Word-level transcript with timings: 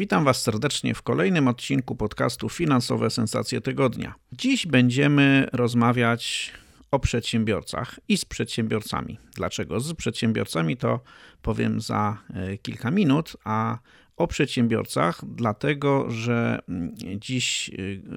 Witam 0.00 0.24
Was 0.24 0.42
serdecznie 0.42 0.94
w 0.94 1.02
kolejnym 1.02 1.48
odcinku 1.48 1.96
podcastu 1.96 2.48
Finansowe 2.48 3.10
Sensacje 3.10 3.60
Tygodnia. 3.60 4.14
Dziś 4.32 4.66
będziemy 4.66 5.46
rozmawiać 5.52 6.52
o 6.90 6.98
przedsiębiorcach 6.98 8.00
i 8.08 8.16
z 8.16 8.24
przedsiębiorcami. 8.24 9.18
Dlaczego? 9.34 9.80
Z 9.80 9.94
przedsiębiorcami 9.94 10.76
to 10.76 11.00
powiem 11.42 11.80
za 11.80 12.18
e, 12.34 12.58
kilka 12.58 12.90
minut, 12.90 13.36
a 13.44 13.78
o 14.16 14.26
przedsiębiorcach, 14.26 15.20
dlatego 15.24 16.10
że 16.10 16.58
mm, 16.68 16.94
dziś 17.16 17.70
e, 17.70 17.72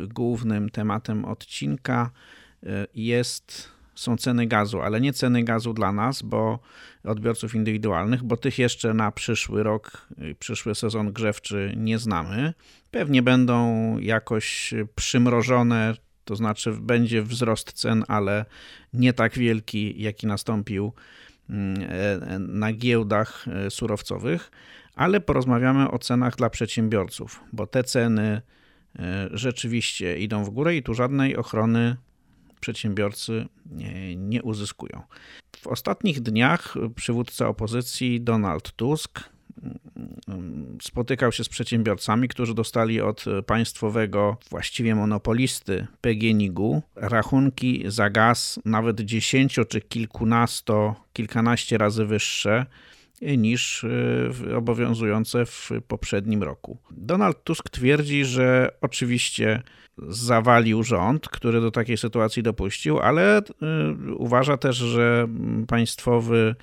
głównym 0.07 0.69
tematem 0.69 1.25
odcinka 1.25 2.11
e, 2.63 2.87
jest 2.95 3.73
są 3.95 4.17
ceny 4.17 4.47
gazu, 4.47 4.81
ale 4.81 5.01
nie 5.01 5.13
ceny 5.13 5.43
gazu 5.43 5.73
dla 5.73 5.91
nas, 5.91 6.21
bo 6.21 6.59
odbiorców 7.03 7.55
indywidualnych, 7.55 8.23
bo 8.23 8.37
tych 8.37 8.59
jeszcze 8.59 8.93
na 8.93 9.11
przyszły 9.11 9.63
rok, 9.63 10.07
przyszły 10.39 10.75
sezon 10.75 11.13
grzewczy 11.13 11.73
nie 11.77 11.99
znamy. 11.99 12.53
Pewnie 12.91 13.21
będą 13.21 13.97
jakoś 13.97 14.73
przymrożone, 14.95 15.95
to 16.25 16.35
znaczy 16.35 16.71
będzie 16.71 17.23
wzrost 17.23 17.73
cen, 17.73 18.03
ale 18.07 18.45
nie 18.93 19.13
tak 19.13 19.37
wielki, 19.37 20.01
jaki 20.01 20.27
nastąpił 20.27 20.93
mm, 21.49 21.81
e, 21.89 22.39
na 22.39 22.73
giełdach 22.73 23.45
e, 23.47 23.71
surowcowych, 23.71 24.51
ale 24.95 25.21
porozmawiamy 25.21 25.91
o 25.91 25.99
cenach 25.99 26.35
dla 26.35 26.49
przedsiębiorców, 26.49 27.43
bo 27.53 27.67
te 27.67 27.83
ceny 27.83 28.41
e, 28.99 29.29
rzeczywiście 29.31 30.17
idą 30.17 30.43
w 30.43 30.49
górę 30.49 30.75
i 30.75 30.83
tu 30.83 30.93
żadnej 30.93 31.35
ochrony 31.35 31.95
przedsiębiorcy 32.59 33.45
nie, 34.33 34.43
uzyskują. 34.43 35.01
W 35.57 35.67
ostatnich 35.67 36.21
dniach 36.21 36.75
przywódca 36.95 37.47
opozycji 37.47 38.21
Donald 38.21 38.71
Tusk 38.71 39.29
mm, 40.27 40.77
spotykał 40.81 41.31
się 41.31 41.43
z 41.43 41.49
przedsiębiorcami, 41.49 42.27
którzy 42.27 42.53
dostali 42.53 43.01
od 43.01 43.25
państwowego, 43.45 44.37
właściwie 44.49 44.95
monopolisty 44.95 45.87
PGNiG-u 46.01 46.81
rachunki 46.95 47.83
za 47.87 48.09
gaz 48.09 48.59
nawet 48.65 49.01
dziesięcio 49.01 49.65
czy 49.65 49.81
kilkunasto, 49.81 50.95
kilkanaście 51.13 51.77
razy 51.77 52.05
wyższe 52.05 52.65
niż 53.37 53.83
e, 54.49 54.57
obowiązujące 54.57 55.45
w 55.45 55.69
poprzednim 55.87 56.43
roku. 56.43 56.77
Donald 56.91 57.43
Tusk 57.43 57.69
twierdzi, 57.69 58.25
że 58.25 58.69
oczywiście 58.81 59.63
zawalił 59.97 60.83
rząd, 60.83 61.29
który 61.29 61.61
do 61.61 61.71
takiej 61.71 61.97
sytuacji 61.97 62.43
dopuścił, 62.43 62.99
ale 62.99 63.39
y, 63.39 63.43
uważa 64.15 64.57
też, 64.57 64.77
że 64.77 65.27
państwowy 65.67 66.55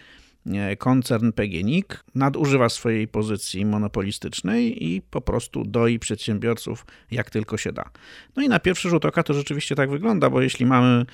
koncern 0.78 1.32
PGNiG 1.32 2.04
nadużywa 2.14 2.68
swojej 2.68 3.08
pozycji 3.08 3.66
monopolistycznej 3.66 4.84
i 4.84 5.02
po 5.02 5.20
prostu 5.20 5.64
doi 5.64 5.98
przedsiębiorców 5.98 6.86
jak 7.10 7.30
tylko 7.30 7.56
się 7.56 7.72
da. 7.72 7.84
No 8.36 8.42
i 8.42 8.48
na 8.48 8.58
pierwszy 8.58 8.88
rzut 8.90 9.04
oka 9.04 9.22
to 9.22 9.34
rzeczywiście 9.34 9.74
tak 9.74 9.90
wygląda, 9.90 10.30
bo 10.30 10.40
jeśli 10.40 10.66
mamy 10.66 11.06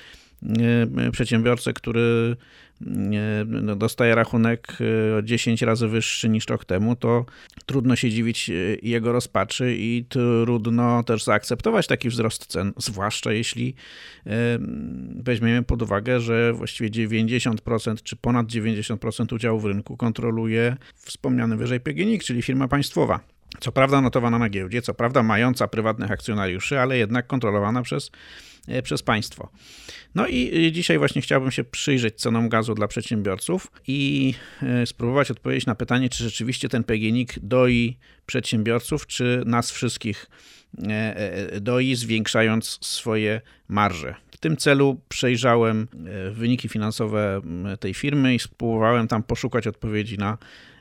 przedsiębiorcę, 1.13 1.73
który 1.73 2.37
no, 3.47 3.77
dostaje 3.77 4.15
rachunek 4.15 4.79
10 5.23 5.63
e, 5.63 5.67
razy 5.67 5.89
wyższy 5.89 6.29
niż 6.29 6.47
rok 6.47 6.65
temu, 6.65 6.97
to 6.97 7.25
trudno 7.67 7.97
się 7.97 8.11
dziwić 8.11 8.51
e, 8.51 8.53
jego 8.83 9.13
rozpaczy 9.13 9.77
i 9.79 10.05
trudno 10.09 11.03
też 11.03 11.25
zaakceptować 11.25 11.87
taki 11.87 12.09
wzrost 12.09 12.47
cen, 12.47 12.73
zwłaszcza 12.77 13.33
jeśli 13.33 13.75
e, 14.27 14.31
weźmiemy 15.17 15.63
pod 15.63 15.83
uwagę, 15.83 16.21
że 16.21 16.53
właściwie 16.53 16.91
90% 17.09 18.03
czy 18.03 18.17
ponad 18.17 18.47
90% 18.47 19.35
udziału 19.35 19.61
w 19.61 19.65
rynku 19.65 19.97
kontroluje 19.97 20.77
wspomniany 20.95 21.57
wyżej 21.57 21.81
PGNiG, 21.81 22.25
czyli 22.25 22.43
firma 22.43 22.69
państwowa. 22.69 23.21
Co 23.61 23.73
prawda 23.73 24.01
notowana 24.01 24.39
na 24.39 24.49
giełdzie, 24.49 24.83
co 24.83 24.95
prawda 24.95 25.23
mająca 25.23 25.69
prywatnych 25.69 26.11
akcjonariuszy, 26.11 26.81
ale 26.81 26.99
jednak 26.99 27.27
kontrolowana 27.27 27.83
przez 27.83 28.11
E, 28.11 28.56
przez 28.83 29.03
państwo. 29.03 29.51
No 30.15 30.27
i 30.27 30.71
dzisiaj 30.73 30.99
właśnie 30.99 31.23
chciałbym 31.23 31.51
się 31.51 31.65
przyjrzeć 31.65 32.15
cenom 32.15 32.49
gazu 32.49 32.75
dla 32.75 32.89
przedsiębiorców 32.89 33.73
i 33.87 34.35
e, 34.63 34.87
spróbować 34.87 35.31
odpowiedzieć 35.31 35.67
na 35.67 35.75
pytanie, 35.75 36.09
czy 36.09 36.25
rzeczywiście 36.25 36.69
ten 36.69 36.85
PGNiG 36.85 37.39
doi 37.43 37.97
przedsiębiorców, 38.27 39.07
czy 39.07 39.43
nas 39.47 39.71
wszystkich 39.71 40.27
e, 40.89 41.61
doi, 41.61 41.95
zwiększając 41.95 42.79
swoje 42.81 43.41
marże. 43.69 44.15
W 44.31 44.37
tym 44.39 44.57
celu 44.57 45.01
przejrzałem 45.09 45.89
wyniki 46.33 46.69
finansowe 46.69 47.41
tej 47.81 47.95
firmy 47.95 48.35
i 48.35 48.39
spróbowałem 48.39 49.09
tam 49.09 49.23
poszukać 49.23 49.67
odpowiedzi 49.67 50.19
na 50.19 50.39
E, 50.39 50.76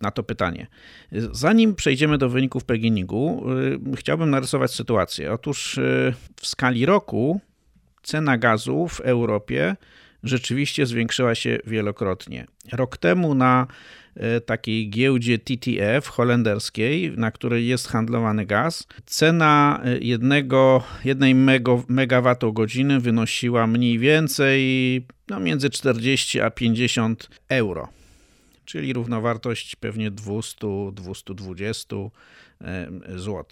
na 0.00 0.10
to 0.10 0.22
pytanie. 0.22 0.66
Zanim 1.12 1.74
przejdziemy 1.74 2.18
do 2.18 2.28
wyników 2.28 2.64
PGNiG-u, 2.64 3.44
e, 3.92 3.96
chciałbym 3.96 4.30
narysować 4.30 4.70
sytuację. 4.70 5.32
Otóż 5.32 5.78
e, 5.78 5.82
w 6.40 6.46
skali 6.46 6.86
roku 6.86 7.40
cena 8.02 8.38
gazu 8.38 8.88
w 8.88 9.00
Europie 9.00 9.76
rzeczywiście 10.22 10.86
zwiększyła 10.86 11.34
się 11.34 11.58
wielokrotnie. 11.66 12.46
Rok 12.72 12.96
temu 12.96 13.34
na 13.34 13.66
takiej 14.46 14.90
giełdzie 14.90 15.38
TTF 15.38 16.08
holenderskiej, 16.08 17.12
na 17.16 17.30
której 17.30 17.66
jest 17.66 17.88
handlowany 17.88 18.46
gaz, 18.46 18.86
cena 19.06 19.80
jednego, 20.00 20.82
jednej 21.04 21.34
megawattogodziny 21.88 23.00
wynosiła 23.00 23.66
mniej 23.66 23.98
więcej 23.98 25.06
no, 25.28 25.40
między 25.40 25.70
40 25.70 26.40
a 26.40 26.50
50 26.50 27.28
euro 27.48 27.88
czyli 28.64 28.92
równowartość 28.92 29.76
pewnie 29.76 30.10
200-220 30.10 32.10
zł. 33.08 33.44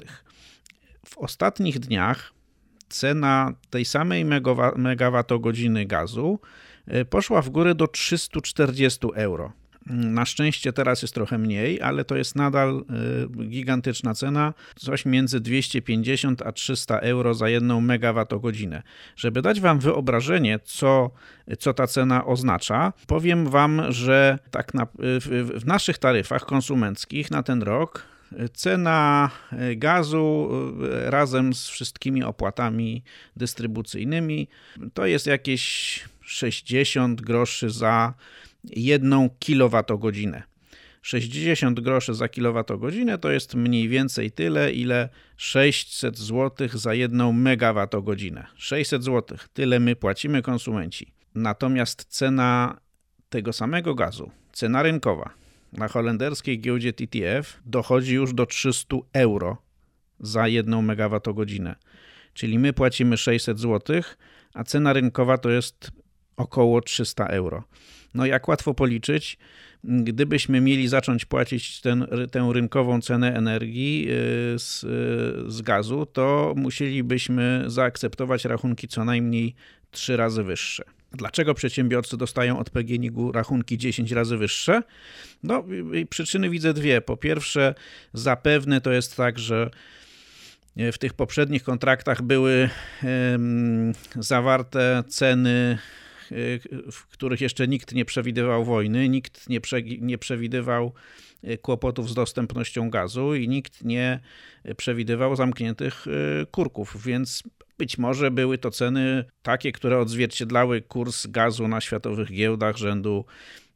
W 1.06 1.18
ostatnich 1.18 1.78
dniach 1.78 2.32
cena 2.88 3.52
tej 3.70 3.84
samej 3.84 4.24
megawattogodziny 4.76 5.86
gazu 5.86 6.40
e, 6.86 7.04
poszła 7.04 7.42
w 7.42 7.50
górę 7.50 7.74
do 7.74 7.88
340 7.88 9.06
euro. 9.14 9.52
Na 9.87 10.25
szczęście 10.25 10.72
teraz 10.72 11.03
jest 11.03 11.15
trochę 11.15 11.38
mniej, 11.38 11.82
ale 11.82 12.04
to 12.04 12.16
jest 12.16 12.37
nadal 12.37 12.84
y, 13.43 13.48
gigantyczna 13.48 14.15
cena, 14.15 14.54
coś 14.76 15.06
między 15.06 15.41
250 15.41 16.43
a 16.43 16.53
300 16.53 16.98
euro 16.98 17.34
za 17.34 17.48
jedną 17.48 17.81
megawattogodzinę. 17.81 18.82
Żeby 19.16 19.43
dać 19.43 19.60
Wam 19.60 19.78
wyobrażenie, 19.78 20.59
co, 20.65 21.10
co 21.59 21.75
ta 21.75 21.87
cena 21.87 22.25
oznacza, 22.25 22.93
powiem 23.06 23.48
Wam, 23.48 23.82
że 23.88 24.38
tak 24.50 24.75
na, 24.75 24.87
w, 24.98 25.53
w 25.60 25.66
naszych 25.66 25.99
taryfach 25.99 26.44
konsumenckich 26.44 27.31
na 27.31 27.43
ten 27.43 27.62
rok 27.62 28.12
cena 28.54 29.31
gazu 29.76 30.50
y, 31.06 31.10
razem 31.10 31.54
z 31.54 31.69
wszystkimi 31.69 32.22
opłatami 32.22 33.03
dystrybucyjnymi 33.37 34.49
to 34.94 35.06
jest 35.06 35.26
jakieś 35.26 36.00
60 36.20 37.20
groszy 37.20 37.70
za 37.70 38.14
jedną 38.64 39.30
kilowatogodzinę. 39.38 40.42
60 41.02 41.80
groszy 41.80 42.14
za 42.14 42.28
kilowatogodzinę 42.28 43.18
to 43.18 43.30
jest 43.30 43.54
mniej 43.54 43.88
więcej 43.88 44.31
tyle, 44.31 44.72
ile 44.72 45.08
600 45.37 46.19
zł 46.19 46.69
za 46.72 46.94
jedną 46.94 47.32
megawattogodzinę. 47.32 48.46
600 48.56 49.04
zł, 49.04 49.38
tyle 49.52 49.81
my 49.81 49.96
płacimy 49.96 50.42
konsumenci. 50.42 51.12
Natomiast 51.34 52.04
cena 52.04 52.81
tego 53.28 53.52
samego 53.52 53.94
gazu, 53.94 54.31
cena 54.52 54.82
rynkowa 54.82 55.42
na 55.72 55.88
holenderskiej 55.88 56.60
giełdzie 56.60 56.92
TTF 56.92 57.60
dochodzi 57.66 58.14
już 58.14 58.34
do 58.34 58.46
300 58.46 58.96
euro 59.12 59.56
za 60.20 60.48
jedną 60.48 60.82
megawattogodzinę. 60.82 61.75
Czyli 62.34 62.58
my 62.58 62.72
płacimy 62.72 63.16
600 63.16 63.58
zł, 63.58 64.02
a 64.54 64.64
cena 64.64 64.92
rynkowa 64.92 65.38
to 65.38 65.50
jest 65.50 65.90
około 66.37 66.81
300 66.81 67.26
euro. 67.26 67.64
No 68.14 68.26
jak 68.26 68.49
łatwo 68.49 68.75
policzyć, 68.75 69.38
gdybyśmy 69.85 70.61
mieli 70.61 70.88
zacząć 70.88 71.25
płacić 71.25 71.81
ten, 71.81 72.06
tę 72.31 72.50
rynkową 72.53 73.00
cenę 73.00 73.37
energii 73.37 74.09
y, 74.55 74.59
z, 74.59 74.81
z 75.53 75.62
gazu, 75.62 76.06
to 76.06 76.55
musielibyśmy 76.56 77.64
zaakceptować 77.67 78.44
rachunki 78.44 78.88
co 78.88 79.05
najmniej 79.05 79.55
3 79.91 80.17
razy 80.17 80.43
wyższe. 80.43 80.85
Dlaczego 81.12 81.55
przedsiębiorcy 81.55 82.17
dostają 82.17 82.59
od 82.59 82.70
PGNiG-u 82.70 83.32
rachunki 83.32 83.79
10 83.79 84.12
razy 84.12 84.37
wyższe? 84.37 84.82
No, 85.43 85.64
przyczyny 86.11 86.50
widzę 86.50 86.75
dwie. 86.75 87.00
Po 87.00 87.17
pierwsze, 87.17 87.75
zapewne 88.12 88.81
to 88.81 88.93
jest 88.93 89.17
tak, 89.17 89.38
że 89.38 89.70
w 90.76 90.99
tych 90.99 91.14
poprzednich 91.14 91.62
kontraktach 91.62 92.23
były 92.23 92.70
zawarte 94.17 95.05
ceny, 95.09 95.79
w 96.93 97.06
których 97.06 97.40
jeszcze 97.40 97.69
nikt 97.69 97.94
nie 97.94 98.05
przewidywał 98.05 98.64
wojny, 98.64 99.08
nikt 99.08 99.49
nie, 99.49 99.61
prze, 99.61 99.82
nie 99.82 100.19
przewidywał 100.19 100.93
kłopotów 101.62 102.11
z 102.11 102.14
dostępnością 102.14 102.90
gazu 102.90 103.34
i 103.34 103.49
nikt 103.49 103.84
nie 103.84 104.20
przewidywał 104.76 105.37
zamkniętych 105.37 106.06
kurków, 106.50 106.96
więc 107.05 107.43
być 107.79 107.99
może 107.99 108.31
były 108.31 108.58
to 108.58 108.70
ceny 108.70 109.25
takie, 109.43 109.73
które 109.73 109.99
odzwierciedlały 109.99 110.81
kurs 110.81 111.26
gazu 111.26 111.69
na 111.69 111.81
światowych 111.81 112.32
giełdach 112.32 112.76
rzędu 112.76 113.25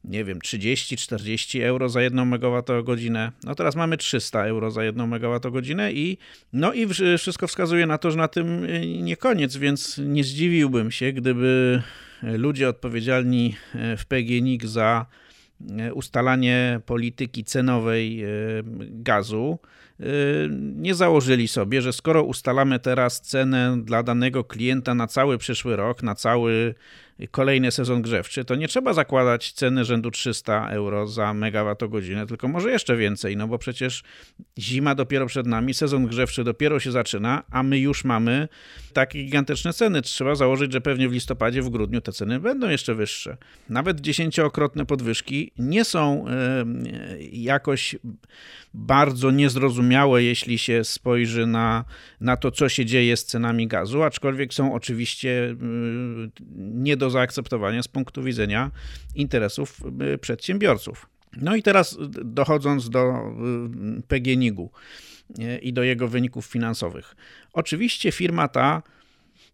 nie 0.03 0.23
wiem, 0.23 0.39
30-40 0.39 1.63
euro 1.63 1.89
za 1.89 2.01
1 2.01 2.19
MWh. 2.19 2.63
No 3.43 3.55
teraz 3.55 3.75
mamy 3.75 3.97
300 3.97 4.45
euro 4.45 4.71
za 4.71 4.83
1 4.83 5.13
MWh 5.13 5.91
i 5.91 6.17
no 6.53 6.73
i 6.73 6.87
wszystko 7.17 7.47
wskazuje 7.47 7.85
na 7.85 7.97
to, 7.97 8.11
że 8.11 8.17
na 8.17 8.27
tym 8.27 8.63
y, 8.63 8.87
nie 9.01 9.17
koniec, 9.17 9.57
więc 9.57 9.97
nie 9.97 10.23
zdziwiłbym 10.23 10.91
się, 10.91 11.13
gdyby 11.13 11.81
ludzie 12.21 12.69
odpowiedzialni 12.69 13.55
y, 13.93 13.97
w 13.97 14.05
PGNiG 14.05 14.65
za 14.65 15.05
y, 15.61 15.93
ustalanie 15.93 16.79
polityki 16.85 17.43
cenowej 17.43 18.23
gazu. 18.79 19.59
Nie 20.75 20.95
założyli 20.95 21.47
sobie, 21.47 21.81
że 21.81 21.93
skoro 21.93 22.23
ustalamy 22.23 22.79
teraz 22.79 23.21
cenę 23.21 23.77
dla 23.83 24.03
danego 24.03 24.43
klienta 24.43 24.95
na 24.95 25.07
cały 25.07 25.37
przyszły 25.37 25.75
rok, 25.75 26.03
na 26.03 26.15
cały 26.15 26.75
kolejny 27.31 27.71
sezon 27.71 28.01
grzewczy, 28.01 28.45
to 28.45 28.55
nie 28.55 28.67
trzeba 28.67 28.93
zakładać 28.93 29.51
ceny 29.51 29.85
rzędu 29.85 30.11
300 30.11 30.69
euro 30.69 31.07
za 31.07 31.33
megawattogodzinę, 31.33 32.27
tylko 32.27 32.47
może 32.47 32.71
jeszcze 32.71 32.97
więcej, 32.97 33.37
no 33.37 33.47
bo 33.47 33.57
przecież 33.57 34.03
zima 34.59 34.95
dopiero 34.95 35.25
przed 35.25 35.47
nami, 35.47 35.73
sezon 35.73 36.07
grzewczy 36.07 36.43
dopiero 36.43 36.79
się 36.79 36.91
zaczyna, 36.91 37.43
a 37.51 37.63
my 37.63 37.79
już 37.79 38.03
mamy 38.03 38.47
takie 38.93 39.23
gigantyczne 39.23 39.73
ceny. 39.73 40.01
Trzeba 40.01 40.35
założyć, 40.35 40.73
że 40.73 40.81
pewnie 40.81 41.09
w 41.09 41.11
listopadzie, 41.11 41.61
w 41.61 41.69
grudniu 41.69 42.01
te 42.01 42.11
ceny 42.11 42.39
będą 42.39 42.69
jeszcze 42.69 42.95
wyższe. 42.95 43.37
Nawet 43.69 44.01
dziesięciokrotne 44.01 44.85
podwyżki 44.85 45.51
nie 45.57 45.85
są 45.85 46.25
jakoś 47.31 47.95
bardzo 48.73 49.31
niezrozumiałe, 49.31 50.23
jeśli 50.23 50.57
się 50.57 50.83
spojrzy 50.83 51.45
na, 51.45 51.85
na 52.21 52.37
to, 52.37 52.51
co 52.51 52.69
się 52.69 52.85
dzieje 52.85 53.17
z 53.17 53.25
cenami 53.25 53.67
gazu, 53.67 54.03
aczkolwiek 54.03 54.53
są 54.53 54.73
oczywiście 54.73 55.55
nie 56.55 56.97
do 56.97 57.06
do 57.07 57.11
zaakceptowania 57.11 57.83
z 57.83 57.87
punktu 57.87 58.23
widzenia 58.23 58.71
interesów 59.15 59.79
y, 60.13 60.17
przedsiębiorców. 60.17 61.09
No 61.41 61.55
i 61.55 61.63
teraz 61.63 61.97
dochodząc 62.25 62.89
do 62.89 63.13
y, 63.99 64.01
PGNiG-u 64.07 64.71
y, 65.39 65.57
i 65.57 65.73
do 65.73 65.83
jego 65.83 66.07
wyników 66.07 66.45
finansowych. 66.45 67.15
Oczywiście 67.53 68.11
firma 68.11 68.47
ta 68.47 68.83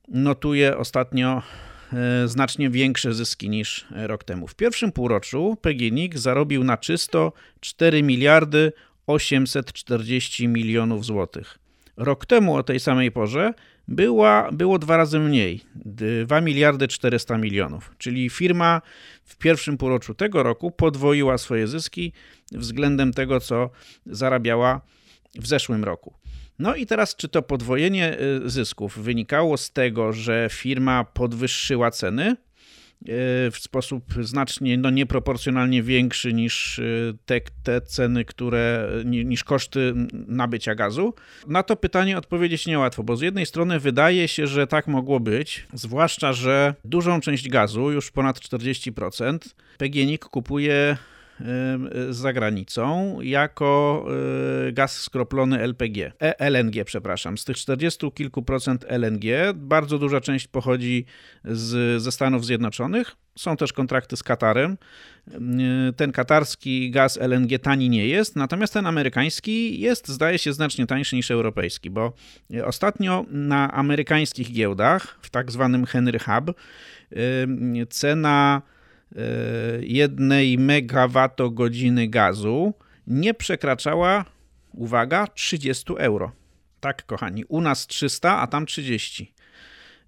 notuje 0.07 0.77
ostatnio 0.77 1.41
znacznie 2.25 2.69
większe 2.69 3.13
zyski 3.13 3.49
niż 3.49 3.85
rok 3.91 4.23
temu. 4.23 4.47
W 4.47 4.55
pierwszym 4.55 4.91
półroczu 4.91 5.57
PGNiG 5.61 6.17
zarobił 6.17 6.63
na 6.63 6.77
czysto 6.77 7.33
4 7.59 8.03
miliardy 8.03 8.71
840 9.07 10.47
milionów 10.47 11.05
złotych. 11.05 11.59
Rok 11.97 12.25
temu 12.25 12.55
o 12.55 12.63
tej 12.63 12.79
samej 12.79 13.11
porze 13.11 13.53
była, 13.87 14.51
było 14.51 14.79
dwa 14.79 14.97
razy 14.97 15.19
mniej 15.19 15.61
2 15.75 16.41
miliardy 16.41 16.87
400 16.87 17.37
milionów. 17.37 17.95
Czyli 17.97 18.29
firma 18.29 18.81
w 19.23 19.37
pierwszym 19.37 19.77
półroczu 19.77 20.13
tego 20.13 20.43
roku 20.43 20.71
podwoiła 20.71 21.37
swoje 21.37 21.67
zyski 21.67 22.13
względem 22.51 23.13
tego, 23.13 23.39
co 23.39 23.69
zarabiała 24.05 24.81
w 25.35 25.47
zeszłym 25.47 25.83
roku. 25.83 26.13
No 26.59 26.75
i 26.75 26.85
teraz, 26.85 27.15
czy 27.15 27.29
to 27.29 27.41
podwojenie 27.41 28.17
y, 28.45 28.49
zysków 28.49 28.99
wynikało 28.99 29.57
z 29.57 29.71
tego, 29.71 30.13
że 30.13 30.47
firma 30.51 31.03
podwyższyła 31.03 31.91
ceny? 31.91 32.35
E, 33.03 33.51
w 33.51 33.57
sposób 33.57 34.13
znacznie 34.21 34.77
no, 34.77 34.89
nieproporcjonalnie 34.89 35.83
większy 35.83 36.33
niż 36.33 36.79
e, 36.79 36.83
te, 37.25 37.41
te 37.63 37.81
ceny, 37.81 38.25
które, 38.25 38.89
niż 39.05 39.43
koszty 39.43 39.93
nabycia 40.27 40.75
gazu? 40.75 41.13
Na 41.47 41.63
to 41.63 41.75
pytanie 41.75 42.17
odpowiedzieć 42.17 42.67
niełatwo, 42.67 43.03
bo 43.03 43.15
z 43.15 43.21
jednej 43.21 43.45
strony 43.45 43.79
wydaje 43.79 44.27
się, 44.27 44.47
że 44.47 44.67
tak 44.67 44.87
mogło 44.87 45.19
być, 45.19 45.67
zwłaszcza, 45.73 46.33
że 46.33 46.75
dużą 46.85 47.21
część 47.21 47.49
gazu, 47.49 47.91
już 47.91 48.11
ponad 48.11 48.39
40%, 48.39 49.37
PGNiG 49.77 50.25
kupuje 50.25 50.97
za 52.09 52.33
granicą 52.33 53.17
jako 53.21 54.05
e, 54.67 54.71
gaz 54.71 54.97
skroplony 54.97 55.59
LPG, 55.59 56.11
e, 56.21 56.49
LNG, 56.49 56.85
przepraszam. 56.85 57.37
Z 57.37 57.45
tych 57.45 57.57
40 57.57 58.11
kilku 58.11 58.43
procent 58.43 58.85
LNG 58.87 59.53
bardzo 59.53 59.99
duża 59.99 60.21
część 60.21 60.47
pochodzi 60.47 61.05
z, 61.45 62.01
ze 62.01 62.11
Stanów 62.11 62.45
Zjednoczonych. 62.45 63.15
Są 63.35 63.57
też 63.57 63.73
kontrakty 63.73 64.17
z 64.17 64.23
Katarem. 64.23 64.77
Ten 65.95 66.11
katarski 66.11 66.91
gaz 66.91 67.17
LNG 67.17 67.59
tani 67.59 67.89
nie 67.89 68.07
jest, 68.07 68.35
natomiast 68.35 68.73
ten 68.73 68.85
amerykański 68.85 69.79
jest, 69.79 70.07
zdaje 70.07 70.37
się, 70.37 70.53
znacznie 70.53 70.87
tańszy 70.87 71.15
niż 71.15 71.31
europejski, 71.31 71.89
bo 71.89 72.13
ostatnio 72.65 73.25
na 73.29 73.71
amerykańskich 73.71 74.51
giełdach, 74.51 75.19
w 75.21 75.29
tak 75.29 75.51
zwanym 75.51 75.85
Henry 75.85 76.19
Hub, 76.19 76.55
cena 77.89 78.61
jednej 79.81 80.57
megawattogodziny 80.57 82.07
gazu 82.07 82.73
nie 83.07 83.33
przekraczała, 83.33 84.25
uwaga, 84.73 85.27
30 85.27 85.93
euro. 85.97 86.31
Tak, 86.79 87.05
kochani, 87.05 87.45
u 87.45 87.61
nas 87.61 87.87
300, 87.87 88.37
a 88.39 88.47
tam 88.47 88.65
30. 88.65 89.32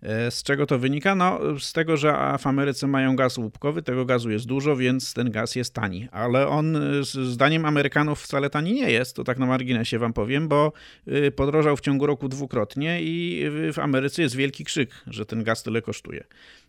E, 0.05 0.31
z 0.31 0.43
czego 0.43 0.65
to 0.65 0.79
wynika? 0.79 1.15
No, 1.15 1.39
z 1.59 1.73
tego, 1.73 1.97
że 1.97 2.37
w 2.39 2.47
Ameryce 2.47 2.87
mają 2.87 3.15
gaz 3.15 3.37
łupkowy, 3.37 3.81
tego 3.81 4.05
gazu 4.05 4.31
jest 4.31 4.45
dużo, 4.45 4.75
więc 4.75 5.13
ten 5.13 5.31
gaz 5.31 5.55
jest 5.55 5.73
tani. 5.73 6.07
Ale 6.11 6.47
on, 6.47 6.77
zdaniem 7.03 7.65
Amerykanów, 7.65 8.21
wcale 8.21 8.49
tani 8.49 8.73
nie 8.73 8.91
jest. 8.91 9.15
To 9.15 9.23
tak 9.23 9.39
na 9.39 9.45
marginesie 9.45 9.99
wam 9.99 10.13
powiem, 10.13 10.47
bo 10.47 10.73
y, 11.07 11.31
podrożał 11.31 11.77
w 11.77 11.81
ciągu 11.81 12.05
roku 12.05 12.29
dwukrotnie 12.29 13.01
i 13.01 13.45
w 13.73 13.79
Ameryce 13.79 14.21
jest 14.21 14.35
wielki 14.35 14.65
krzyk, 14.65 14.89
że 15.07 15.25
ten 15.25 15.43
gaz 15.43 15.63
tyle 15.63 15.81
kosztuje. 15.81 16.23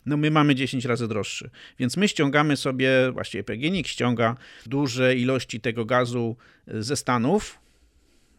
No, 0.05 0.17
my 0.17 0.31
mamy 0.31 0.55
10 0.55 0.85
razy 0.85 1.07
droższy. 1.07 1.49
Więc 1.79 1.97
my 1.97 2.07
ściągamy 2.07 2.57
sobie, 2.57 3.11
właściwie 3.11 3.43
PGNiG 3.43 3.87
ściąga 3.87 4.35
duże 4.65 5.15
ilości 5.15 5.61
tego 5.61 5.85
gazu 5.85 6.35
ze 6.67 6.95
Stanów, 6.95 7.59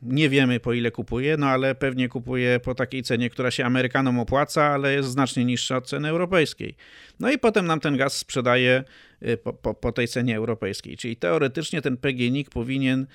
nie 0.03 0.29
wiemy 0.29 0.61
po 0.61 0.73
ile 0.73 0.91
kupuje, 0.91 1.37
no 1.37 1.47
ale 1.47 1.75
pewnie 1.75 2.09
kupuje 2.09 2.61
po 2.61 2.75
takiej 2.75 3.03
cenie, 3.03 3.31
która 3.31 3.51
się 3.51 3.65
Amerykanom 3.65 4.19
opłaca, 4.19 4.65
ale 4.65 4.95
jest 4.95 5.09
znacznie 5.09 5.45
niższa 5.45 5.77
od 5.77 5.87
ceny 5.87 6.09
europejskiej. 6.09 6.75
No 7.21 7.31
i 7.31 7.39
potem 7.39 7.67
nam 7.67 7.81
ten 7.81 7.97
gaz 7.97 8.17
sprzedaje 8.17 8.85
y, 9.23 9.37
po, 9.37 9.53
po, 9.53 9.75
po 9.75 9.93
tej 9.93 10.09
cenie 10.09 10.37
europejskiej. 10.37 10.97
Czyli 10.97 11.17
teoretycznie 11.17 11.83
ten 11.83 11.97
PGNiG 11.97 12.51
powinien 12.51 13.07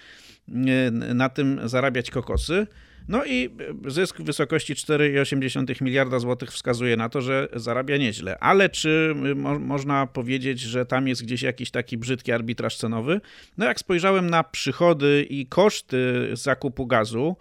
y, 0.50 0.92
na 0.92 1.30
tym 1.30 1.60
zarabiać 1.64 2.12
kokosy. 2.12 2.68
No 3.08 3.26
i 3.26 3.50
zysk 3.88 4.18
w 4.18 4.24
wysokości 4.24 4.76
4,8 4.76 5.82
miliarda 5.82 6.20
złotych 6.20 6.52
wskazuje 6.52 6.98
na 6.98 7.10
to, 7.10 7.22
że 7.22 7.48
zarabia 7.54 7.98
nieźle. 7.98 8.40
Ale 8.40 8.70
czy 8.70 9.14
mo 9.36 9.60
można 9.60 10.08
powiedzieć, 10.08 10.60
że 10.60 10.86
tam 10.86 11.08
jest 11.08 11.24
gdzieś 11.24 11.42
jakiś 11.42 11.72
taki 11.72 11.98
brzydki 11.98 12.32
arbitraż 12.32 12.78
cenowy? 12.78 13.22
No 13.58 13.66
jak 13.66 13.80
spojrzałem 13.80 14.30
na 14.30 14.44
przychody 14.44 15.28
i 15.30 15.46
koszty 15.46 16.30
zakupu 16.34 16.88
gazu, 16.88 17.36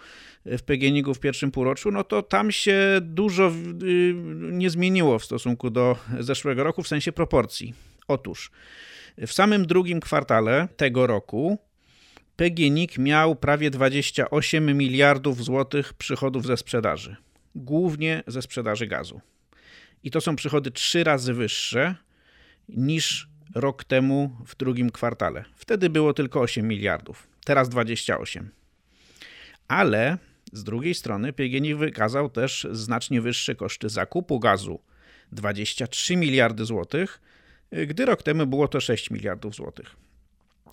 w 0.45 0.62
PGNiG-u 0.62 1.14
w 1.14 1.21
pierwszym 1.21 1.50
półroczu, 1.50 1.90
no 1.90 2.04
to 2.04 2.23
tam 2.23 2.52
się 2.52 2.78
dużo 3.00 3.52
y, 3.83 4.14
nie 4.52 4.71
zmieniło 4.71 5.19
w 5.19 5.25
stosunku 5.25 5.71
do 5.71 5.97
zeszłego 6.21 6.64
roku 6.64 6.83
w 6.83 6.88
sensie 6.88 7.12
proporcji. 7.12 7.75
Otóż 8.09 8.50
w 9.19 9.33
samym 9.33 9.66
drugim 9.66 10.00
kwartale 10.00 10.69
tego 10.76 11.07
roku 11.07 11.59
PGNiG 12.42 12.99
miał 12.99 13.37
prawie 13.37 13.70
28 13.70 14.78
miliardów 14.78 15.44
złotych 15.44 15.94
przychodów 15.94 16.46
ze 16.46 16.56
sprzedaży, 16.56 17.16
głównie 17.54 18.22
ze 18.26 18.42
sprzedaży 18.42 18.87
gazu. 18.87 19.20
I 20.04 20.11
to 20.11 20.20
są 20.20 20.37
przychody 20.37 20.70
trzy 20.70 21.04
razy 21.04 21.34
wyższe 21.34 21.94
niż 22.68 23.28
rok 23.54 23.84
temu 23.84 24.37
w 24.46 24.56
drugim 24.56 24.90
kwartale. 24.90 25.44
Wtedy 25.56 25.90
było 25.90 26.14
tylko 26.14 26.40
8 26.40 26.68
miliardów, 26.68 27.28
teraz 27.44 27.68
28. 27.68 28.50
Ale 29.68 30.18
z 30.52 30.64
drugiej 30.64 30.94
strony 30.94 31.32
PGNiG 31.32 31.76
wykazał 31.76 32.30
też 32.30 32.66
znacznie 32.72 33.20
wyższe 33.20 33.54
koszty 33.54 33.88
zakupu 33.88 34.40
gazu 34.40 34.80
23 35.32 36.16
miliardy 36.16 36.64
złotych, 36.64 37.20
gdy 37.87 38.06
rok 38.06 38.22
temu 38.22 38.46
było 38.46 38.68
to 38.68 38.80
6 38.80 39.11
miliardów 39.11 39.54
złotych. 39.54 39.96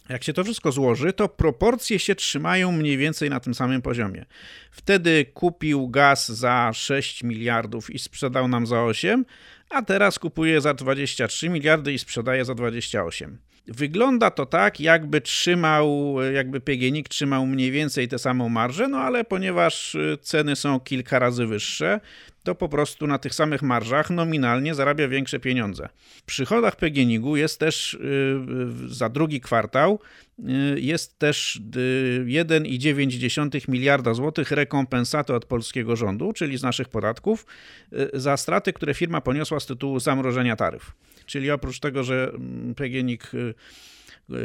Jak 0.09 0.23
się 0.23 0.33
to 0.33 0.43
wszystko 0.43 0.71
złoży, 0.71 1.13
to 1.13 1.29
proporcje 1.29 1.99
się 1.99 2.15
trzymają 2.15 2.71
mniej 2.71 2.97
więcej 2.97 3.29
na 3.29 3.39
tym 3.39 3.53
samym 3.53 3.81
poziomie. 3.81 4.25
Wtedy 4.71 5.25
kupił 5.25 5.87
gaz 5.87 6.29
za 6.29 6.71
6 6.73 7.23
miliardów 7.23 7.89
i 7.89 7.99
sprzedał 7.99 8.47
nam 8.47 8.67
za 8.67 8.83
8, 8.83 9.25
a 9.69 9.81
teraz 9.81 10.19
kupuje 10.19 10.61
za 10.61 10.73
23 10.73 11.49
miliardy 11.49 11.93
i 11.93 11.99
sprzedaje 11.99 12.45
za 12.45 12.55
28. 12.55 13.37
Wygląda 13.67 14.31
to 14.31 14.45
tak, 14.45 14.79
jakby 14.79 15.21
trzymał, 15.21 16.15
jakby 16.33 16.59
PGNiG 16.61 17.09
trzymał 17.09 17.45
mniej 17.45 17.71
więcej 17.71 18.07
tę 18.07 18.19
samą 18.19 18.49
marżę, 18.49 18.87
no 18.87 18.97
ale 18.97 19.23
ponieważ 19.23 19.97
ceny 20.21 20.55
są 20.55 20.79
kilka 20.79 21.19
razy 21.19 21.45
wyższe, 21.45 21.99
to 22.43 22.55
po 22.55 22.69
prostu 22.69 23.07
na 23.07 23.17
tych 23.17 23.35
samych 23.35 23.61
marżach 23.61 24.09
nominalnie 24.09 24.75
zarabia 24.75 25.07
większe 25.07 25.39
pieniądze. 25.39 25.89
W 26.17 26.23
przychodach 26.23 26.75
PGNiG-u 26.75 27.35
jest 27.35 27.59
też 27.59 27.97
za 28.87 29.09
drugi 29.09 29.41
kwartał 29.41 29.99
jest 30.75 31.19
też 31.19 31.61
1,9 32.25 33.69
miliarda 33.69 34.13
złotych 34.13 34.51
rekompensaty 34.51 35.33
od 35.33 35.45
polskiego 35.45 35.95
rządu, 35.95 36.33
czyli 36.33 36.57
z 36.57 36.63
naszych 36.63 36.89
podatków, 36.89 37.45
za 38.13 38.37
straty, 38.37 38.73
które 38.73 38.93
firma 38.93 39.21
poniosła 39.21 39.59
z 39.59 39.65
tytułu 39.65 39.99
zamrożenia 39.99 40.55
taryf. 40.55 40.91
Czyli 41.29 41.51
oprócz 41.51 41.79
tego, 41.79 42.03
że 42.03 42.31
PGNiG 42.75 43.31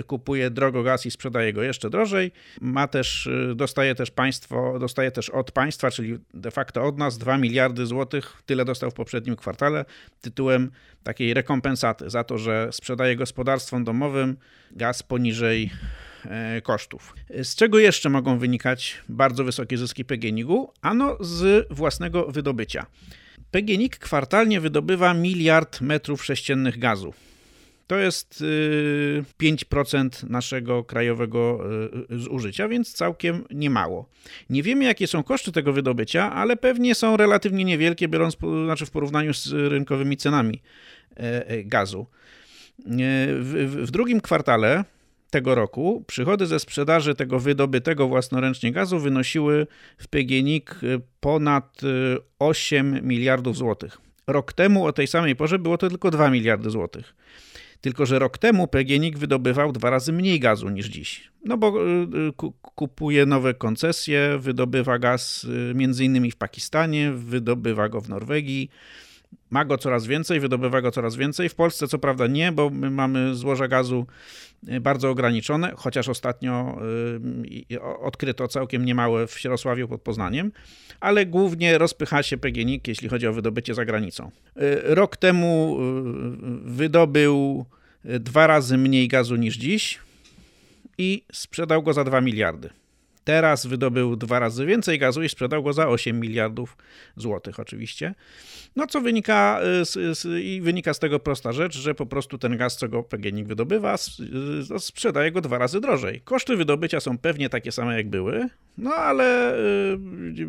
kupuje 0.07 0.51
drogo 0.51 0.83
gaz 0.83 1.07
i 1.07 1.11
sprzedaje 1.11 1.53
go 1.53 1.63
jeszcze 1.63 1.91
drożej. 1.91 2.33
Ma 2.61 2.89
też, 2.89 3.29
dostaje 3.55 3.95
też 3.95 4.11
państwo, 4.11 4.79
dostaje 4.79 5.11
też 5.11 5.31
od 5.31 5.53
państwa, 5.53 5.91
czyli 5.91 6.19
de 6.35 6.51
facto 6.51 6.85
od 6.85 6.99
nas 6.99 7.19
2 7.19 7.39
miliardy 7.39 7.87
złotych, 7.87 8.43
tyle 8.47 8.65
dostał 8.65 8.91
w 8.91 8.95
poprzednim 8.95 9.37
kwartale, 9.37 9.85
tytułem 10.21 10.71
takiej 11.03 11.35
rekompensaty 11.35 12.11
za 12.11 12.25
to, 12.25 12.39
że 12.39 12.69
sprzedaje 12.73 13.17
gospodarstwom 13.17 13.85
domowym 13.85 14.37
gaz 14.71 15.03
poniżej 15.03 15.71
e, 16.25 16.61
kosztów. 16.61 17.15
Z 17.43 17.55
czego 17.55 17.79
jeszcze 17.79 18.11
mogą 18.11 18.39
wynikać 18.39 19.03
bardzo 19.09 19.45
wysokie 19.45 19.79
zyski 19.79 20.05
PGNiG-u? 20.05 20.73
Ano 20.83 21.17
z 21.21 21.67
własnego 21.71 22.27
wydobycia. 22.27 22.87
PGNiG 23.55 23.99
kwartalnie 23.99 24.61
wydobywa 24.61 25.15
miliard 25.15 25.81
metrów 25.81 26.25
sześciennych 26.25 26.79
gazu. 26.79 27.15
To 27.87 27.99
jest 27.99 28.45
5% 29.43 30.25
y, 30.25 30.31
naszego 30.31 30.85
krajowego 30.85 31.61
y, 32.11 32.19
zużycia, 32.19 32.69
więc 32.69 32.93
całkiem 32.93 33.45
niemało. 33.51 34.09
Nie 34.51 34.63
wiemy, 34.63 34.85
jakie 34.85 35.07
są 35.07 35.23
koszty 35.23 35.53
tego 35.53 35.73
wydobycia, 35.73 36.33
ale 36.33 36.57
pewnie 36.57 36.95
są 36.95 37.17
relatywnie 37.17 37.65
niewielkie, 37.65 38.09
biorąc 38.09 38.37
znaczy 38.65 38.87
w 38.87 38.91
porównaniu 38.91 39.35
z 39.35 39.53
rynkowymi 39.53 40.17
cenami 40.17 40.63
e, 41.17 41.49
e, 41.49 41.65
gazu. 41.65 42.07
E, 42.79 42.93
w, 43.41 43.77
w 43.87 43.91
drugim 43.91 44.21
kwartale 44.21 44.85
tego 45.35 45.55
roku 45.55 46.05
przychody 46.07 46.47
ze 46.47 46.61
sprzedaży 46.61 47.15
tego 47.15 47.39
wydobytego 47.39 48.09
własnoręcznie 48.09 48.73
gazu 48.73 48.99
wynosiły 48.99 49.67
w 49.99 50.09
PGNiG 50.09 50.81
ponad 51.21 51.81
8 52.39 53.01
miliardów 53.03 53.57
złotych. 53.57 53.99
Rok 54.27 54.53
temu 54.53 54.87
o 54.87 54.93
tej 54.93 55.07
samej 55.07 55.37
porze 55.37 55.59
było 55.59 55.79
to 55.79 55.89
tylko 55.89 56.11
2 56.11 56.31
miliardy 56.31 56.71
złotych. 56.71 57.15
Tylko, 57.81 58.07
że 58.07 58.19
rok 58.19 58.39
temu 58.39 58.69
PGNiG 58.69 59.19
wydobywał 59.19 59.73
dwa 59.73 59.91
razy 59.91 60.13
mniej 60.13 60.41
gazu 60.41 60.69
niż 60.69 60.87
dziś. 60.87 61.31
No 61.45 61.57
bo 61.57 61.87
y, 61.87 62.07
y, 62.29 62.33
kupuje 62.75 63.27
nowe 63.27 63.55
koncesje, 63.55 64.39
wydobywa 64.39 64.99
gaz 64.99 65.45
y, 65.45 65.73
między 65.75 66.05
innymi 66.05 66.31
w 66.31 66.37
Pakistanie, 66.37 67.13
wydobywa 67.13 67.89
go 67.89 68.01
w 68.01 68.09
Norwegii. 68.09 68.71
Ma 69.51 69.65
go 69.65 69.79
coraz 69.79 70.07
więcej, 70.07 70.41
wydobywa 70.41 70.81
go 70.83 70.91
coraz 70.91 71.17
więcej. 71.17 71.49
W 71.49 71.55
Polsce 71.55 71.89
co 71.89 71.99
prawda 71.99 72.27
nie, 72.27 72.53
bo 72.53 72.71
my 72.71 72.91
mamy 72.91 73.35
złoża 73.35 73.69
gazu 73.69 74.07
bardzo 74.81 75.11
ograniczone, 75.11 75.73
chociaż 75.77 76.09
ostatnio 76.09 76.79
odkryto 78.01 78.49
całkiem 78.49 78.85
niemałe 78.85 79.27
w 79.27 79.39
Sierosławiu 79.39 79.89
pod 79.89 80.03
Poznaniem, 80.03 80.53
ale 81.01 81.27
głównie 81.27 81.79
rozpycha 81.79 82.23
się 82.23 82.37
PGNiG, 82.37 82.89
jeśli 82.89 83.09
chodzi 83.09 83.27
o 83.27 83.33
wydobycie 83.33 83.75
za 83.75 83.85
granicą. 83.85 84.31
Rok 84.83 85.17
temu 85.17 85.79
wydobył 86.65 87.65
dwa 88.05 88.47
razy 88.47 88.79
mniej 88.79 89.09
gazu 89.09 89.37
niż 89.37 89.57
dziś 89.57 89.99
i 90.99 91.25
sprzedał 91.33 91.83
go 91.83 91.93
za 91.93 92.05
2 92.05 92.21
miliardy. 92.21 92.71
Teraz 93.25 93.67
wydobył 93.67 94.17
dwa 94.17 94.39
razy 94.39 94.67
więcej 94.67 94.99
gazu 94.99 95.23
i 95.23 95.29
sprzedał 95.29 95.63
go 95.63 95.73
za 95.73 95.89
8 95.89 96.21
miliardów 96.21 96.77
złotych 97.17 97.61
oczywiście. 97.61 98.15
No 98.77 98.87
co 98.87 99.01
wynika, 99.01 99.61
y, 99.81 99.85
z, 99.85 100.19
z, 100.19 100.45
i 100.45 100.61
wynika 100.61 100.95
z 100.95 100.99
tego 100.99 101.21
prosta 101.21 101.53
rzecz, 101.53 101.79
że 101.79 101.95
po 101.95 102.07
prostu 102.07 102.39
ten 102.39 102.57
gaz, 102.57 102.77
co 102.77 102.89
go 102.89 103.03
PGNiG 103.03 103.47
wydobywa, 103.47 103.95
y, 104.75 104.79
sprzedaje 104.79 105.33
go 105.33 105.41
dwa 105.41 105.59
razy 105.59 105.81
drożej. 105.81 106.21
Koszty 106.21 106.57
wydobycia 106.57 107.01
są 107.01 107.19
pewnie 107.19 107.49
takie 107.49 107.73
same 107.73 107.97
jak 107.97 108.09
były, 108.09 108.49
no 108.79 108.95
ale 108.95 109.57
yy, 110.37 110.47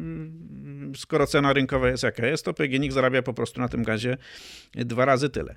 skoro 0.96 1.28
cena 1.28 1.54
rynkowa 1.54 1.90
jest 1.90 2.04
jaka 2.04 2.28
jest, 2.28 2.46
to 2.46 2.54
PGNiG 2.54 2.92
zarabia 2.92 3.22
po 3.22 3.34
prostu 3.34 3.62
na 3.62 3.68
tym 3.68 3.84
gazie 3.84 4.18
dwa 4.74 5.06
razy 5.06 5.30
tyle. 5.30 5.56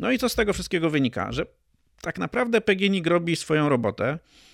No 0.00 0.10
i 0.10 0.18
co 0.18 0.28
z 0.28 0.34
tego 0.34 0.52
wszystkiego 0.52 0.90
wynika? 0.90 1.32
Że 1.32 1.46
tak 2.00 2.18
naprawdę 2.18 2.60
PGNiG 2.60 3.06
robi 3.06 3.36
swoją 3.36 3.68
robotę, 3.68 4.14
y, 4.14 4.51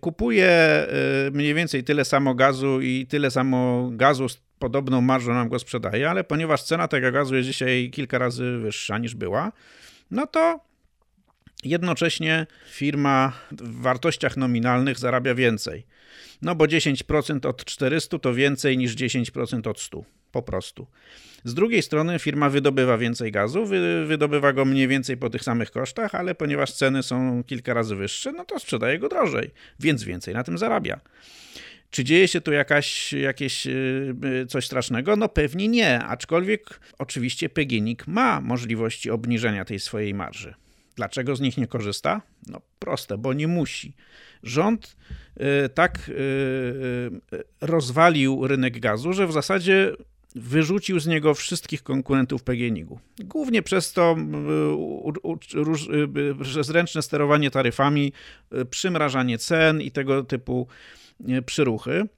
kupuje 0.00 0.86
y, 1.28 1.30
mniej 1.30 1.54
więcej 1.54 1.84
tyle 1.84 2.04
samo 2.04 2.34
gazu 2.34 2.80
i 2.80 3.06
tyle 3.06 3.30
samo 3.30 3.90
gazu 3.92 4.28
z 4.28 4.40
podobną 4.58 5.00
marżą 5.00 5.34
nam 5.34 5.48
go 5.48 5.58
sprzedaje, 5.58 6.10
ale 6.10 6.24
ponieważ 6.24 6.62
cena 6.62 6.88
tego 6.88 7.12
gazu 7.12 7.36
jest 7.36 7.48
dzisiaj 7.48 7.90
kilka 7.92 8.18
razy 8.18 8.58
wyższa 8.58 8.98
niż 8.98 9.14
była, 9.14 9.52
no 10.10 10.26
to 10.26 10.60
jednocześnie 11.68 12.46
firma 12.70 13.32
w 13.52 13.82
wartościach 13.82 14.36
nominalnych 14.36 14.98
zarabia 14.98 15.34
więcej. 15.34 15.86
No 16.42 16.54
bo 16.54 16.64
10% 16.64 17.46
od 17.46 17.64
400 17.64 18.18
to 18.18 18.34
więcej 18.34 18.78
niż 18.78 18.94
10% 18.94 19.68
od 19.68 19.80
100 19.80 20.04
po 20.32 20.42
prostu. 20.42 20.86
Z 21.44 21.54
drugiej 21.54 21.82
strony 21.82 22.18
firma 22.18 22.50
wydobywa 22.50 22.98
więcej 22.98 23.32
gazu, 23.32 23.66
wy, 23.66 24.06
wydobywa 24.06 24.52
go 24.52 24.64
mniej 24.64 24.88
więcej 24.88 25.16
po 25.16 25.30
tych 25.30 25.42
samych 25.42 25.70
kosztach, 25.70 26.14
ale 26.14 26.34
ponieważ 26.34 26.72
ceny 26.72 27.02
są 27.02 27.44
kilka 27.44 27.74
razy 27.74 27.96
wyższe, 27.96 28.32
no 28.32 28.44
to 28.44 28.58
sprzedaje 28.58 28.98
go 28.98 29.08
drożej, 29.08 29.50
więc 29.80 30.04
więcej 30.04 30.34
na 30.34 30.44
tym 30.44 30.58
zarabia. 30.58 31.00
Czy 31.90 32.04
dzieje 32.04 32.28
się 32.28 32.40
tu 32.40 32.52
jakaś, 32.52 33.12
jakieś 33.12 33.66
y, 33.66 34.14
y, 34.42 34.46
coś 34.46 34.66
strasznego? 34.66 35.16
No 35.16 35.28
pewnie 35.28 35.68
nie, 35.68 36.04
aczkolwiek 36.04 36.80
oczywiście 36.98 37.48
PGNiG 37.48 38.06
ma 38.06 38.40
możliwości 38.40 39.10
obniżenia 39.10 39.64
tej 39.64 39.80
swojej 39.80 40.14
marży. 40.14 40.54
Dlaczego 40.96 41.36
z 41.36 41.40
nich 41.40 41.56
nie 41.56 41.66
korzysta? 41.66 42.22
No 42.46 42.60
proste, 42.78 43.18
bo 43.18 43.32
nie 43.32 43.48
musi. 43.48 43.94
Rząd 44.42 44.96
y, 45.64 45.68
tak 45.68 46.10
rozwalił 47.60 48.46
rynek 48.46 48.80
gazu, 48.80 49.12
że 49.12 49.26
w 49.26 49.32
zasadzie 49.32 49.92
wyrzucił 50.34 51.00
z 51.00 51.06
niego 51.06 51.34
wszystkich 51.34 51.82
konkurentów 51.82 52.42
PGNiG-u. 52.42 52.98
Głównie 53.18 53.62
przez 53.62 53.92
to 53.92 54.16
przez 56.42 56.70
ręczne 56.70 57.02
sterowanie 57.02 57.50
taryfami, 57.50 58.12
przymrażanie 58.70 59.38
cen 59.38 59.80
i 59.80 59.90
tego 59.90 60.24
typu 60.24 60.66
przyruchy. 61.46 62.08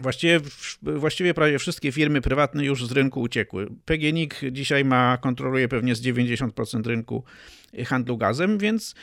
Właściwie, 0.00 0.40
właściwie 0.82 1.34
prawie 1.34 1.58
wszystkie 1.58 1.92
firmy 1.92 2.20
prywatne 2.20 2.64
już 2.64 2.86
z 2.86 2.92
rynku 2.92 3.20
uciekły. 3.20 3.68
PGNiG 3.84 4.40
dzisiaj 4.52 4.84
ma, 4.84 5.18
kontroluje 5.20 5.68
pewnie 5.68 5.94
z 5.94 6.02
90% 6.02 6.86
rynku 6.86 7.24
handlu 7.86 8.16
gazem, 8.16 8.58
więc 8.58 8.94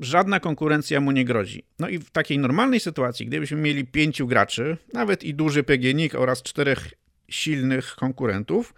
żadna 0.00 0.40
konkurencja 0.40 1.00
mu 1.00 1.10
nie 1.10 1.24
grozi. 1.24 1.64
No 1.78 1.88
i 1.88 1.98
w 1.98 2.10
takiej 2.10 2.38
normalnej 2.38 2.80
sytuacji, 2.80 3.26
gdybyśmy 3.26 3.56
mieli 3.56 3.86
pięciu 3.86 4.26
graczy, 4.26 4.76
nawet 4.92 5.24
i 5.24 5.34
duży 5.34 5.62
PGNiG 5.62 6.14
oraz 6.14 6.42
czterech 6.42 6.90
silnych 7.28 7.94
konkurentów, 7.94 8.74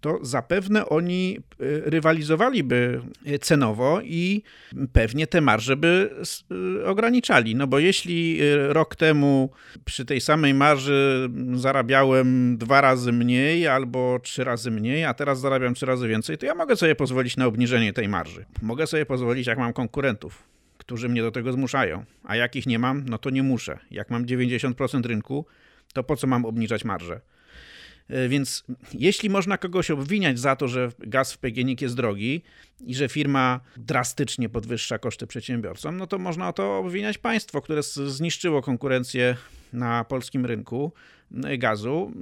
to 0.00 0.18
zapewne 0.22 0.86
oni 0.86 1.38
e, 1.38 1.40
rywalizowaliby 1.90 3.00
e, 3.26 3.38
cenowo 3.38 4.00
i 4.04 4.42
pewnie 4.92 5.26
te 5.26 5.40
marże 5.40 5.76
by 5.76 6.10
e, 6.80 6.86
ograniczali. 6.86 7.54
No 7.54 7.66
bo 7.66 7.78
jeśli 7.78 8.40
rok 8.68 8.96
temu 8.96 9.50
przy 9.84 10.04
tej 10.04 10.20
samej 10.20 10.54
marży 10.54 11.28
zarabiałem 11.54 12.58
dwa 12.58 12.80
razy 12.80 13.12
mniej 13.12 13.68
albo 13.68 14.18
trzy 14.22 14.44
razy 14.44 14.70
mniej, 14.70 15.04
a 15.04 15.14
teraz 15.14 15.40
zarabiam 15.40 15.74
trzy 15.74 15.86
razy 15.86 16.08
więcej, 16.08 16.38
to 16.38 16.46
ja 16.46 16.54
mogę 16.54 16.76
sobie 16.76 16.94
pozwolić 16.94 17.36
na 17.36 17.46
obniżenie 17.46 17.92
tej 17.92 18.08
marży. 18.08 18.44
Mogę 18.62 18.86
sobie 18.86 19.06
pozwolić, 19.06 19.46
jak 19.46 19.58
mam 19.58 19.72
konkurentów, 19.72 20.42
którzy 20.78 21.08
mnie 21.08 21.22
do 21.22 21.30
tego 21.30 21.52
zmuszają, 21.52 22.04
a 22.24 22.36
jak 22.36 22.56
ich 22.56 22.66
nie 22.66 22.78
mam, 22.78 23.04
no 23.08 23.18
to 23.18 23.30
nie 23.30 23.42
muszę. 23.42 23.78
Jak 23.90 24.10
mam 24.10 24.26
90% 24.26 25.06
rynku, 25.06 25.46
to 25.92 26.04
po 26.04 26.16
co 26.16 26.26
mam 26.26 26.44
obniżać 26.44 26.84
marżę? 26.84 27.20
E, 28.10 28.28
więc 28.28 28.64
jeśli 28.94 29.30
można 29.30 29.58
kogoś 29.58 29.90
obwiniać 29.90 30.38
za 30.38 30.56
to, 30.56 30.68
że 30.68 30.92
gaz 30.98 31.32
w 31.32 31.38
PGNiG 31.38 31.82
jest 31.82 31.96
drogi 31.96 32.42
i 32.86 32.94
że 32.94 33.08
firma 33.08 33.60
drastycznie 33.76 34.48
podwyższa 34.48 34.98
koszty 34.98 35.26
przedsiębiorcom, 35.26 35.96
no 35.96 36.06
to 36.06 36.18
można 36.18 36.48
o 36.48 36.52
to 36.52 36.78
obwiniać 36.78 37.18
państwo, 37.18 37.62
które 37.62 37.82
zniszczyło 38.06 38.62
konkurencję 38.62 39.36
na 39.72 40.04
polskim 40.04 40.46
rynku 40.46 40.92
gazu. 41.58 42.12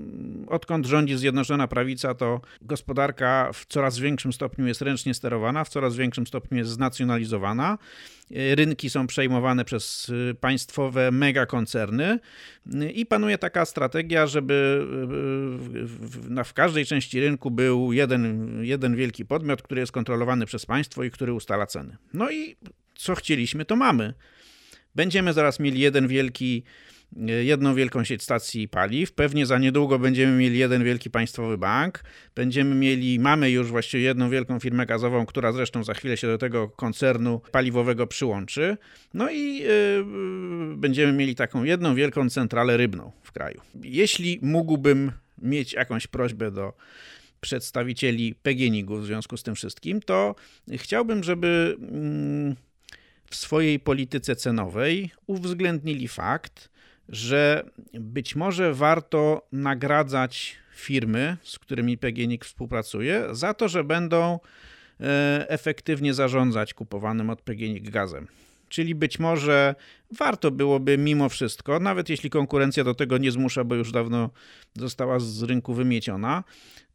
Odkąd 0.47 0.87
rządzi 0.87 1.17
Zjednoczona 1.17 1.69
Prawica, 1.69 2.15
to 2.15 2.41
gospodarka 2.63 3.51
w 3.53 3.67
coraz 3.67 3.99
większym 3.99 4.33
stopniu 4.33 4.67
jest 4.67 4.83
ręcznie 4.83 5.15
sterowana, 5.15 5.65
w 5.65 5.69
coraz 5.69 5.97
większym 5.97 6.27
stopniu 6.27 6.59
jest 6.59 6.71
znacjonalizowana. 6.71 7.79
Rynki 8.31 8.91
są 8.91 9.07
przejmowane 9.07 9.65
przez 9.65 10.13
państwowe 10.41 11.11
megakoncerny 11.11 12.19
i 12.95 13.07
panuje 13.07 13.39
taka 13.39 13.65
strategia, 13.65 14.27
żeby 14.27 14.87
w, 15.89 16.45
w 16.45 16.53
każdej 16.53 16.87
części 16.87 17.21
rynku 17.21 17.51
był 17.51 17.93
jeden, 17.93 18.53
jeden 18.65 18.97
wielki 18.97 19.25
podmiot, 19.25 19.63
który 19.63 19.81
jest 19.81 19.93
kontrolowany 19.93 20.47
przez 20.47 20.67
państwo 20.67 21.05
i 21.05 21.11
który 21.11 21.33
ustala 21.33 21.67
ceny. 21.67 21.97
No 22.15 22.31
i 22.31 22.57
co 22.95 23.15
chcieliśmy, 23.15 23.65
to 23.65 23.77
mamy. 23.77 24.15
Będziemy 24.95 25.33
zaraz 25.33 25.61
mieli 25.61 25.81
jeden 25.81 26.09
wielki 26.09 26.63
jedną 27.45 27.75
wielką 27.75 28.05
sieć 28.05 28.23
stacji 28.23 28.69
paliw. 28.69 29.13
Pewnie 29.13 29.47
za 29.47 29.59
niedługo 29.59 29.99
będziemy 29.99 30.37
mieli 30.37 30.59
jeden 30.59 30.85
wielki 30.85 31.11
państwowy 31.11 31.59
bank. 31.59 32.05
Będziemy 32.35 32.75
mieli, 32.75 33.19
mamy 33.19 33.51
już 33.51 33.69
właściwie 33.69 34.05
jedną 34.05 34.31
wielką 34.31 34.61
firmę 34.61 34.87
gazową, 34.87 35.27
która 35.27 35.53
zresztą 35.53 35.85
za 35.85 35.95
chwilę 35.95 36.17
się 36.17 36.27
do 36.27 36.39
tego 36.39 36.69
koncernu 36.69 37.41
paliwowego 37.53 38.07
przyłączy. 38.07 38.77
No 39.15 39.31
i 39.31 39.59
yy, 39.59 40.05
będziemy 40.77 41.13
mieli 41.13 41.35
taką 41.35 41.65
jedną 41.65 41.95
wielką 41.95 42.31
centralę 42.31 42.77
rybną 42.77 43.13
w 43.23 43.33
kraju. 43.33 43.61
Jeśli 43.83 44.39
mógłbym 44.43 45.13
mieć 45.43 45.73
jakąś 45.73 46.07
prośbę 46.07 46.51
do 46.51 46.73
przedstawicieli 47.41 48.35
PGNiG-u 48.35 48.97
w 48.97 49.07
związku 49.07 49.37
z 49.37 49.43
tym 49.43 49.55
wszystkim, 49.55 50.01
to 50.01 50.35
chciałbym, 50.77 51.25
żeby 51.25 51.77
mm, 51.81 52.57
w 53.31 53.37
swojej 53.37 53.81
polityce 53.81 54.37
cenowej 54.37 55.11
uwzględnili 55.27 56.09
fakt, 56.09 56.71
że 57.09 57.71
być 57.93 58.37
może 58.37 58.75
warto 58.75 59.47
nagradzać 59.53 60.57
firmy, 60.75 61.37
z 61.43 61.59
którymi 61.59 61.99
PGNiG 61.99 62.45
współpracuje, 62.45 63.25
za 63.31 63.55
to, 63.55 63.69
że 63.69 63.85
będą 63.85 64.41
e, 65.01 65.47
efektywnie 65.49 66.15
zarządzać 66.15 66.75
kupowanym 66.75 67.31
od 67.31 67.43
PGNiG 67.43 67.91
gazem. 67.91 68.27
Czyli 68.69 68.95
być 68.95 69.19
może 69.19 69.75
warto 70.19 70.51
byłoby 70.51 70.99
mimo 70.99 71.29
wszystko, 71.29 71.81
nawet 71.81 72.09
jeśli 72.09 72.31
konkurencja 72.31 72.85
do 72.85 72.95
tego 72.95 73.19
nie 73.19 73.31
zmusza, 73.31 73.65
bo 73.65 73.75
już 73.75 73.93
dawno 73.93 74.31
została 74.75 75.19
z 75.21 75.43
rynku 75.43 75.75
wymieciona, 75.75 76.45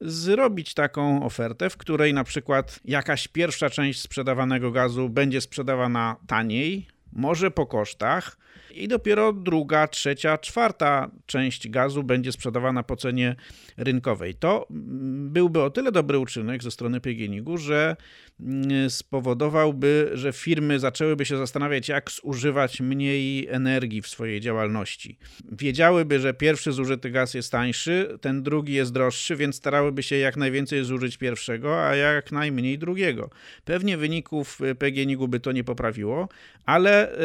zrobić 0.01 0.73
taką 0.73 1.25
ofertę, 1.25 1.69
w 1.69 1.77
której 1.77 2.13
na 2.13 2.23
przykład 2.23 2.79
jakaś 2.85 3.27
pierwsza 3.27 3.69
część 3.69 4.01
sprzedawanego 4.01 4.71
gazu 4.71 5.09
będzie 5.09 5.41
sprzedawana 5.41 6.15
taniej, 6.27 6.87
może 7.13 7.51
po 7.51 7.65
kosztach, 7.65 8.37
i 8.73 8.87
dopiero 8.87 9.33
druga, 9.33 9.87
trzecia, 9.87 10.37
czwarta 10.37 11.11
część 11.25 11.69
gazu 11.69 12.03
będzie 12.03 12.31
sprzedawana 12.31 12.83
po 12.83 12.95
cenie 12.95 13.35
rynkowej. 13.77 14.35
To 14.35 14.67
byłby 14.69 15.61
o 15.61 15.69
tyle 15.69 15.91
dobry 15.91 16.19
uczynek 16.19 16.63
ze 16.63 16.71
strony 16.71 17.01
PGNiG-u, 17.01 17.57
że 17.57 17.95
mm, 18.39 18.89
spowodowałby, 18.89 20.11
że 20.13 20.33
firmy 20.33 20.79
zaczęłyby 20.79 21.25
się 21.25 21.37
zastanawiać, 21.37 21.89
jak 21.89 22.11
zużywać 22.11 22.81
mniej 22.81 23.47
energii 23.47 24.01
w 24.01 24.07
swojej 24.07 24.41
działalności. 24.41 25.17
Wiedziałyby, 25.51 26.19
że 26.19 26.33
pierwszy 26.33 26.71
zużyty 26.71 27.09
gaz 27.09 27.33
jest 27.33 27.51
tańszy, 27.51 28.17
ten 28.21 28.43
drugi 28.43 28.73
jest 28.73 28.93
droższy, 28.93 29.35
więc 29.35 29.55
starałyby 29.55 30.03
się 30.03 30.15
jak 30.15 30.37
najwięcej 30.37 30.83
zużyć 30.83 31.17
pierwszego, 31.17 31.87
a 31.87 31.95
jak 31.95 32.31
najmniej 32.31 32.77
drugiego. 32.77 33.29
Pewnie 33.65 33.97
wyników 33.97 34.59
PGNiG-u 34.79 35.27
by 35.27 35.39
to 35.39 35.51
nie 35.51 35.63
poprawiło, 35.63 36.29
ale 36.65 37.15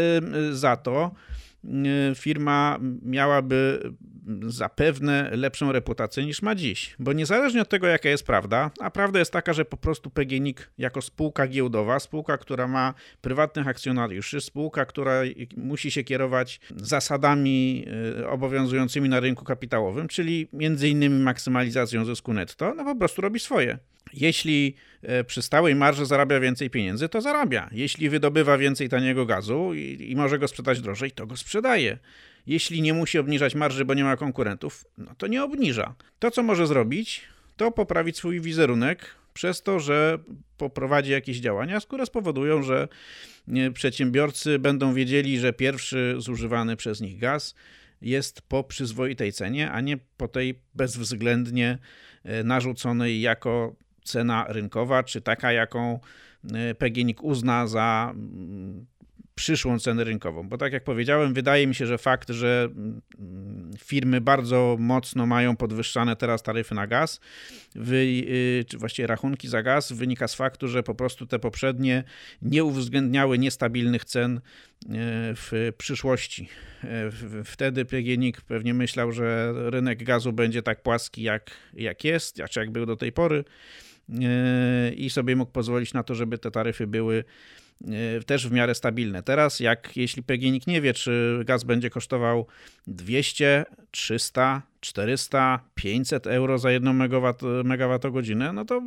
za 0.50 0.76
to 0.76 0.98
Y, 1.08 1.37
firma 2.14 2.78
miałaby 3.02 3.90
zapewne 4.46 5.30
lepszą 5.32 5.72
reputację 5.72 6.26
niż 6.26 6.42
ma 6.42 6.54
dziś. 6.54 6.94
Bo 6.98 7.12
niezależnie 7.12 7.62
od 7.62 7.68
tego, 7.68 7.86
jaka 7.86 8.08
jest 8.08 8.26
prawda, 8.26 8.70
a 8.80 8.90
prawda 8.90 9.18
jest 9.18 9.32
taka, 9.32 9.52
że 9.52 9.64
po 9.64 9.76
prostu 9.76 10.10
PGNiG 10.10 10.70
jako 10.78 11.02
spółka 11.02 11.46
giełdowa, 11.46 12.00
spółka, 12.00 12.38
która 12.38 12.68
ma 12.68 12.94
prywatnych 13.20 13.68
akcjonariuszy, 13.68 14.40
spółka, 14.40 14.86
która 14.86 15.20
musi 15.56 15.90
się 15.90 16.04
kierować 16.04 16.60
zasadami 16.76 17.84
y, 18.18 18.28
obowiązującymi 18.28 19.08
na 19.08 19.20
rynku 19.20 19.44
kapitałowym, 19.44 20.08
czyli 20.08 20.48
między 20.52 20.88
innymi 20.88 21.22
maksymalizacją 21.22 22.04
zysku 22.04 22.32
netto, 22.32 22.74
no 22.74 22.84
po 22.84 22.96
prostu 22.96 23.22
robi 23.22 23.40
swoje. 23.40 23.78
Jeśli 24.12 24.74
e, 25.02 25.24
przy 25.24 25.42
stałej 25.42 25.74
marży 25.74 26.06
zarabia 26.06 26.40
więcej 26.40 26.70
pieniędzy, 26.70 27.08
to 27.08 27.20
zarabia. 27.20 27.68
Jeśli 27.72 28.08
wydobywa 28.08 28.58
więcej 28.58 28.88
taniego 28.88 29.26
gazu 29.26 29.74
i, 29.74 30.10
i, 30.10 30.16
może 30.16 30.38
go 30.38 30.48
sprzedać 30.48 30.80
drożej, 30.80 31.10
to 31.10 31.26
go 31.26 31.36
sprzedaje. 31.36 31.98
Jeśli 32.46 32.82
nie 32.82 32.94
musi 32.94 33.18
obniżać 33.18 33.54
marży, 33.54 33.84
bo 33.84 33.94
nie 33.94 34.04
ma 34.04 34.16
konkurentów, 34.16 34.84
no 34.98 35.14
to 35.18 35.26
nie 35.26 35.44
obniża. 35.44 35.94
To, 36.18 36.30
co 36.30 36.42
może 36.42 36.66
zrobić, 36.66 37.22
to 37.56 37.70
poprawić 37.72 38.16
swój 38.16 38.40
wizerunek 38.40 39.14
przez 39.34 39.62
to, 39.62 39.80
że 39.80 40.18
poprowadzi 40.56 41.10
jakieś 41.10 41.38
działania, 41.38 41.80
które 41.80 42.06
spowodują, 42.06 42.62
że 42.62 42.88
przedsiębiorcy 43.74 44.58
będą 44.58 44.94
wiedzieli, 44.94 45.38
że 45.38 45.52
pierwszy 45.52 46.14
zużywany 46.18 46.76
przez 46.76 47.00
nich 47.00 47.18
gaz 47.18 47.54
jest 48.02 48.42
po 48.42 48.64
przyzwoitej 48.64 49.32
cenie, 49.32 49.70
a 49.70 49.80
nie 49.80 49.98
po 50.16 50.28
tej 50.28 50.60
bezwzględnie 50.74 51.78
e, 52.24 52.44
narzuconej 52.44 53.20
jako 53.20 53.76
cena 54.08 54.44
rynkowa, 54.48 55.02
czy 55.02 55.20
taka, 55.20 55.52
jaką 55.52 56.00
e, 56.54 56.74
PGNiG 56.74 57.24
uzna 57.24 57.66
za 57.66 58.12
mm, 58.14 58.86
przyszłą 59.38 59.78
cenę 59.78 60.04
rynkową. 60.04 60.48
Bo 60.48 60.58
tak 60.58 60.72
jak 60.72 60.84
powiedziałem, 60.84 61.34
wydaje 61.34 61.66
mi 61.66 61.74
się, 61.74 61.86
że 61.86 61.98
fakt, 61.98 62.30
że 62.30 62.68
mm, 62.70 63.00
firmy 63.78 64.20
bardzo 64.20 64.76
mocno 64.78 65.26
mają 65.26 65.56
podwyższane 65.56 66.16
teraz 66.16 66.42
taryfy 66.42 66.74
na 66.74 66.86
gaz, 66.86 67.20
y, 67.76 68.64
czy 68.68 68.78
właściwie 68.78 69.06
rachunki 69.06 69.48
za 69.48 69.62
gaz, 69.62 69.92
wynika 69.92 70.28
z 70.28 70.34
faktu, 70.34 70.68
że 70.68 70.82
po 70.82 70.94
prostu 70.94 71.26
te 71.26 71.38
poprzednie 71.38 72.04
nie 72.42 72.64
uwzględniały 72.64 73.38
niestabilnych 73.38 74.04
cen 74.04 74.36
e, 74.36 74.40
w 75.34 75.72
przyszłości. 75.78 76.48
Wtedy 77.44 77.84
PGNiG 77.84 78.40
pewnie 78.40 78.74
myślał, 78.74 79.12
że 79.12 79.52
rynek 79.70 80.04
gazu 80.04 80.32
będzie 80.32 80.62
tak 80.62 80.82
płaski 80.82 81.22
jak, 81.22 81.50
jak 81.74 82.04
jest, 82.04 82.40
czy 82.50 82.60
jak 82.60 82.70
był 82.70 82.86
do 82.86 82.96
tej 82.96 83.12
pory 83.12 83.44
i 84.96 85.10
sobie 85.10 85.36
mógł 85.36 85.52
pozwolić 85.52 85.92
na 85.92 86.02
to, 86.02 86.14
żeby 86.14 86.38
te 86.38 86.50
taryfy 86.50 86.86
były 86.86 87.24
E, 87.84 88.22
też 88.24 88.48
w 88.48 88.52
miarę 88.52 88.74
stabilne. 88.74 89.22
Teraz, 89.22 89.60
jak 89.60 89.96
jeśli 89.96 90.22
PGNiG 90.22 90.66
nie 90.66 90.80
wie, 90.80 90.94
czy 90.94 91.42
gaz 91.44 91.64
będzie 91.64 91.90
kosztował 91.90 92.46
200, 92.86 93.64
300, 93.90 94.62
400, 94.80 95.60
500 95.74 96.26
euro 96.26 96.58
za 96.58 96.70
jedną 96.70 96.92
megawatt, 96.92 97.42
megawattogodzinę, 97.64 98.52
no 98.52 98.64
to 98.64 98.82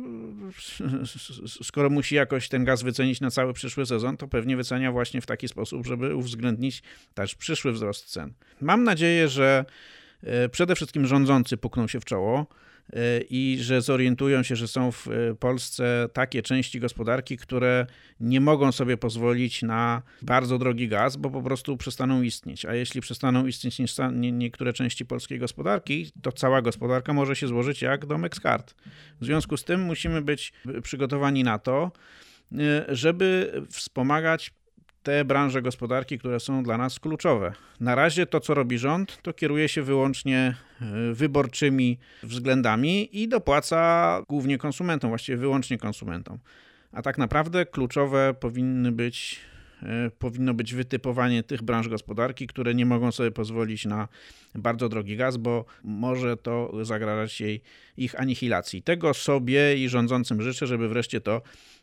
skoro 1.62 1.90
musi 1.90 2.14
jakoś 2.14 2.48
ten 2.48 2.64
gaz 2.64 2.82
wycenić 2.82 3.20
na 3.20 3.30
cały 3.30 3.52
przyszły 3.52 3.86
sezon, 3.86 4.16
to 4.16 4.28
pewnie 4.28 4.56
wycenia 4.56 4.92
właśnie 4.92 5.20
w 5.20 5.26
taki 5.26 5.48
sposób, 5.48 5.86
żeby 5.86 6.16
uwzględnić 6.16 6.82
też 7.14 7.34
przyszły 7.34 7.72
wzrost 7.72 8.06
cen. 8.06 8.32
Mam 8.60 8.84
nadzieję, 8.84 9.28
że 9.28 9.64
e, 10.22 10.48
przede 10.48 10.74
wszystkim 10.74 11.06
rządzący 11.06 11.56
pukną 11.56 11.86
się 11.86 12.00
w 12.00 12.04
czoło 12.04 12.46
i 13.30 13.58
że 13.60 13.82
zorientują 13.82 14.42
się, 14.42 14.56
że 14.56 14.68
są 14.68 14.92
w 14.92 15.08
e, 15.08 15.34
Polsce 15.34 16.08
takie 16.12 16.42
części 16.42 16.80
gospodarki, 16.80 17.36
które 17.36 17.86
nie 18.20 18.40
mogą 18.40 18.72
sobie 18.72 18.96
pozwolić 18.96 19.62
na 19.62 20.02
bardzo 20.22 20.58
drogi 20.58 20.88
gaz, 20.88 21.16
bo 21.16 21.30
po 21.30 21.42
prostu 21.42 21.76
przestaną 21.76 22.22
istnieć. 22.22 22.64
A 22.64 22.74
jeśli 22.74 23.00
przestaną 23.00 23.46
istnieć 23.46 23.78
niektóre 24.12 24.72
części 24.72 25.06
polskiej 25.06 25.38
gospodarki, 25.38 26.12
to 26.22 26.32
cała 26.32 26.62
gospodarka 26.62 27.12
może 27.12 27.36
się 27.36 27.46
złożyć 27.46 27.82
jak 27.82 28.06
domek 28.06 28.36
z 28.36 28.40
kart. 28.40 28.74
W 29.20 29.24
związku 29.24 29.56
z 29.56 29.64
tym 29.64 29.80
musimy 29.80 30.22
być 30.22 30.52
przygotowani 30.82 31.44
na 31.44 31.58
to, 31.58 31.92
e, 32.52 32.84
żeby 32.88 33.52
wspomagać 33.70 34.50
te 35.02 35.24
branże 35.24 35.62
gospodarki, 35.62 36.18
które 36.18 36.40
są 36.40 36.62
dla 36.62 36.78
nas 36.78 37.00
kluczowe. 37.00 37.52
Na 37.80 37.94
razie 37.94 38.26
to, 38.26 38.40
co 38.40 38.54
robi 38.54 38.78
rząd, 38.78 39.22
to 39.22 39.32
kieruje 39.32 39.68
się 39.68 39.82
wyłącznie 39.82 40.54
e, 40.80 41.12
wyborczymi 41.12 41.98
względami 42.22 43.22
i 43.22 43.28
dopłaca 43.28 44.22
głównie 44.28 44.58
konsumentom, 44.58 45.10
właściwie 45.10 45.38
wyłącznie 45.38 45.78
konsumentom. 45.78 46.38
A 46.92 47.02
tak 47.02 47.18
naprawdę 47.18 47.66
kluczowe 47.66 48.34
powinny 48.40 48.92
być, 48.92 49.40
e, 49.82 50.10
powinno 50.18 50.54
być 50.54 50.74
wytypowanie 50.74 51.42
tych 51.42 51.62
branż 51.62 51.88
gospodarki, 51.88 52.46
które 52.46 52.74
nie 52.74 52.86
mogą 52.86 53.12
sobie 53.12 53.30
pozwolić 53.30 53.86
na 53.86 54.08
bardzo 54.54 54.88
drogi 54.88 55.16
gaz, 55.16 55.36
bo 55.36 55.64
może 55.84 56.36
to 56.36 56.84
zagrażać 56.84 57.40
jej 57.40 57.62
ich 57.96 58.20
anihilacji. 58.20 58.82
Tego 58.82 59.14
sobie 59.14 59.76
i 59.76 59.88
rządzącym 59.88 60.42
życzę, 60.42 60.66
żeby 60.66 60.88
wreszcie 60.88 61.20
to 61.20 61.42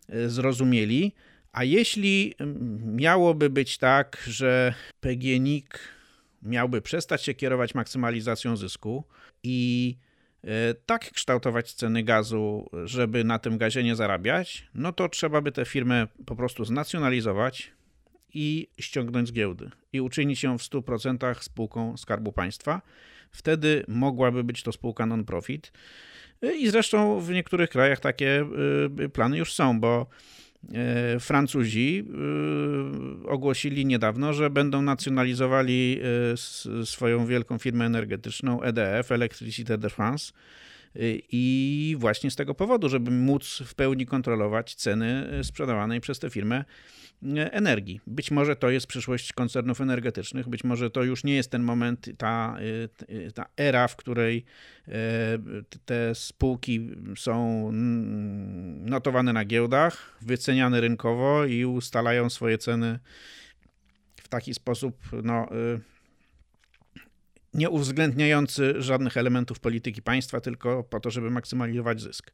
e, 0.10 0.30
zrozumieli. 0.30 1.14
A 1.52 1.64
jeśli 1.64 2.34
mm, 2.40 2.96
miałoby 2.96 3.50
być 3.50 3.78
tak, 3.78 4.24
że 4.28 4.74
PGNiG 5.02 5.80
miałby 6.42 6.82
przestać 6.82 7.24
się 7.24 7.34
kierować 7.34 7.76
maksymalizacją 7.76 8.58
zysku 8.58 9.04
i 9.44 9.96
e, 10.44 10.74
tak 10.74 11.12
kształtować 11.12 11.74
ceny 11.74 12.04
gazu, 12.04 12.70
żeby 12.86 13.24
na 13.24 13.40
tym 13.40 13.58
gazie 13.58 13.84
nie 13.84 13.96
zarabiać, 13.96 14.68
no 14.76 14.94
to 14.94 15.10
trzeba 15.10 15.42
by 15.42 15.52
tę 15.52 15.66
firmę 15.66 16.08
po 16.26 16.36
prostu 16.36 16.66
znacjonalizować 16.66 17.72
i 18.34 18.68
ściągnąć 18.80 19.28
z 19.28 19.34
giełdy 19.34 19.70
i 19.94 20.02
uczynić 20.02 20.44
ją 20.44 20.58
w 20.58 20.62
100% 20.62 21.44
spółką 21.44 21.98
Skarbu 21.98 22.32
Państwa. 22.32 22.82
Wtedy 23.32 23.86
mogłaby 23.88 24.44
być 24.44 24.64
to 24.64 24.72
spółka 24.72 25.06
non-profit. 25.06 25.72
E, 26.42 26.56
I 26.56 26.70
zresztą 26.70 27.20
w 27.20 27.30
niektórych 27.30 27.70
krajach 27.70 28.00
takie 28.00 28.46
e, 29.06 29.10
plany 29.10 29.38
już 29.38 29.54
są, 29.54 29.80
bo 29.80 30.08
Francuzi 31.19 32.06
e, 33.26 33.30
ogłosili 33.30 33.86
niedawno, 33.86 34.34
że 34.34 34.50
będą 34.50 34.82
nacjonalizowali 34.82 36.00
e, 36.84 36.86
swoją 36.86 37.26
wielką 37.26 37.58
firmę 37.58 37.86
energetyczną 37.86 38.62
EDF, 38.62 39.12
Electricité 39.12 39.78
de 39.78 39.89
France, 39.89 40.34
i 41.32 41.95
właśnie 41.99 42.32
z 42.32 42.36
tego 42.36 42.56
powodu, 42.56 42.89
żeby 42.89 43.12
móc 43.12 43.63
w 43.65 43.75
pełni 43.75 44.06
kontrolować 44.06 44.75
ceny 44.75 45.30
sprzedawanej 45.43 46.02
przez 46.02 46.19
tę 46.19 46.30
firmę 46.30 46.65
energii. 47.52 48.02
Być 48.08 48.32
może 48.32 48.56
to 48.56 48.69
jest 48.69 48.88
przyszłość 48.88 49.34
koncernów 49.34 49.82
energetycznych, 49.82 50.47
być 50.47 50.63
może 50.63 50.89
to 50.89 51.04
już 51.04 51.23
nie 51.23 51.36
jest 51.36 51.52
ten 51.52 51.63
moment, 51.63 52.10
ta, 52.17 52.58
ta 53.34 53.45
era, 53.58 53.88
w 53.88 53.95
której 53.95 54.45
te 55.86 56.15
spółki 56.15 56.89
są 57.17 57.69
notowane 58.80 59.34
na 59.34 59.45
giełdach, 59.45 60.17
wyceniane 60.21 60.82
rynkowo 60.82 61.45
i 61.45 61.65
ustalają 61.65 62.30
swoje 62.30 62.58
ceny 62.58 62.99
w 64.15 64.28
taki 64.28 64.54
sposób, 64.54 64.97
no, 65.23 65.47
nie 67.54 67.70
uwzględniający 67.70 68.74
żadnych 68.82 69.18
elementów 69.18 69.60
polityki 69.60 70.02
państwa, 70.02 70.42
tylko 70.42 70.84
po 70.84 71.00
to, 71.00 71.12
żeby 71.12 71.30
maksymalizować 71.32 72.02
zysk. 72.02 72.32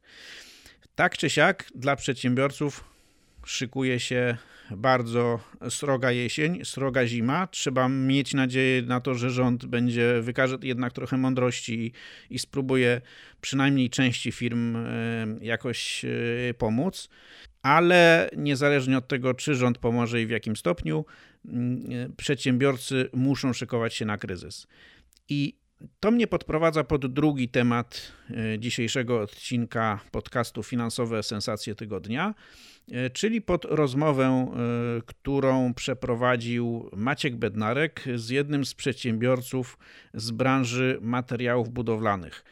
Tak 0.94 1.18
czy 1.18 1.30
siak, 1.30 1.64
dla 1.74 1.96
przedsiębiorców 1.96 2.84
szykuje 3.46 4.00
się 4.00 4.36
bardzo 4.70 5.40
sroga 5.70 6.10
jesień, 6.12 6.64
sroga 6.64 7.06
zima. 7.06 7.46
Trzeba 7.46 7.88
mieć 7.88 8.34
nadzieję 8.34 8.82
na 8.82 9.00
to, 9.00 9.14
że 9.14 9.30
rząd 9.30 9.66
będzie 9.66 10.20
wykaże 10.22 10.56
jednak 10.62 10.92
trochę 10.92 11.16
mądrości 11.16 11.80
i, 11.80 11.92
i 12.34 12.38
spróbuje 12.38 13.00
przynajmniej 13.40 13.90
części 13.90 14.32
firm 14.32 14.76
e, 14.76 14.86
jakoś 15.40 16.04
e, 16.04 16.08
pomóc. 16.54 17.08
Ale 17.62 18.30
niezależnie 18.36 18.98
od 18.98 19.08
tego, 19.08 19.34
czy 19.34 19.54
rząd 19.54 19.78
pomoże 19.78 20.22
i 20.22 20.26
w 20.26 20.30
jakim 20.30 20.56
stopniu, 20.56 21.04
przedsiębiorcy 22.16 23.08
muszą 23.12 23.52
szykować 23.52 23.94
się 23.94 24.04
na 24.04 24.18
kryzys. 24.18 24.66
I 25.28 25.56
to 26.00 26.10
mnie 26.10 26.26
podprowadza 26.26 26.84
pod 26.84 27.06
drugi 27.06 27.48
temat 27.48 28.12
e, 28.30 28.58
dzisiejszego 28.58 29.20
odcinka 29.20 30.00
podcastu 30.10 30.62
Finansowe 30.62 31.22
Sensacje 31.22 31.74
Tygodnia, 31.74 32.34
e, 32.92 33.10
czyli 33.10 33.42
pod 33.42 33.64
rozmowę, 33.64 34.24
e, 34.26 34.52
którą 35.06 35.74
przeprowadził 35.74 36.90
Maciek 36.96 37.36
Bednarek 37.36 38.04
z 38.14 38.28
jednym 38.28 38.64
z 38.64 38.74
przedsiębiorców 38.74 39.78
z 40.14 40.30
branży 40.30 40.98
materiałów 41.00 41.70
budowlanych. 41.70 42.44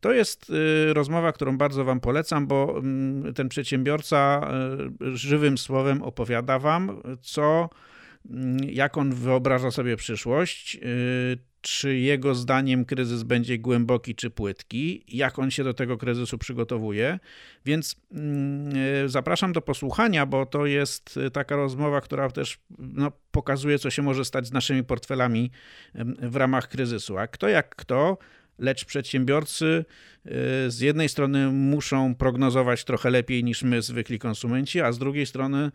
To 0.00 0.12
jest 0.12 0.52
rozmowa, 0.92 1.32
którą 1.32 1.58
bardzo 1.58 1.84
Wam 1.84 2.00
polecam, 2.00 2.46
bo 2.46 2.78
mm, 2.78 3.34
ten 3.34 3.48
przedsiębiorca 3.48 4.50
żywym 5.00 5.58
słowem 5.58 6.02
opowiada 6.02 6.58
Wam, 6.58 7.02
co, 7.20 7.70
jak 8.70 8.98
on 8.98 9.14
wyobraża 9.14 9.70
sobie 9.70 9.96
przyszłość, 9.96 10.78
czy 11.60 11.98
jego 11.98 12.34
zdaniem 12.34 12.84
kryzys 12.84 13.22
będzie 13.22 13.58
głęboki 13.58 14.14
czy 14.14 14.30
płytki, 14.30 15.04
jak 15.08 15.38
on 15.38 15.50
się 15.50 15.64
do 15.64 15.74
tego 15.74 15.96
kryzysu 15.98 16.38
przygotowuje. 16.38 17.18
Więc 17.64 17.96
mm, 18.12 18.72
e, 19.04 19.08
zapraszam 19.08 19.52
do 19.52 19.60
posłuchania, 19.60 20.26
bo 20.26 20.46
to 20.46 20.66
jest 20.66 21.18
taka 21.32 21.56
rozmowa, 21.56 22.00
która 22.00 22.30
też 22.30 22.58
no, 22.78 23.12
pokazuje, 23.30 23.78
co 23.78 23.90
się 23.90 24.02
może 24.02 24.24
stać 24.24 24.46
z 24.46 24.52
naszymi 24.52 24.84
portfelami 24.84 25.50
w 26.22 26.36
ramach 26.36 26.68
kryzysu. 26.68 27.18
A 27.18 27.26
kto 27.26 27.48
jak 27.48 27.76
kto, 27.76 28.18
lecz 28.58 28.84
przedsiębiorcy 28.84 29.84
z 30.68 30.80
jednej 30.80 31.08
strony 31.08 31.52
muszą 31.52 32.14
prognozować 32.14 32.84
trochę 32.84 33.10
lepiej 33.10 33.44
niż 33.44 33.62
my, 33.62 33.82
zwykli 33.82 34.18
konsumenci, 34.18 34.80
a 34.80 34.92
z 34.92 34.98
drugiej 34.98 35.26
strony 35.26 35.70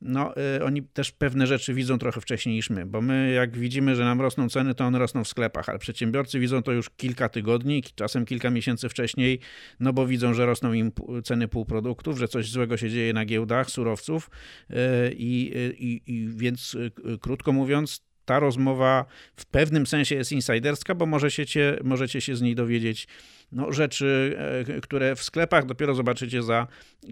no, 0.00 0.34
y, 0.56 0.64
oni 0.64 0.82
też 0.82 1.12
pewne 1.12 1.46
rzeczy 1.46 1.74
widzą 1.74 1.98
trochę 1.98 2.20
wcześniej 2.20 2.54
niż 2.54 2.70
my, 2.70 2.86
bo 2.86 3.00
my 3.00 3.32
jak 3.32 3.56
widzimy, 3.56 3.96
że 3.96 4.04
nam 4.04 4.20
rosną 4.20 4.48
ceny, 4.48 4.74
to 4.74 4.84
one 4.84 4.98
rosną 4.98 5.24
w 5.24 5.28
sklepach, 5.28 5.68
ale 5.68 5.78
przedsiębiorcy 5.78 6.40
widzą 6.40 6.62
to 6.62 6.72
już 6.72 6.90
kilka 6.90 7.28
tygodni, 7.28 7.82
czasem 7.94 8.24
kilka 8.24 8.50
miesięcy 8.50 8.88
wcześniej, 8.88 9.40
no 9.80 9.92
bo 9.92 10.06
widzą, 10.06 10.34
że 10.34 10.46
rosną 10.46 10.72
im 10.72 10.92
ceny 11.24 11.48
półproduktów, 11.48 12.18
że 12.18 12.28
coś 12.28 12.50
złego 12.50 12.76
się 12.76 12.90
dzieje 12.90 13.12
na 13.12 13.24
giełdach 13.24 13.70
surowców 13.70 14.30
y, 14.70 14.74
i, 15.12 15.52
y, 15.56 15.74
i, 15.78 16.02
i 16.06 16.28
więc 16.36 16.76
krótko 17.20 17.52
mówiąc, 17.52 18.08
ta 18.28 18.38
rozmowa 18.38 19.04
w 19.36 19.46
pewnym 19.46 19.86
sensie 19.86 20.14
jest 20.14 20.32
insiderska, 20.32 20.94
bo 20.94 21.06
możecie, 21.06 21.78
możecie 21.84 22.20
się 22.20 22.36
z 22.36 22.42
niej 22.42 22.54
dowiedzieć 22.54 23.08
no, 23.52 23.72
rzeczy, 23.72 24.36
e, 24.68 24.80
które 24.80 25.16
w 25.16 25.22
sklepach 25.22 25.66
dopiero 25.66 25.94
zobaczycie 25.94 26.42
za 26.42 26.66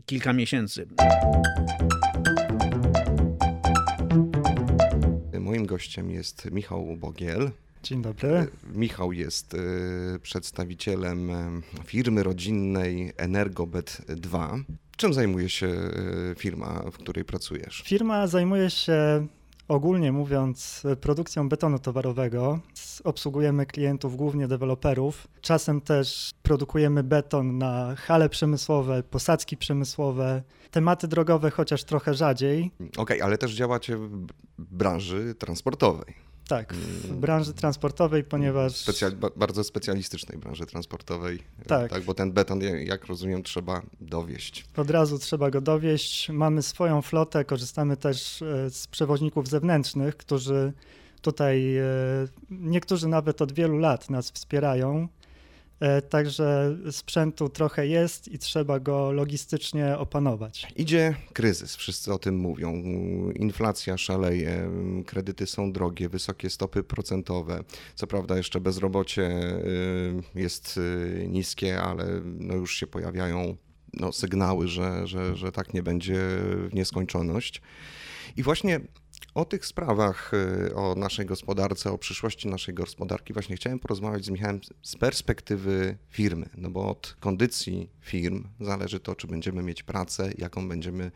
kilka 0.06 0.32
miesięcy. 0.32 0.86
Gościem 5.76 6.10
jest 6.10 6.50
Michał 6.50 6.96
Bogiel. 6.96 7.50
Dzień 7.82 8.02
dobry. 8.02 8.46
Michał 8.74 9.12
jest 9.12 9.54
y, 9.54 9.58
przedstawicielem 10.22 11.30
y, 11.30 11.62
firmy 11.84 12.22
rodzinnej 12.22 13.12
Energobet 13.16 14.02
2. 14.08 14.56
Czym 14.96 15.14
zajmuje 15.14 15.48
się 15.48 15.68
firma, 16.38 16.82
w 16.92 16.98
której 16.98 17.24
pracujesz? 17.24 17.82
Firma 17.86 18.26
zajmuje 18.26 18.70
się 18.70 19.26
ogólnie 19.68 20.12
mówiąc 20.12 20.82
produkcją 21.00 21.48
betonu 21.48 21.78
towarowego. 21.78 22.60
Obsługujemy 23.04 23.66
klientów, 23.66 24.16
głównie 24.16 24.48
deweloperów. 24.48 25.28
Czasem 25.40 25.80
też 25.80 26.30
produkujemy 26.42 27.02
beton 27.02 27.58
na 27.58 27.94
hale 27.94 28.28
przemysłowe, 28.28 29.02
posadzki 29.02 29.56
przemysłowe, 29.56 30.42
tematy 30.70 31.08
drogowe, 31.08 31.50
chociaż 31.50 31.84
trochę 31.84 32.14
rzadziej. 32.14 32.70
Okej, 32.80 32.96
okay, 32.96 33.24
ale 33.24 33.38
też 33.38 33.54
działacie 33.54 33.96
w 33.96 34.26
branży 34.58 35.34
transportowej. 35.34 36.25
Tak, 36.48 36.74
w 36.74 37.04
mm. 37.04 37.20
branży 37.20 37.52
transportowej, 37.52 38.24
ponieważ. 38.24 38.84
Bardzo 39.36 39.64
specjalistycznej 39.64 40.38
branży 40.38 40.66
transportowej. 40.66 41.38
Tak. 41.66 41.90
tak. 41.90 42.04
Bo 42.04 42.14
ten 42.14 42.32
beton, 42.32 42.60
jak 42.60 43.06
rozumiem, 43.06 43.42
trzeba 43.42 43.82
dowieść. 44.00 44.64
Od 44.76 44.90
razu 44.90 45.18
trzeba 45.18 45.50
go 45.50 45.60
dowieść. 45.60 46.28
Mamy 46.28 46.62
swoją 46.62 47.02
flotę, 47.02 47.44
korzystamy 47.44 47.96
też 47.96 48.42
e, 48.42 48.70
z 48.70 48.86
przewoźników 48.86 49.48
zewnętrznych, 49.48 50.16
którzy 50.16 50.72
tutaj, 51.22 51.76
e, 51.76 51.84
niektórzy 52.50 53.08
nawet 53.08 53.42
od 53.42 53.52
wielu 53.52 53.78
lat 53.78 54.10
nas 54.10 54.30
wspierają. 54.30 55.08
E, 55.80 56.02
także 56.02 56.76
sprzętu 56.90 57.48
trochę 57.48 57.86
jest 57.86 58.28
i 58.28 58.38
trzeba 58.38 58.80
go 58.80 59.12
logistycznie 59.12 59.98
opanować. 59.98 60.66
Idzie 60.76 61.14
kryzys, 61.32 61.76
wszyscy 61.76 62.12
o 62.12 62.18
tym 62.18 62.36
mówią. 62.36 62.72
Inflacja 63.34 63.98
szaleje, 63.98 64.70
kredyty 65.06 65.46
są 65.46 65.72
drogie, 65.72 66.08
wysokie 66.08 66.50
stopy 66.50 66.82
procentowe. 66.82 67.64
Co 67.94 68.06
prawda, 68.06 68.36
jeszcze 68.36 68.60
bezrobocie 68.60 69.22
y, 69.24 70.40
jest 70.40 70.76
y, 70.76 71.26
niskie, 71.28 71.80
ale 71.80 72.04
no 72.24 72.54
już 72.54 72.76
się 72.76 72.86
pojawiają 72.86 73.56
no, 73.94 74.12
sygnały, 74.12 74.68
że, 74.68 75.06
że, 75.06 75.36
że 75.36 75.52
tak 75.52 75.74
nie 75.74 75.82
będzie 75.82 76.14
w 76.14 76.70
nieskończoność. 76.72 77.62
I 78.36 78.42
właśnie 78.42 78.80
o 79.36 79.44
tych 79.44 79.66
sprawach, 79.66 80.32
y, 80.68 80.74
o 80.74 80.94
naszej 80.94 81.26
gospodarce, 81.26 81.92
o 81.92 81.98
przyszłości 81.98 82.48
naszej 82.48 82.74
gospodarki 82.74 83.32
właśnie 83.32 83.56
chciałem 83.56 83.78
porozmawiać 83.78 84.24
z 84.24 84.30
Michałem 84.30 84.60
z 84.82 84.96
perspektywy 84.96 85.96
firmy, 86.08 86.48
no 86.56 86.70
bo 86.70 86.90
od 86.90 87.16
kondycji 87.20 87.90
firm 88.00 88.44
zależy 88.60 89.00
to, 89.00 89.14
czy 89.14 89.26
będziemy 89.26 89.62
mieć 89.62 89.82
pracę, 89.82 90.30
jaką 90.38 90.68
będziemy 90.68 91.10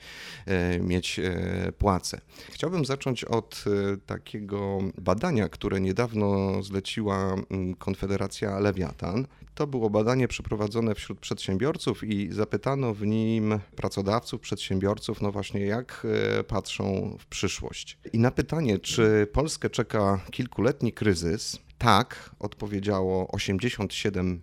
e, 0.47 0.79
mieć 0.79 1.19
e, 1.19 1.73
płacę. 1.79 2.21
Chciałbym 2.51 2.85
zacząć 2.85 3.25
od 3.25 3.65
e, 3.67 3.97
takiego 3.97 4.79
badania, 4.99 5.49
które 5.49 5.81
niedawno 5.81 6.63
zleciła 6.63 7.35
mm, 7.51 7.75
Konfederacja 7.75 8.59
Lewiatan. 8.59 9.27
To 9.55 9.67
było 9.67 9.91
badanie 9.91 10.29
przeprowadzone 10.29 10.95
wśród 10.95 11.21
przedsiębiorców 11.21 12.05
i 12.05 12.33
zapytano 12.33 12.95
w 12.95 13.07
nim 13.07 13.59
pracodawców, 13.77 14.41
przedsiębiorców, 14.41 15.21
no 15.23 15.33
właśnie 15.33 15.61
jak 15.61 16.07
patrzą 16.49 17.17
w 17.21 17.27
przyszłość. 17.27 17.99
I 18.13 18.19
na 18.19 18.31
pytanie, 18.31 18.79
czy 18.79 19.27
Polskę 19.33 19.71
czeka 19.71 20.21
kilkuletni 20.31 20.93
kryzys, 20.93 21.59
tak 21.79 22.31
odpowiedziało 22.39 23.27
87% 23.27 24.39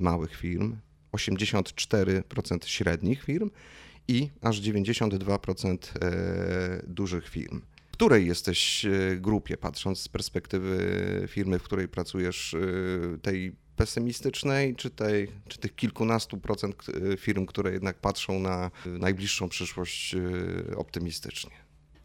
małych 0.00 0.36
firm, 0.36 0.76
84% 1.12 2.66
średnich 2.66 3.24
firm 3.24 3.50
i 4.08 4.30
aż 4.40 4.60
92% 4.60 5.76
e, 6.00 6.82
dużych 6.86 7.28
firm. 7.28 7.60
W 7.88 7.92
której 7.92 8.26
jesteś 8.26 8.84
e, 8.84 9.16
grupie, 9.16 9.56
patrząc 9.56 9.98
z 9.98 10.08
perspektywy 10.08 10.78
firmy, 11.28 11.58
w 11.58 11.62
której 11.62 11.88
pracujesz, 11.88 12.54
e, 12.54 13.18
tej 13.18 13.52
pesymistycznej, 13.76 14.76
czy, 14.76 14.90
tej, 14.90 15.28
czy 15.48 15.58
tych 15.58 15.74
kilkunastu 15.74 16.38
procent 16.38 16.76
firm, 17.18 17.46
które 17.46 17.72
jednak 17.72 17.98
patrzą 17.98 18.40
na 18.40 18.70
najbliższą 18.86 19.48
przyszłość 19.48 20.16
optymistycznie? 20.76 21.61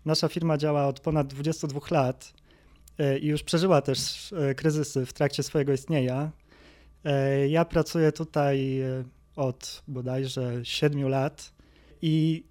Nasza 0.08 0.28
firma 0.28 0.58
działa 0.58 0.88
od 0.88 1.00
ponad 1.00 1.28
22 1.28 1.80
lat 1.92 2.34
e, 2.98 3.18
i 3.18 3.28
już 3.28 3.44
przeżyła 3.44 3.82
też 3.82 4.34
e, 4.34 4.56
kryzysy 4.56 5.06
w 5.06 5.14
trakcie 5.14 5.44
swojego 5.44 5.74
istnienia. 5.74 6.32
E, 7.06 7.48
ja 7.48 7.66
pracuję 7.66 8.12
tutaj 8.12 8.82
od 9.36 9.84
bodajże 9.88 10.66
7 10.66 11.10
lat 11.10 11.54
i 12.02 12.44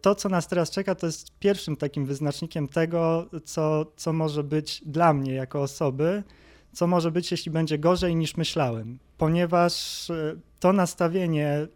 to, 0.00 0.14
co 0.14 0.28
nas 0.28 0.48
teraz 0.48 0.70
czeka, 0.70 0.94
to 0.94 1.06
jest 1.06 1.38
pierwszym 1.38 1.76
takim 1.76 2.06
wyznacznikiem 2.06 2.68
tego, 2.68 3.26
co, 3.44 3.86
co 3.96 4.12
może 4.12 4.44
być 4.44 4.82
dla 4.86 5.12
mnie 5.12 5.34
jako 5.34 5.62
osoby 5.62 6.22
co 6.72 6.86
może 6.86 7.10
być, 7.10 7.30
jeśli 7.30 7.52
będzie 7.52 7.78
gorzej 7.78 8.16
niż 8.16 8.36
myślałem, 8.36 8.98
ponieważ 9.18 10.06
to 10.60 10.72
nastawienie 10.72 11.66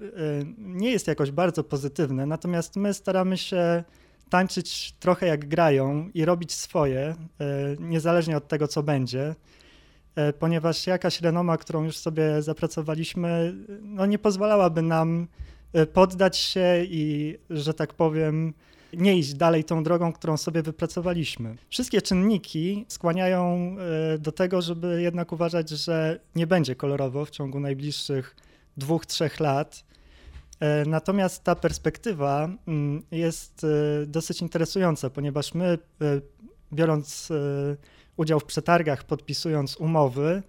nie 0.59 0.91
jest 0.91 1.07
jakoś 1.07 1.31
bardzo 1.31 1.65
pozytywne, 1.65 2.27
natomiast 2.27 2.77
my 2.77 2.95
staramy 2.95 3.39
się 3.39 3.85
tańczyć 4.31 4.95
trochę 5.01 5.27
jak 5.27 5.49
grają 5.49 6.11
i 6.15 6.25
robić 6.25 6.53
swoje, 6.53 7.01
e, 7.01 7.17
niezależnie 7.79 8.37
od 8.37 8.49
tego, 8.49 8.69
co 8.69 8.83
będzie, 8.83 9.35
ponieważ 10.39 10.87
jakaś 10.87 11.21
renoma, 11.21 11.57
którą 11.57 11.85
już 11.85 11.97
sobie 11.97 12.43
zapracowaliśmy, 12.43 13.55
no 13.83 14.07
nie 14.07 14.19
pozwalałaby 14.19 14.83
nam 14.83 15.27
poddać 15.93 16.37
się 16.37 16.85
i, 16.85 17.39
że 17.51 17.75
tak 17.75 17.95
powiem, 17.95 18.55
nie 18.97 19.17
iść 19.17 19.35
dalej 19.35 19.65
tą 19.65 19.83
drogą, 19.83 20.13
którą 20.13 20.37
sobie 20.37 20.63
wypracowaliśmy. 20.63 21.57
Wszystkie 21.69 22.03
czynniki 22.03 22.85
skłaniają 22.89 23.77
e, 24.15 24.19
do 24.19 24.33
tego, 24.33 24.63
żeby 24.63 25.03
jednak 25.03 25.33
uważać, 25.33 25.71
że 25.71 26.21
nie 26.35 26.47
będzie 26.47 26.77
kolorowo 26.77 27.25
w 27.25 27.31
ciągu 27.31 27.61
najbliższych 27.61 28.37
dwóch, 28.77 29.07
trzech 29.07 29.41
lat. 29.41 29.85
E, 30.65 30.85
natomiast 30.87 31.45
ta 31.45 31.55
perspektywa 31.55 32.49
mm, 32.69 33.03
jest 33.11 33.65
e, 33.65 34.07
dosyć 34.07 34.43
interesująca, 34.43 35.11
ponieważ 35.11 35.55
my, 35.55 35.79
biorąc 36.73 37.33
udział 38.17 38.41
w 38.41 38.45
przetargach, 38.45 39.05
podpisując 39.05 39.77
umowy, 39.77 40.43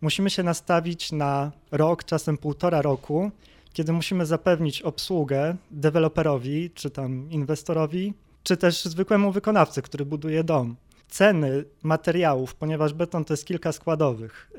musimy 0.00 0.30
się 0.30 0.42
nastawić 0.42 1.12
na 1.12 1.52
rok, 1.70 2.04
czasem 2.04 2.38
półtora 2.38 2.82
roku, 2.82 3.30
kiedy 3.72 3.92
musimy 3.92 4.26
zapewnić 4.26 4.82
obsługę 4.82 5.56
deweloperowi, 5.70 6.70
czy 6.70 6.90
tam 6.90 7.30
inwestorowi, 7.30 8.14
czy 8.42 8.56
też 8.56 8.84
zwykłemu 8.84 9.32
wykonawcy, 9.32 9.82
który 9.82 10.04
buduje 10.04 10.44
dom. 10.44 10.76
Ceny 11.08 11.64
materiałów, 11.82 12.54
ponieważ 12.54 12.92
beton 12.92 13.24
to 13.24 13.32
jest 13.32 13.46
kilka 13.46 13.72
składowych, 13.72 14.50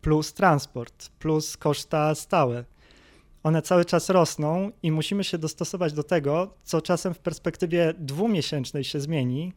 plus 0.00 0.32
transport, 0.32 1.08
plus 1.08 1.56
koszta 1.56 2.14
stałe. 2.14 2.64
One 3.42 3.62
cały 3.62 3.84
czas 3.84 4.08
rosną 4.08 4.70
i 4.82 4.92
musimy 4.92 5.24
się 5.24 5.38
dostosować 5.38 5.92
do 5.92 6.02
tego, 6.02 6.54
co 6.62 6.82
czasem 6.82 7.14
w 7.14 7.18
perspektywie 7.18 7.94
dwumiesięcznej 7.98 8.84
się 8.84 9.00
zmieni, 9.00 9.52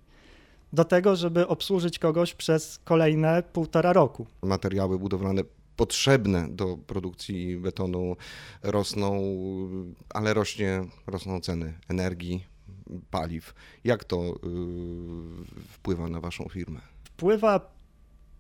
do 0.74 0.86
tego, 0.86 1.16
żeby 1.16 1.48
obsłużyć 1.48 2.00
kogoś 2.00 2.34
przez 2.34 2.80
kolejne 2.84 3.44
półtora 3.54 3.94
roku. 3.94 4.28
Materiały 4.42 5.00
budowlane 5.00 5.42
potrzebne 5.76 6.48
do 6.50 6.78
produkcji 6.78 7.58
betonu 7.58 8.16
rosną, 8.64 9.22
ale 10.10 10.34
rośnie, 10.34 10.82
rosną 11.08 11.42
ceny 11.42 11.74
energii, 11.90 12.46
paliw. 13.12 13.54
Jak 13.84 14.04
to 14.04 14.24
yy, 14.24 15.64
wpływa 15.70 16.10
na 16.10 16.20
Waszą 16.20 16.50
firmę? 16.50 16.80
Wpływa 17.04 17.74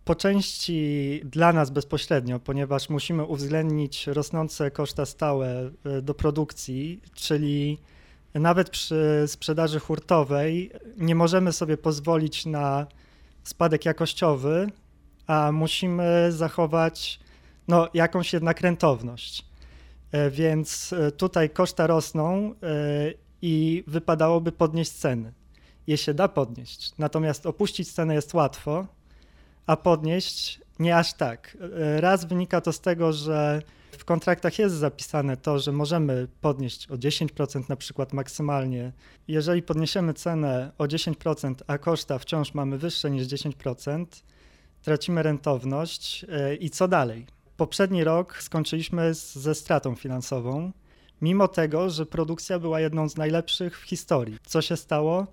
po 0.06 0.16
części 0.16 1.22
dla 1.26 1.54
nas 1.54 1.70
bezpośrednio, 1.70 2.40
ponieważ 2.40 2.90
musimy 2.90 3.24
uwzględnić 3.24 4.08
rosnące 4.08 4.72
koszta 4.72 5.06
stałe 5.06 5.72
y, 5.98 6.02
do 6.02 6.14
produkcji, 6.14 7.02
czyli 7.14 7.78
nawet 8.34 8.70
przy 8.70 9.24
sprzedaży 9.28 9.80
hurtowej 9.80 10.72
nie 10.98 11.16
możemy 11.16 11.52
sobie 11.52 11.78
pozwolić 11.78 12.46
na 12.46 12.88
spadek 13.44 13.86
jakościowy, 13.86 14.72
a 15.28 15.52
musimy 15.52 16.32
zachować 16.32 17.20
no, 17.68 17.88
jakąś 17.94 18.34
jednak 18.34 18.62
rentowność. 18.62 19.46
E, 20.12 20.30
więc 20.30 20.94
e, 20.94 21.12
tutaj 21.12 21.50
koszta 21.50 21.88
rosną 21.88 22.54
e, 22.64 23.14
i 23.42 23.84
wypadałoby 23.88 24.52
podnieść 24.52 24.92
ceny. 24.92 25.34
Je 25.88 25.98
się 25.98 26.14
da 26.14 26.28
podnieść, 26.28 26.92
natomiast 26.98 27.46
opuścić 27.46 27.92
cenę 27.92 28.16
jest 28.16 28.34
łatwo, 28.34 28.88
a 29.68 29.78
podnieść 29.78 30.62
nie 30.80 30.98
aż 30.98 31.14
tak. 31.14 31.58
Raz 31.98 32.26
wynika 32.26 32.62
to 32.62 32.74
z 32.74 32.80
tego, 32.80 33.14
że 33.14 33.62
w 33.92 34.06
kontraktach 34.06 34.60
jest 34.60 34.76
zapisane 34.76 35.38
to, 35.38 35.60
że 35.60 35.72
możemy 35.72 36.28
podnieść 36.42 36.92
o 36.92 36.96
10% 36.96 37.70
na 37.70 37.76
przykład 37.76 38.14
maksymalnie. 38.14 38.92
Jeżeli 39.28 39.62
podniesiemy 39.62 40.14
cenę 40.14 40.72
o 40.78 40.84
10%, 40.84 41.56
a 41.68 41.78
koszta 41.78 42.20
wciąż 42.20 42.54
mamy 42.54 42.78
wyższe 42.78 43.12
niż 43.12 43.28
10%, 43.28 44.06
tracimy 44.82 45.24
rentowność 45.24 46.26
i 46.60 46.70
co 46.70 46.88
dalej? 46.88 47.26
poprzedni 47.58 48.04
rok 48.04 48.38
skończyliśmy 48.42 49.14
z, 49.14 49.36
ze 49.36 49.56
stratą 49.56 49.96
finansową, 49.96 50.72
mimo 51.22 51.48
tego, 51.48 51.90
że 51.90 52.06
produkcja 52.06 52.60
była 52.60 52.80
jedną 52.80 53.10
z 53.10 53.18
najlepszych 53.18 53.80
w 53.80 53.84
historii. 53.84 54.38
Co 54.46 54.62
się 54.62 54.78
stało? 54.78 55.28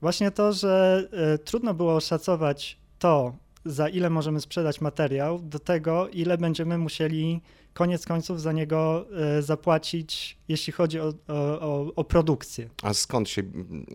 Właśnie 0.00 0.30
to, 0.30 0.52
że 0.52 1.02
y, 1.34 1.38
trudno 1.38 1.74
było 1.74 1.94
oszacować 1.94 2.78
to, 2.98 3.36
za 3.66 3.88
ile 3.88 4.10
możemy 4.10 4.40
sprzedać 4.40 4.80
materiał, 4.80 5.38
do 5.38 5.58
tego, 5.58 6.08
ile 6.08 6.38
będziemy 6.38 6.78
musieli 6.78 7.40
koniec 7.76 8.06
końców 8.06 8.40
za 8.40 8.52
niego 8.52 9.06
y, 9.38 9.42
zapłacić, 9.42 10.38
jeśli 10.48 10.72
chodzi 10.72 11.00
o, 11.00 11.12
o, 11.28 11.92
o 11.96 12.04
produkcję. 12.04 12.68
A 12.82 12.94
skąd 12.94 13.28
się 13.28 13.42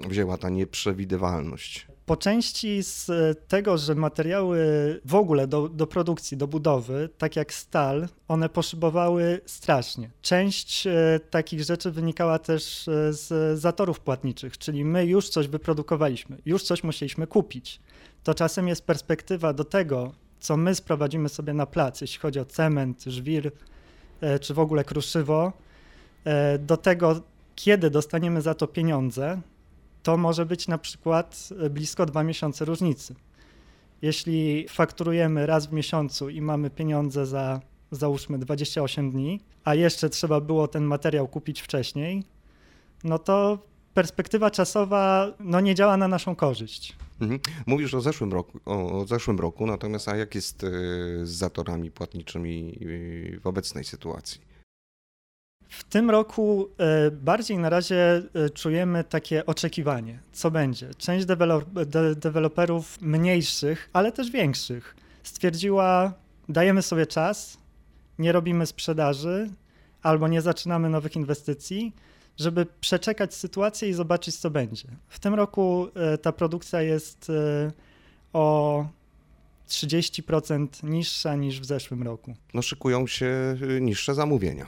wzięła 0.08 0.38
ta 0.38 0.50
nieprzewidywalność? 0.50 1.88
Po 2.06 2.18
części 2.18 2.84
z 2.84 3.08
tego, 3.48 3.78
że 3.78 3.96
materiały 3.96 4.60
w 5.06 5.16
ogóle 5.16 5.48
do, 5.48 5.70
do 5.70 5.88
produkcji, 5.88 6.38
do 6.38 6.48
budowy, 6.48 7.10
tak 7.18 7.36
jak 7.36 7.54
stal, 7.54 8.08
one 8.28 8.50
poszybowały 8.50 9.42
strasznie. 9.46 10.10
Część 10.22 10.88
e, 10.88 11.20
takich 11.30 11.64
rzeczy 11.64 11.92
wynikała 11.92 12.40
też 12.40 12.88
e, 12.88 13.14
z 13.14 13.60
zatorów 13.60 14.00
płatniczych, 14.00 14.58
czyli 14.58 14.86
my 14.86 15.06
już 15.06 15.30
coś 15.30 15.48
wyprodukowaliśmy, 15.48 16.38
już 16.46 16.64
coś 16.64 16.84
musieliśmy 16.84 17.28
kupić. 17.28 17.82
To 18.24 18.34
czasem 18.34 18.68
jest 18.68 18.86
perspektywa 18.86 19.54
do 19.54 19.64
tego, 19.64 20.12
co 20.40 20.58
my 20.58 20.76
sprowadzimy 20.76 21.30
sobie 21.30 21.54
na 21.54 21.66
plac, 21.66 22.02
jeśli 22.02 22.20
chodzi 22.20 22.40
o 22.40 22.46
cement, 22.46 23.04
żwir 23.04 23.52
e, 24.22 24.40
czy 24.40 24.54
w 24.54 24.60
ogóle 24.60 24.84
kruszywo, 24.84 25.54
do 26.60 26.78
tego, 26.78 27.22
kiedy 27.56 27.90
dostaniemy 27.90 28.42
za 28.42 28.54
to 28.54 28.68
pieniądze, 28.68 29.42
to 30.04 30.18
może 30.18 30.46
być 30.46 30.68
na 30.68 30.78
przykład 30.78 31.50
e, 31.60 31.70
blisko 31.70 32.06
dwa 32.06 32.24
miesiące 32.24 32.66
różnicy. 32.66 33.16
Jeśli 34.02 34.68
fakturujemy 34.70 35.46
raz 35.46 35.68
w 35.68 35.72
miesiącu 35.72 36.30
i 36.30 36.42
mamy 36.42 36.70
pieniądze 36.70 37.26
za 37.26 37.62
załóżmy 37.92 38.40
28 38.40 39.12
dni, 39.12 39.40
a 39.64 39.76
jeszcze 39.76 40.10
trzeba 40.10 40.42
było 40.42 40.68
ten 40.68 40.84
materiał 40.84 41.28
kupić 41.28 41.62
wcześniej, 41.62 42.24
no 43.04 43.20
to 43.20 43.58
perspektywa 43.94 44.52
czasowa 44.52 45.28
no, 45.40 45.60
nie 45.60 45.76
działa 45.76 45.98
na 45.98 46.08
naszą 46.08 46.36
korzyść. 46.36 46.96
Mhm. 47.22 47.40
Mówisz 47.66 47.94
o 47.94 48.02
zeszłym 48.02 48.34
roku, 48.34 48.60
o, 48.66 49.06
zeszłym 49.08 49.40
roku, 49.40 49.66
natomiast 49.66 50.08
a 50.08 50.16
jak 50.16 50.36
jest 50.36 50.64
e, 50.64 50.68
z 51.24 51.30
zatorami 51.30 51.92
płatniczymi 51.92 52.80
e, 53.36 53.40
w 53.40 53.48
obecnej 53.48 53.84
sytuacji? 53.84 54.42
W 55.70 55.84
tym 55.84 56.10
roku 56.10 56.70
e, 56.78 57.12
bardziej 57.12 57.58
na 57.58 57.70
razie 57.70 58.24
czujemy 58.54 59.04
takie 59.04 59.46
oczekiwanie, 59.46 60.20
co 60.32 60.52
będzie. 60.52 60.94
Część 60.94 61.26
deweloperów 62.16 63.02
mniejszych, 63.02 63.90
ale 63.94 64.12
też 64.12 64.32
większych 64.32 64.96
stwierdziła, 65.24 66.14
dajemy 66.50 66.82
sobie 66.82 67.06
czas, 67.06 67.58
nie 68.20 68.32
robimy 68.32 68.66
sprzedaży 68.66 69.50
albo 70.02 70.28
nie 70.28 70.42
zaczynamy 70.42 70.90
nowych 70.90 71.16
inwestycji, 71.16 71.94
żeby 72.42 72.66
przeczekać 72.82 73.34
sytuację 73.34 73.90
i 73.90 73.94
zobaczyć, 73.94 74.36
co 74.36 74.50
będzie. 74.50 74.88
W 75.08 75.20
tym 75.20 75.34
roku 75.34 75.88
e, 75.96 76.18
ta 76.18 76.32
produkcja 76.32 76.82
jest 76.82 77.32
o 78.34 78.86
30% 79.70 80.68
niższa 80.84 81.36
niż 81.36 81.60
w 81.60 81.66
zeszłym 81.66 82.04
roku. 82.04 82.34
No 82.54 82.62
szykują 82.62 83.08
się 83.08 83.58
niższe 83.82 84.16
zamówienia. 84.16 84.66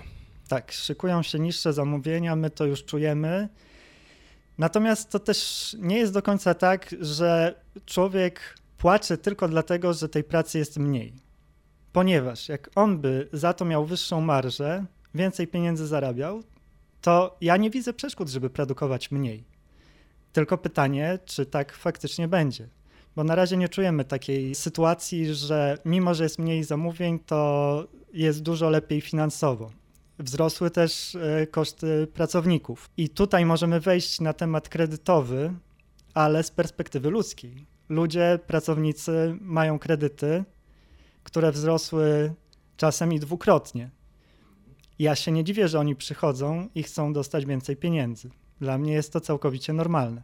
Tak, 0.48 0.72
szykują 0.72 1.24
się 1.24 1.40
niższe 1.40 1.74
zamówienia, 1.74 2.36
my 2.36 2.50
to 2.50 2.66
już 2.66 2.86
czujemy. 2.86 3.50
Natomiast 4.58 5.10
to 5.10 5.20
też 5.20 5.76
nie 5.80 5.98
jest 5.98 6.14
do 6.14 6.22
końca 6.22 6.54
tak, 6.54 6.96
że 7.02 7.56
człowiek 7.86 8.58
płacze 8.78 9.18
tylko 9.18 9.48
dlatego, 9.48 9.94
że 9.94 10.10
tej 10.10 10.24
pracy 10.24 10.58
jest 10.58 10.78
mniej. 10.78 11.14
Ponieważ 11.94 12.50
jak 12.50 12.70
on 12.76 13.00
by 13.00 13.30
za 13.34 13.54
to 13.54 13.66
miał 13.66 13.86
wyższą 13.86 14.22
marżę, 14.22 14.86
więcej 15.16 15.48
pieniędzy 15.48 15.88
zarabiał, 15.88 16.44
to 17.04 17.38
ja 17.42 17.58
nie 17.58 17.70
widzę 17.70 17.94
przeszkód, 17.94 18.30
żeby 18.30 18.50
produkować 18.50 19.12
mniej. 19.12 19.44
Tylko 20.34 20.58
pytanie, 20.58 21.20
czy 21.26 21.46
tak 21.46 21.74
faktycznie 21.74 22.28
będzie. 22.28 22.68
Bo 23.16 23.24
na 23.24 23.36
razie 23.36 23.58
nie 23.58 23.70
czujemy 23.70 24.06
takiej 24.06 24.56
sytuacji, 24.56 25.34
że 25.34 25.78
mimo, 25.86 26.14
że 26.14 26.24
jest 26.24 26.40
mniej 26.40 26.64
zamówień, 26.64 27.20
to 27.20 27.84
jest 28.14 28.42
dużo 28.42 28.70
lepiej 28.70 29.02
finansowo. 29.02 29.72
Wzrosły 30.20 30.72
też 30.72 31.16
e, 31.16 31.48
koszty 31.48 32.08
pracowników. 32.14 32.90
I 32.98 33.10
tutaj 33.10 33.46
możemy 33.46 33.80
wejść 33.80 34.20
na 34.20 34.34
temat 34.34 34.70
kredytowy, 34.70 35.54
ale 36.14 36.44
z 36.44 36.52
perspektywy 36.52 37.10
ludzkiej. 37.10 37.66
Ludzie, 37.90 38.40
pracownicy 38.48 39.38
mają 39.42 39.80
kredyty, 39.80 40.44
które 41.24 41.52
wzrosły 41.52 42.34
czasem 42.78 43.14
i 43.14 43.20
dwukrotnie. 43.20 43.90
Ja 45.00 45.16
się 45.16 45.32
nie 45.32 45.44
dziwię, 45.44 45.68
że 45.68 45.80
oni 45.80 45.96
przychodzą 45.96 46.70
i 46.76 46.84
chcą 46.84 47.14
dostać 47.14 47.46
więcej 47.46 47.78
pieniędzy. 47.78 48.30
Dla 48.62 48.78
mnie 48.78 48.94
jest 48.94 49.14
to 49.14 49.22
całkowicie 49.22 49.74
normalne. 49.74 50.24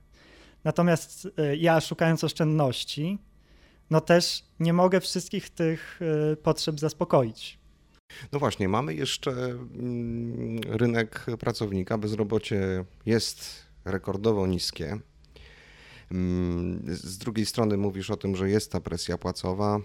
Natomiast 0.64 1.28
e, 1.38 1.56
ja, 1.56 1.82
szukając 1.82 2.24
oszczędności, 2.24 3.18
no 3.90 4.02
też 4.02 4.44
nie 4.60 4.74
mogę 4.74 5.02
wszystkich 5.02 5.50
tych 5.50 6.00
potrzeb 6.44 6.80
zaspokoić. 6.80 7.60
No 8.32 8.40
właśnie, 8.40 8.70
mamy 8.70 8.94
jeszcze 8.94 9.32
mm, 9.32 10.60
rynek 10.68 11.26
pracownika. 11.40 11.98
Bezrobocie 11.98 12.86
jest 13.06 13.66
rekordowo 13.86 14.48
niskie. 14.48 15.00
Mm, 16.12 16.82
z 16.88 17.18
drugiej 17.18 17.46
strony 17.46 17.78
mówisz 17.78 18.10
o 18.10 18.18
tym, 18.18 18.36
że 18.36 18.50
jest 18.50 18.72
ta 18.72 18.80
presja 18.80 19.18
płacowa, 19.18 19.80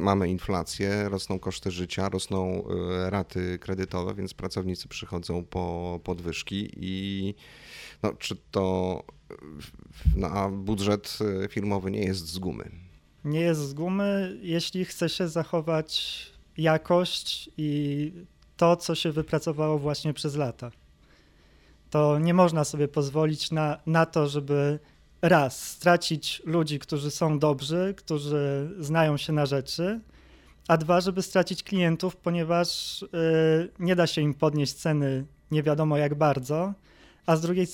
mamy 0.00 0.28
inflację, 0.28 1.08
rosną 1.08 1.38
koszty 1.38 1.70
życia, 1.70 2.08
rosną 2.08 2.64
e, 2.68 3.10
raty 3.10 3.58
kredytowe, 3.58 4.14
więc 4.14 4.34
pracownicy 4.34 4.88
przychodzą 4.88 5.44
po 5.44 6.00
podwyżki 6.04 6.70
i 6.76 7.34
no, 8.02 8.12
czy 8.12 8.36
to 8.50 9.02
na 10.16 10.48
budżet 10.48 11.18
e, 11.44 11.48
firmowy 11.48 11.90
nie 11.90 12.04
jest 12.04 12.26
z 12.26 12.38
gumy? 12.38 12.70
Nie 13.24 13.40
jest 13.40 13.60
z 13.60 13.74
gumy, 13.74 14.38
jeśli 14.42 14.84
chce 14.84 15.08
się 15.08 15.28
zachować 15.28 16.22
jakość 16.56 17.50
i 17.56 18.12
to, 18.56 18.76
co 18.76 18.94
się 18.94 19.12
wypracowało 19.12 19.78
właśnie 19.78 20.14
przez 20.14 20.36
lata. 20.36 20.70
To 21.90 22.18
nie 22.18 22.34
można 22.34 22.64
sobie 22.64 22.88
pozwolić 22.88 23.50
na, 23.50 23.80
na 23.86 24.06
to, 24.06 24.28
żeby 24.28 24.78
raz 25.28 25.68
stracić 25.68 26.42
ludzi, 26.44 26.78
którzy 26.78 27.10
są 27.10 27.38
dobrzy, 27.38 27.94
którzy 27.96 28.74
znają 28.78 29.16
się 29.16 29.32
na 29.32 29.46
rzeczy, 29.46 30.00
a 30.68 30.76
dwa, 30.76 31.00
żeby 31.00 31.22
stracić 31.22 31.62
klientów, 31.62 32.16
ponieważ 32.16 33.02
y, 33.02 33.06
nie 33.78 33.96
da 33.96 34.06
się 34.06 34.20
im 34.20 34.34
podnieść 34.34 34.72
ceny 34.72 35.26
nie 35.50 35.62
wiadomo 35.62 35.96
jak 35.96 36.14
bardzo, 36.14 36.74
a 37.26 37.36
z 37.36 37.40
drugiej 37.40 37.66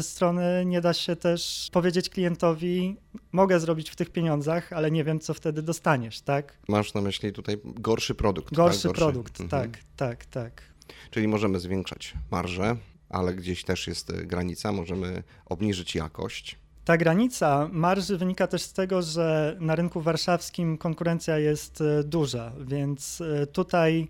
strony 0.00 0.64
nie 0.66 0.80
da 0.80 0.94
się 0.94 1.16
też 1.16 1.68
powiedzieć 1.72 2.08
klientowi, 2.08 2.96
mogę 3.32 3.60
zrobić 3.60 3.90
w 3.90 3.96
tych 3.96 4.10
pieniądzach, 4.10 4.72
ale 4.72 4.90
nie 4.90 5.04
wiem, 5.04 5.20
co 5.20 5.34
wtedy 5.34 5.62
dostaniesz, 5.62 6.20
tak? 6.20 6.58
Masz 6.68 6.94
na 6.94 7.00
myśli 7.00 7.32
tutaj 7.32 7.56
gorszy 7.64 8.14
produkt. 8.14 8.54
Gorszy, 8.54 8.82
tak? 8.82 8.86
gorszy. 8.86 9.00
produkt, 9.00 9.40
mhm. 9.40 9.62
tak, 9.62 9.80
tak, 9.96 10.24
tak. 10.24 10.62
Czyli 11.10 11.28
możemy 11.28 11.60
zwiększać 11.60 12.14
marżę, 12.30 12.76
ale 13.08 13.34
gdzieś 13.34 13.64
też 13.64 13.86
jest 13.86 14.12
granica, 14.12 14.72
możemy 14.72 15.22
obniżyć 15.46 15.94
jakość. 15.94 16.58
Ta 16.86 16.96
granica 16.96 17.68
marży 17.72 18.18
wynika 18.18 18.46
też 18.46 18.62
z 18.62 18.72
tego, 18.72 19.02
że 19.02 19.56
na 19.60 19.74
rynku 19.74 20.00
warszawskim 20.00 20.78
konkurencja 20.78 21.38
jest 21.38 21.80
e, 21.80 22.04
duża, 22.04 22.52
więc 22.60 23.20
e, 23.20 23.46
tutaj 23.46 24.08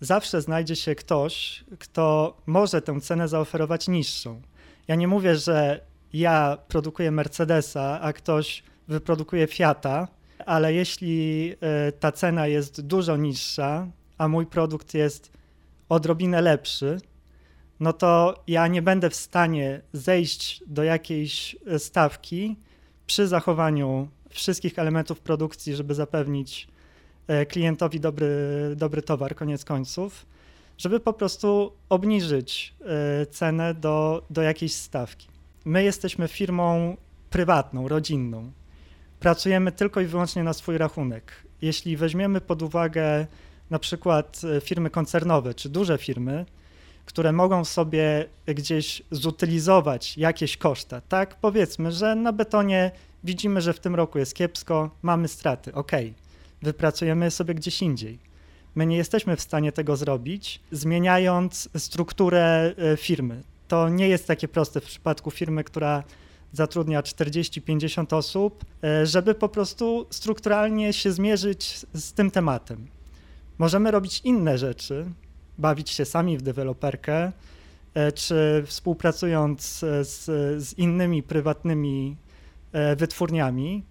zawsze 0.00 0.42
znajdzie 0.42 0.76
się 0.76 0.94
ktoś, 0.94 1.64
kto 1.78 2.36
może 2.46 2.82
tę 2.82 3.00
cenę 3.00 3.28
zaoferować 3.28 3.88
niższą. 3.88 4.42
Ja 4.88 4.94
nie 4.94 5.08
mówię, 5.08 5.36
że 5.36 5.80
ja 6.12 6.58
produkuję 6.68 7.10
Mercedesa, 7.10 8.00
a 8.00 8.12
ktoś 8.12 8.62
wyprodukuje 8.88 9.46
Fiata, 9.46 10.08
ale 10.46 10.74
jeśli 10.74 11.52
e, 11.60 11.92
ta 11.92 12.12
cena 12.12 12.46
jest 12.46 12.80
dużo 12.80 13.16
niższa, 13.16 13.86
a 14.18 14.28
mój 14.28 14.46
produkt 14.46 14.94
jest 14.94 15.32
odrobinę 15.88 16.42
lepszy, 16.42 16.98
no 17.82 17.92
to 17.92 18.42
ja 18.46 18.66
nie 18.66 18.82
będę 18.82 19.10
w 19.10 19.14
stanie 19.14 19.80
zejść 19.92 20.64
do 20.66 20.82
jakiejś 20.82 21.56
e, 21.66 21.78
stawki 21.78 22.56
przy 23.06 23.28
zachowaniu 23.28 24.08
wszystkich 24.28 24.78
elementów 24.78 25.20
produkcji, 25.20 25.76
żeby 25.76 25.94
zapewnić 25.94 26.68
e, 27.26 27.46
klientowi 27.46 28.00
dobry, 28.00 28.28
dobry 28.76 29.02
towar, 29.02 29.34
koniec 29.34 29.64
końców, 29.64 30.26
żeby 30.78 31.00
po 31.00 31.12
prostu 31.12 31.72
obniżyć 31.88 32.74
e, 32.80 33.26
cenę 33.26 33.74
do, 33.74 34.22
do 34.30 34.42
jakiejś 34.42 34.74
stawki. 34.74 35.28
My 35.64 35.84
jesteśmy 35.84 36.28
firmą 36.28 36.96
prywatną, 37.30 37.88
rodzinną. 37.88 38.52
Pracujemy 39.20 39.72
tylko 39.72 40.00
i 40.00 40.06
wyłącznie 40.06 40.44
na 40.44 40.52
swój 40.52 40.78
rachunek. 40.78 41.32
Jeśli 41.62 41.96
weźmiemy 41.96 42.40
pod 42.40 42.62
uwagę 42.62 43.26
na 43.70 43.78
przykład 43.78 44.40
firmy 44.60 44.90
koncernowe 44.90 45.54
czy 45.54 45.68
duże 45.68 45.98
firmy, 45.98 46.46
które 47.12 47.32
mogą 47.32 47.64
sobie 47.64 48.28
gdzieś 48.46 49.02
zutylizować 49.10 50.18
jakieś 50.18 50.56
koszta. 50.56 51.00
Tak, 51.00 51.36
powiedzmy, 51.40 51.92
że 51.92 52.14
na 52.14 52.32
betonie 52.32 52.90
widzimy, 53.24 53.60
że 53.60 53.72
w 53.72 53.80
tym 53.80 53.94
roku 53.94 54.18
jest 54.18 54.34
kiepsko, 54.34 54.90
mamy 55.02 55.28
straty, 55.28 55.74
ok, 55.74 55.92
wypracujemy 56.62 57.30
sobie 57.30 57.54
gdzieś 57.54 57.82
indziej. 57.82 58.18
My 58.74 58.86
nie 58.86 58.96
jesteśmy 58.96 59.36
w 59.36 59.40
stanie 59.40 59.72
tego 59.72 59.96
zrobić, 59.96 60.60
zmieniając 60.70 61.68
strukturę 61.76 62.74
e, 62.76 62.96
firmy. 62.96 63.42
To 63.68 63.88
nie 63.88 64.08
jest 64.08 64.26
takie 64.26 64.48
proste 64.48 64.80
w 64.80 64.84
przypadku 64.84 65.30
firmy, 65.30 65.64
która 65.64 66.02
zatrudnia 66.52 67.02
40-50 67.02 68.16
osób, 68.16 68.64
e, 68.84 69.06
żeby 69.06 69.34
po 69.34 69.48
prostu 69.48 70.06
strukturalnie 70.10 70.92
się 70.92 71.12
zmierzyć 71.12 71.86
z 71.94 72.12
tym 72.12 72.30
tematem. 72.30 72.86
Możemy 73.58 73.90
robić 73.90 74.20
inne 74.24 74.58
rzeczy, 74.58 75.06
bawić 75.58 75.90
się 75.90 76.04
sami 76.04 76.38
w 76.38 76.42
deweloperkę, 76.42 77.32
e, 77.94 78.12
czy 78.12 78.64
współpracując 78.66 79.82
e, 79.82 80.04
z, 80.04 80.24
z 80.64 80.78
innymi 80.78 81.22
prywatnymi 81.22 82.16
e, 82.72 82.96
wytwórniami. 82.96 83.82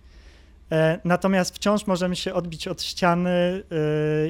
Natomiast 1.03 1.55
wciąż 1.55 1.87
możemy 1.87 2.15
się 2.15 2.33
odbić 2.33 2.67
od 2.67 2.83
ściany, 2.83 3.63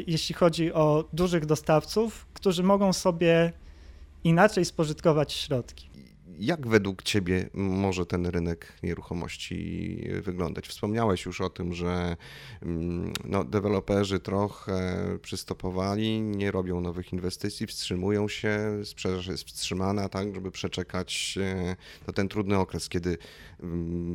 jeśli 0.08 0.36
chodzi 0.36 0.74
o 0.74 1.04
dużych 1.14 1.46
dostawców, 1.46 2.26
którzy 2.34 2.64
mogą 2.64 2.94
sobie 2.94 3.54
inaczej 4.24 4.66
spożytkować 4.66 5.34
środki. 5.34 5.91
Jak 6.40 6.68
według 6.68 7.04
Ciebie 7.04 7.50
może 7.54 8.06
ten 8.06 8.26
rynek 8.26 8.74
nieruchomości 8.84 10.08
wyglądać? 10.22 10.68
Wspomniałeś 10.68 11.26
już 11.26 11.42
o 11.42 11.50
tym, 11.50 11.74
że 11.74 12.18
mm, 12.62 13.14
no, 13.26 13.44
deweloperzy 13.44 14.20
trochę 14.20 15.08
przystopowali, 15.22 16.22
nie 16.22 16.52
robią 16.52 16.82
nowych 16.82 17.14
inwestycji, 17.14 17.68
wstrzymują 17.68 18.28
się, 18.28 18.82
sprzedaż 18.84 19.28
jest 19.28 19.44
wstrzymana, 19.44 20.10
tak, 20.10 20.36
żeby 20.36 20.52
przeczekać 20.52 21.40
no, 22.08 22.14
ten 22.14 22.28
trudny 22.28 22.58
okres, 22.58 22.90
kiedy 22.90 23.18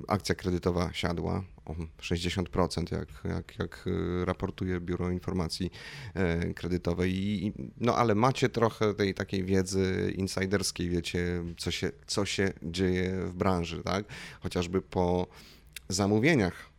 akcja 0.09 0.35
kredytowa 0.35 0.93
siadła 0.93 1.45
o 1.65 1.75
60%, 2.03 2.93
jak, 2.93 3.09
jak, 3.25 3.59
jak 3.59 3.87
y, 3.87 4.25
raportuje 4.25 4.81
Biuro 4.81 5.11
Informacji 5.11 5.71
e, 6.15 6.55
Kredytowej. 6.55 7.15
I, 7.15 7.53
no 7.77 7.97
ale 7.97 8.15
macie 8.15 8.49
trochę 8.49 8.95
tej 8.95 9.15
takiej 9.15 9.45
wiedzy 9.45 10.15
insiderskiej, 10.17 10.89
wiecie, 10.89 11.45
co 11.57 11.71
się, 11.71 11.93
co 12.07 12.25
się 12.25 12.53
dzieje 12.63 13.27
w 13.27 13.35
branży, 13.35 13.83
tak? 13.83 14.05
Chociażby 14.41 14.83
po 14.83 15.27
zamówieniach 15.89 16.71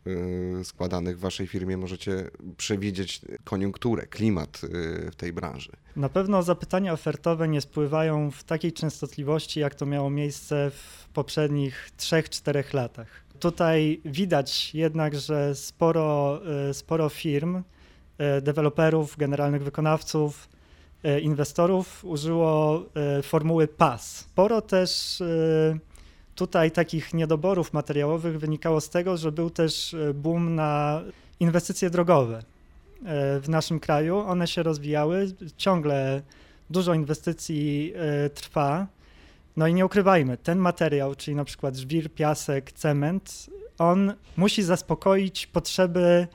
składanych 0.63 1.17
w 1.17 1.19
waszej 1.19 1.47
firmie 1.47 1.77
możecie 1.77 2.29
przewidzieć 2.57 3.21
koniunkturę, 3.43 4.07
klimat 4.07 4.61
y, 4.63 5.11
w 5.11 5.15
tej 5.15 5.33
branży. 5.33 5.71
Na 5.95 6.09
pewno 6.09 6.43
zapytania 6.43 6.93
ofertowe 6.93 7.47
nie 7.47 7.61
spływają 7.61 8.31
w 8.31 8.43
takiej 8.43 8.73
częstotliwości, 8.73 9.59
jak 9.59 9.75
to 9.75 9.85
miało 9.85 10.09
miejsce 10.09 10.71
w 10.71 11.09
poprzednich 11.13 11.89
3-4 11.97 12.73
latach. 12.73 13.07
Tutaj 13.39 14.01
widać 14.05 14.75
jednak, 14.75 15.15
że 15.15 15.55
sporo, 15.55 16.41
e, 16.69 16.73
sporo 16.73 17.09
firm, 17.09 17.63
deweloperów, 18.41 19.17
generalnych 19.17 19.63
wykonawców, 19.63 20.49
inwestorów 21.21 22.05
użyło 22.05 22.85
formuły 23.23 23.67
PAS. 23.67 24.17
Sporo 24.17 24.61
też 24.61 25.21
tutaj 26.37 26.71
takich 26.71 27.13
niedoborów 27.13 27.73
materiałowych 27.73 28.39
wynikało 28.39 28.81
z 28.81 28.89
tego, 28.89 29.17
że 29.17 29.31
był 29.31 29.49
też 29.49 29.95
boom 30.13 30.55
na 30.55 31.01
inwestycje 31.39 31.89
drogowe 31.89 32.43
w 33.41 33.45
naszym 33.47 33.79
kraju. 33.79 34.17
One 34.17 34.47
się 34.47 34.63
rozwijały, 34.63 35.31
ciągle 35.57 36.21
dużo 36.69 36.93
inwestycji 36.93 37.93
trwa. 38.33 38.87
No 39.57 39.67
i 39.67 39.73
nie 39.73 39.85
ukrywajmy, 39.85 40.37
ten 40.37 40.59
materiał, 40.59 41.15
czyli 41.15 41.35
na 41.35 41.45
przykład 41.45 41.75
żwir, 41.75 42.13
piasek, 42.13 42.71
cement, 42.71 43.49
on 43.77 44.13
musi 44.37 44.63
zaspokoić 44.63 45.47
potrzeby 45.47 46.27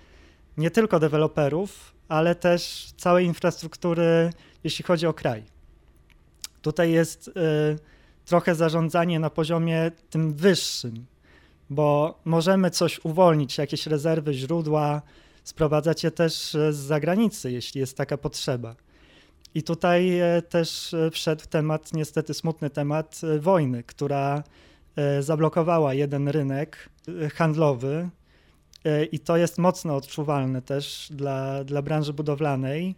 nie 0.57 0.71
tylko 0.71 1.01
deweloperów, 1.01 1.95
ale 2.09 2.35
też 2.35 2.93
całej 2.97 3.27
infrastruktury, 3.27 4.33
jeśli 4.65 4.85
chodzi 4.85 5.07
o 5.07 5.13
kraj. 5.15 5.43
Tutaj 6.63 6.93
jest 6.93 7.31
trochę 8.25 8.55
zarządzanie 8.55 9.21
na 9.21 9.31
poziomie 9.31 9.91
tym 10.11 10.35
wyższym, 10.35 11.07
bo 11.71 12.19
możemy 12.25 12.71
coś 12.71 13.05
uwolnić, 13.05 13.59
jakieś 13.59 13.87
rezerwy, 13.87 14.35
źródła, 14.35 15.03
sprowadzać 15.45 16.05
je 16.05 16.11
też 16.11 16.57
z 16.71 16.77
zagranicy, 16.77 17.53
jeśli 17.53 17.81
jest 17.81 17.97
taka 17.97 18.19
potrzeba. 18.19 18.75
I 19.55 19.63
tutaj 19.63 20.19
e, 20.19 20.43
też 20.43 20.95
e, 20.95 21.11
wszedł 21.11 21.45
temat, 21.51 21.93
niestety 21.93 22.35
smutny 22.35 22.71
temat 22.71 23.21
e, 23.25 23.39
wojny, 23.39 23.83
która 23.83 24.43
zablokowała 25.21 25.95
jeden 25.95 26.29
rynek 26.29 26.89
handlowy 27.35 28.09
i 29.13 29.21
to 29.21 29.37
jest 29.37 29.59
mocno 29.59 29.97
odczuwalne 29.97 30.63
też 30.63 31.09
dla, 31.11 31.65
dla 31.65 31.83
branży 31.83 32.13
budowlanej. 32.13 32.95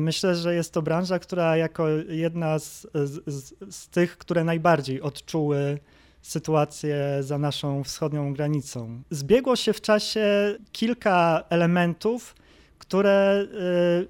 Myślę, 0.00 0.34
że 0.34 0.54
jest 0.54 0.72
to 0.72 0.82
branża, 0.82 1.18
która 1.18 1.56
jako 1.56 1.88
jedna 2.08 2.58
z, 2.58 2.86
z, 2.94 3.54
z 3.70 3.88
tych, 3.88 4.18
które 4.18 4.44
najbardziej 4.44 5.00
odczuły 5.00 5.78
sytuację 6.22 6.98
za 7.20 7.38
naszą 7.38 7.84
wschodnią 7.84 8.32
granicą. 8.32 9.02
Zbiegło 9.10 9.56
się 9.56 9.72
w 9.72 9.80
czasie 9.80 10.56
kilka 10.72 11.44
elementów, 11.50 12.34
które 12.78 13.46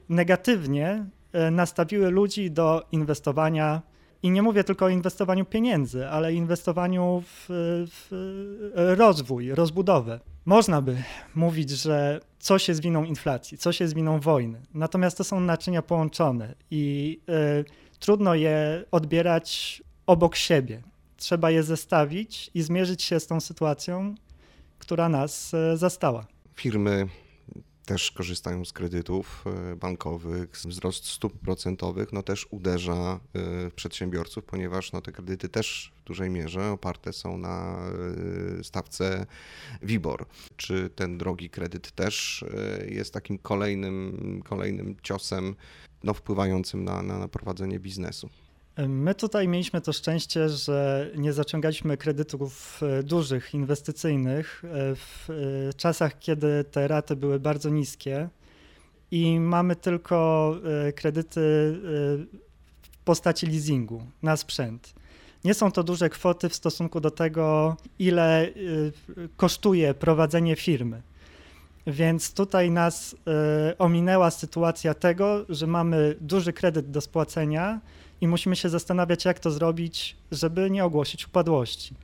negatywnie 0.08 1.06
nastawiły 1.50 2.10
ludzi 2.10 2.50
do 2.50 2.86
inwestowania 2.92 3.82
i 4.22 4.30
nie 4.30 4.42
mówię 4.42 4.64
tylko 4.64 4.84
o 4.84 4.88
inwestowaniu 4.88 5.44
pieniędzy, 5.44 6.08
ale 6.08 6.34
inwestowaniu 6.34 7.22
w, 7.26 7.46
w 7.90 8.10
rozwój, 8.74 9.54
rozbudowę. 9.54 10.20
Można 10.46 10.82
by 10.82 11.02
mówić, 11.34 11.70
że 11.70 12.20
coś 12.38 12.68
jest 12.68 12.82
winą 12.82 13.04
inflacji, 13.04 13.58
coś 13.58 13.80
jest 13.80 13.94
winą 13.94 14.20
wojny. 14.20 14.60
Natomiast 14.74 15.18
to 15.18 15.24
są 15.24 15.40
naczynia 15.40 15.82
połączone 15.82 16.54
i 16.70 17.20
y, 17.60 17.98
trudno 17.98 18.34
je 18.34 18.84
odbierać 18.90 19.82
obok 20.06 20.36
siebie. 20.36 20.82
Trzeba 21.16 21.50
je 21.50 21.62
zestawić 21.62 22.50
i 22.54 22.62
zmierzyć 22.62 23.02
się 23.02 23.20
z 23.20 23.26
tą 23.26 23.40
sytuacją, 23.40 24.14
która 24.78 25.08
nas 25.08 25.54
y, 25.54 25.76
zastała. 25.76 26.26
Firmy 26.54 27.08
też 27.84 28.10
korzystają 28.10 28.64
z 28.64 28.72
kredytów 28.72 29.44
e, 29.72 29.76
bankowych, 29.76 30.50
wzrost 30.50 31.06
stóp 31.06 31.38
procentowych 31.38 32.12
no 32.12 32.22
też 32.22 32.46
uderza 32.50 33.20
e, 33.34 33.70
przedsiębiorców, 33.70 34.44
ponieważ 34.44 34.92
no 34.92 35.00
te 35.00 35.12
kredyty 35.12 35.48
też 35.48 35.92
w 35.96 36.04
dużej 36.04 36.30
mierze 36.30 36.70
oparte 36.70 37.12
są 37.12 37.38
na 37.38 37.78
e, 38.60 38.64
stawce 38.64 39.26
WIBOR. 39.82 40.26
Czy 40.56 40.90
ten 40.90 41.18
drogi 41.18 41.50
kredyt 41.50 41.92
też 41.92 42.44
jest 42.86 43.14
takim 43.14 43.38
kolejnym, 43.38 44.42
kolejnym 44.44 44.96
ciosem 45.02 45.54
no, 46.04 46.14
wpływającym 46.14 46.84
na, 46.84 47.02
na, 47.02 47.18
na 47.18 47.28
prowadzenie 47.28 47.80
biznesu? 47.80 48.30
My 48.78 49.14
tutaj 49.14 49.48
mieliśmy 49.48 49.80
to 49.80 49.92
szczęście, 49.92 50.48
że 50.48 51.10
nie 51.16 51.32
zaciągaliśmy 51.32 51.96
kredytów 51.96 52.80
e, 52.82 53.02
dużych, 53.02 53.54
inwestycyjnych 53.54 54.62
e, 54.64 54.94
w 54.94 55.28
e, 55.30 55.74
czasach, 55.74 56.18
kiedy 56.18 56.64
te 56.64 56.88
raty 56.88 57.16
były 57.16 57.40
bardzo 57.40 57.68
niskie 57.68 58.28
i 59.10 59.40
mamy 59.40 59.76
tylko 59.76 60.54
kredyty 60.94 61.40
w 61.40 62.98
postaci 63.04 63.46
leasingu 63.46 64.06
na 64.22 64.36
sprzęt. 64.36 64.94
Nie 65.44 65.54
są 65.54 65.72
to 65.72 65.82
duże 65.82 66.10
kwoty 66.10 66.48
w 66.48 66.54
stosunku 66.54 67.00
do 67.00 67.10
tego, 67.10 67.76
ile 67.98 68.48
kosztuje 69.36 69.94
prowadzenie 69.94 70.56
firmy. 70.56 71.02
Więc 71.86 72.34
tutaj 72.34 72.70
nas 72.70 73.16
ominęła 73.78 74.30
sytuacja 74.30 74.94
tego, 74.94 75.44
że 75.48 75.66
mamy 75.66 76.16
duży 76.20 76.52
kredyt 76.52 76.90
do 76.90 77.00
spłacenia 77.00 77.80
i 78.20 78.28
musimy 78.28 78.56
się 78.56 78.68
zastanawiać, 78.68 79.24
jak 79.24 79.38
to 79.38 79.50
zrobić, 79.50 80.16
żeby 80.32 80.70
nie 80.70 80.84
ogłosić 80.84 81.26
upadłości. 81.26 81.94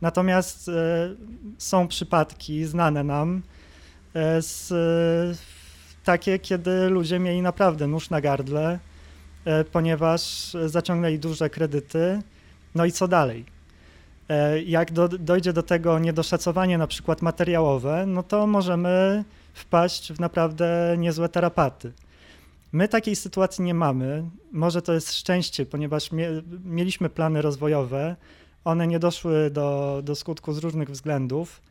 Natomiast 0.00 0.68
e, 0.68 0.72
są 1.58 1.88
przypadki 1.88 2.64
znane 2.64 3.04
nam, 3.04 3.42
e, 4.14 4.42
z, 4.42 5.38
takie, 6.04 6.38
kiedy 6.38 6.88
ludzie 6.88 7.18
mieli 7.18 7.42
naprawdę 7.42 7.86
nóż 7.86 8.10
na 8.10 8.20
gardle, 8.20 8.78
e, 9.44 9.64
ponieważ 9.64 10.52
zaciągnęli 10.66 11.18
duże 11.18 11.50
kredyty. 11.50 12.22
No 12.74 12.84
i 12.84 12.92
co 12.92 13.08
dalej? 13.08 13.56
Jak 14.66 14.92
do, 14.92 15.08
dojdzie 15.08 15.52
do 15.52 15.62
tego 15.62 15.98
niedoszacowanie 15.98 16.78
na 16.78 16.86
przykład 16.86 17.22
materiałowe, 17.22 18.04
no 18.06 18.22
to 18.22 18.46
możemy 18.46 19.24
wpaść 19.54 20.12
w 20.12 20.20
naprawdę 20.20 20.94
niezłe 20.98 21.28
tarapaty. 21.28 21.92
My 22.76 22.88
takiej 22.88 23.16
sytuacji 23.16 23.64
nie 23.64 23.74
mamy. 23.74 24.30
Może 24.52 24.82
to 24.82 24.92
jest 24.92 25.14
szczęście, 25.14 25.66
ponieważ 25.66 26.12
mie 26.12 26.28
mieliśmy 26.64 27.10
plany 27.10 27.42
rozwojowe. 27.42 28.16
One 28.64 28.86
nie 28.86 28.98
doszły 28.98 29.50
do, 29.50 30.00
do 30.04 30.14
skutku 30.14 30.52
z 30.52 30.58
różnych 30.58 30.90
względów, 30.90 31.62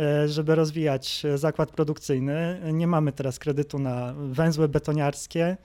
e, 0.00 0.28
żeby 0.28 0.54
rozwijać 0.54 1.22
zakład 1.34 1.70
produkcyjny. 1.70 2.60
Nie 2.72 2.86
mamy 2.86 3.12
teraz 3.12 3.38
kredytu 3.38 3.78
na 3.78 4.14
węzły 4.16 4.68
betoniarskie, 4.68 5.56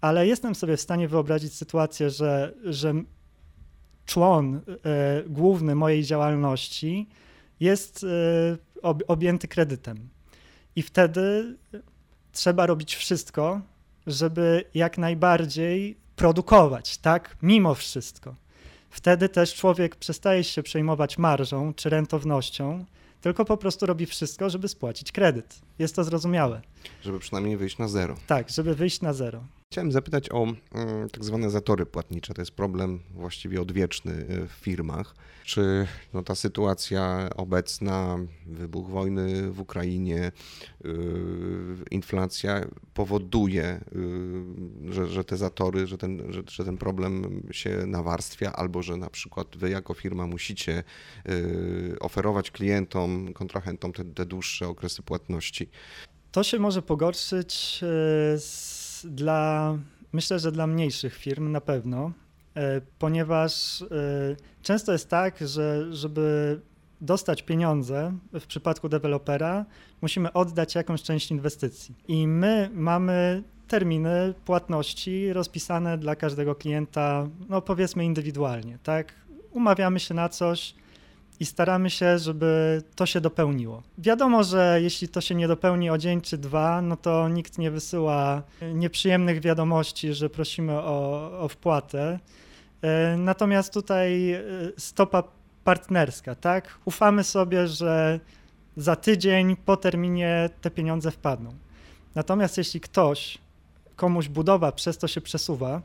ale 0.00 0.26
jestem 0.26 0.54
sobie 0.54 0.76
w 0.76 0.80
stanie 0.80 1.08
wyobrazić 1.08 1.54
sytuację, 1.54 2.10
że, 2.10 2.54
że 2.64 2.94
człon 4.06 4.56
e, 4.56 4.60
główny 5.26 5.74
mojej 5.74 6.04
działalności 6.04 7.08
jest 7.60 8.04
e, 8.82 8.88
objęty 9.06 9.48
kredytem. 9.48 10.08
I 10.76 10.82
wtedy 10.82 11.56
trzeba 12.32 12.66
robić 12.66 12.96
wszystko, 12.96 13.60
żeby 14.08 14.64
jak 14.74 14.98
najbardziej 14.98 15.96
produkować, 16.16 16.98
tak, 16.98 17.36
mimo 17.42 17.74
wszystko. 17.74 18.34
Wtedy 18.90 19.28
też 19.28 19.54
człowiek 19.54 19.96
przestaje 19.96 20.44
się 20.44 20.62
przejmować 20.62 21.18
marżą 21.18 21.74
czy 21.74 21.90
rentownością, 21.90 22.84
tylko 23.20 23.44
po 23.44 23.56
prostu 23.56 23.86
robi 23.86 24.06
wszystko, 24.06 24.50
żeby 24.50 24.68
spłacić 24.68 25.12
kredyt. 25.12 25.60
Jest 25.78 25.96
to 25.96 26.04
zrozumiałe. 26.04 26.60
Żeby 27.04 27.18
przynajmniej 27.18 27.56
wyjść 27.56 27.78
na 27.78 27.88
zero. 27.88 28.16
Tak, 28.26 28.50
żeby 28.50 28.74
wyjść 28.74 29.00
na 29.00 29.12
zero. 29.12 29.40
Chciałem 29.72 29.92
zapytać 29.92 30.32
o 30.32 30.42
mm, 30.42 31.10
tak 31.10 31.24
zwane 31.24 31.50
zatory 31.50 31.86
płatnicze. 31.86 32.34
To 32.34 32.42
jest 32.42 32.50
problem 32.50 33.00
właściwie 33.14 33.60
odwieczny 33.62 34.12
y, 34.12 34.46
w 34.46 34.52
firmach. 34.52 35.14
Czy 35.44 35.86
no, 36.14 36.22
ta 36.22 36.34
sytuacja 36.34 37.28
obecna, 37.36 38.18
wybuch 38.46 38.88
wojny 38.88 39.50
w 39.50 39.60
Ukrainie, 39.60 40.32
yy, 40.84 40.92
inflacja 41.90 42.64
powoduje, 42.94 43.80
yy, 44.86 44.92
że, 44.92 45.06
że 45.06 45.24
te 45.24 45.36
zatory, 45.36 45.86
że 45.86 45.98
ten, 45.98 46.32
że, 46.32 46.42
że 46.50 46.64
ten 46.64 46.78
problem 46.78 47.42
się 47.50 47.86
nawarstwia, 47.86 48.52
albo 48.52 48.82
że 48.82 48.96
na 48.96 49.10
przykład 49.10 49.56
wy 49.56 49.70
jako 49.70 49.94
firma 49.94 50.26
musicie 50.26 50.84
oferować 52.00 52.50
klientom, 52.50 53.32
kontrahentom 53.32 53.92
te, 53.92 54.04
te 54.04 54.26
dłuższe 54.26 54.68
okresy 54.68 55.02
płatności? 55.02 55.68
To 56.32 56.42
się 56.42 56.58
może 56.58 56.82
pogorszyć 56.82 57.80
z, 58.36 58.77
dla, 59.06 59.78
myślę, 60.12 60.38
że 60.38 60.52
dla 60.52 60.66
mniejszych 60.66 61.14
firm 61.14 61.52
na 61.52 61.60
pewno, 61.60 62.12
e, 62.54 62.80
ponieważ 62.98 63.82
e, 63.82 63.86
często 64.62 64.92
jest 64.92 65.08
tak, 65.08 65.48
że 65.48 65.94
żeby 65.94 66.60
dostać 67.00 67.42
pieniądze 67.42 68.12
w 68.40 68.46
przypadku 68.46 68.88
dewelopera, 68.88 69.64
musimy 70.02 70.32
oddać 70.32 70.74
jakąś 70.74 71.02
część 71.02 71.30
inwestycji. 71.30 71.94
I 72.08 72.26
my 72.26 72.70
mamy 72.72 73.42
terminy 73.68 74.34
płatności 74.44 75.32
rozpisane 75.32 75.98
dla 75.98 76.16
każdego 76.16 76.54
klienta, 76.54 77.28
no 77.48 77.62
powiedzmy 77.62 78.04
indywidualnie, 78.04 78.78
tak? 78.82 79.12
Umawiamy 79.50 80.00
się 80.00 80.14
na 80.14 80.28
coś, 80.28 80.74
i 81.40 81.46
staramy 81.46 81.90
się, 81.90 82.18
żeby 82.18 82.82
to 82.96 83.06
się 83.06 83.20
dopełniło. 83.20 83.82
Wiadomo, 83.98 84.44
że 84.44 84.78
jeśli 84.82 85.08
to 85.08 85.20
się 85.20 85.34
nie 85.34 85.48
dopełni 85.48 85.90
o 85.90 85.98
dzień 85.98 86.20
czy 86.20 86.38
dwa, 86.38 86.82
no 86.82 86.96
to 86.96 87.28
nikt 87.28 87.58
nie 87.58 87.70
wysyła 87.70 88.42
nieprzyjemnych 88.74 89.40
wiadomości, 89.40 90.14
że 90.14 90.30
prosimy 90.30 90.72
o, 90.72 91.30
o 91.40 91.48
wpłatę. 91.48 92.18
E, 92.82 93.16
natomiast 93.16 93.72
tutaj 93.72 94.32
e, 94.32 94.42
stopa 94.76 95.22
partnerska, 95.64 96.34
tak? 96.34 96.78
Ufamy 96.84 97.24
sobie, 97.24 97.66
że 97.66 98.20
za 98.76 98.96
tydzień 98.96 99.56
po 99.56 99.76
terminie 99.76 100.50
te 100.60 100.70
pieniądze 100.70 101.10
wpadną. 101.10 101.54
Natomiast 102.14 102.58
jeśli 102.58 102.80
ktoś, 102.80 103.38
komuś 103.96 104.28
budowa 104.28 104.72
przez 104.72 104.98
to 104.98 105.08
się 105.08 105.20
przesuwa, 105.20 105.82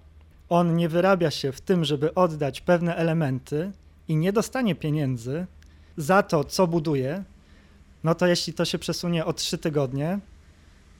on 0.49 0.76
nie 0.76 0.89
wyrabia 0.89 1.32
się 1.32 1.51
w 1.51 1.62
tym, 1.62 1.86
żeby 1.86 2.14
oddać 2.14 2.62
pewne 2.62 2.95
elementy, 2.95 3.72
i 4.08 4.16
nie 4.16 4.34
dostanie 4.34 4.76
pieniędzy 4.76 5.45
za 5.97 6.24
to, 6.24 6.43
co 6.43 6.68
buduje, 6.68 7.24
no 8.04 8.16
to 8.16 8.28
jeśli 8.28 8.54
to 8.54 8.66
się 8.66 8.80
przesunie 8.80 9.26
o 9.26 9.34
trzy 9.34 9.58
tygodnie, 9.58 10.20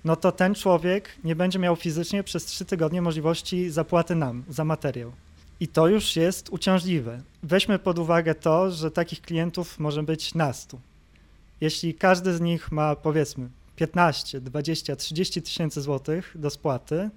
no 0.06 0.16
to 0.16 0.32
ten 0.32 0.56
człowiek 0.56 1.10
nie 1.24 1.36
będzie 1.36 1.60
miał 1.60 1.76
fizycznie 1.76 2.24
przez 2.24 2.46
trzy 2.46 2.66
tygodnie 2.66 3.02
możliwości 3.02 3.70
zapłaty 3.70 4.16
nam 4.16 4.44
za 4.50 4.66
materiał. 4.66 5.12
I 5.60 5.68
to 5.68 5.88
już 5.88 6.16
jest 6.16 6.50
uciążliwe. 6.50 7.22
Weźmy 7.44 7.80
pod 7.80 8.00
uwagę 8.00 8.36
to, 8.36 8.72
że 8.72 8.92
takich 8.92 9.22
klientów 9.22 9.80
może 9.80 10.04
być 10.04 10.36
nastu. 10.36 10.80
Jeśli 11.62 11.94
każdy 11.94 12.34
z 12.34 12.42
nich 12.42 12.72
ma 12.72 12.96
powiedzmy 12.96 13.50
15, 13.76 14.42
20, 14.42 14.96
30 14.96 15.42
tysięcy 15.42 15.82
złotych 15.82 16.32
do 16.36 16.50
spłaty, 16.50 17.10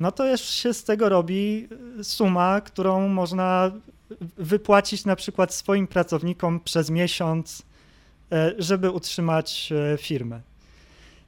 no 0.00 0.12
to 0.12 0.30
już 0.30 0.40
się 0.40 0.74
z 0.74 0.84
tego 0.84 1.08
robi 1.08 1.68
suma, 2.02 2.60
którą 2.60 3.08
można 3.08 3.72
wypłacić 4.36 5.04
na 5.04 5.16
przykład 5.16 5.54
swoim 5.54 5.86
pracownikom 5.86 6.60
przez 6.60 6.90
miesiąc, 6.90 7.62
e, 8.32 8.52
żeby 8.58 8.90
utrzymać 8.90 9.72
e, 9.72 9.98
firmę. 9.98 10.40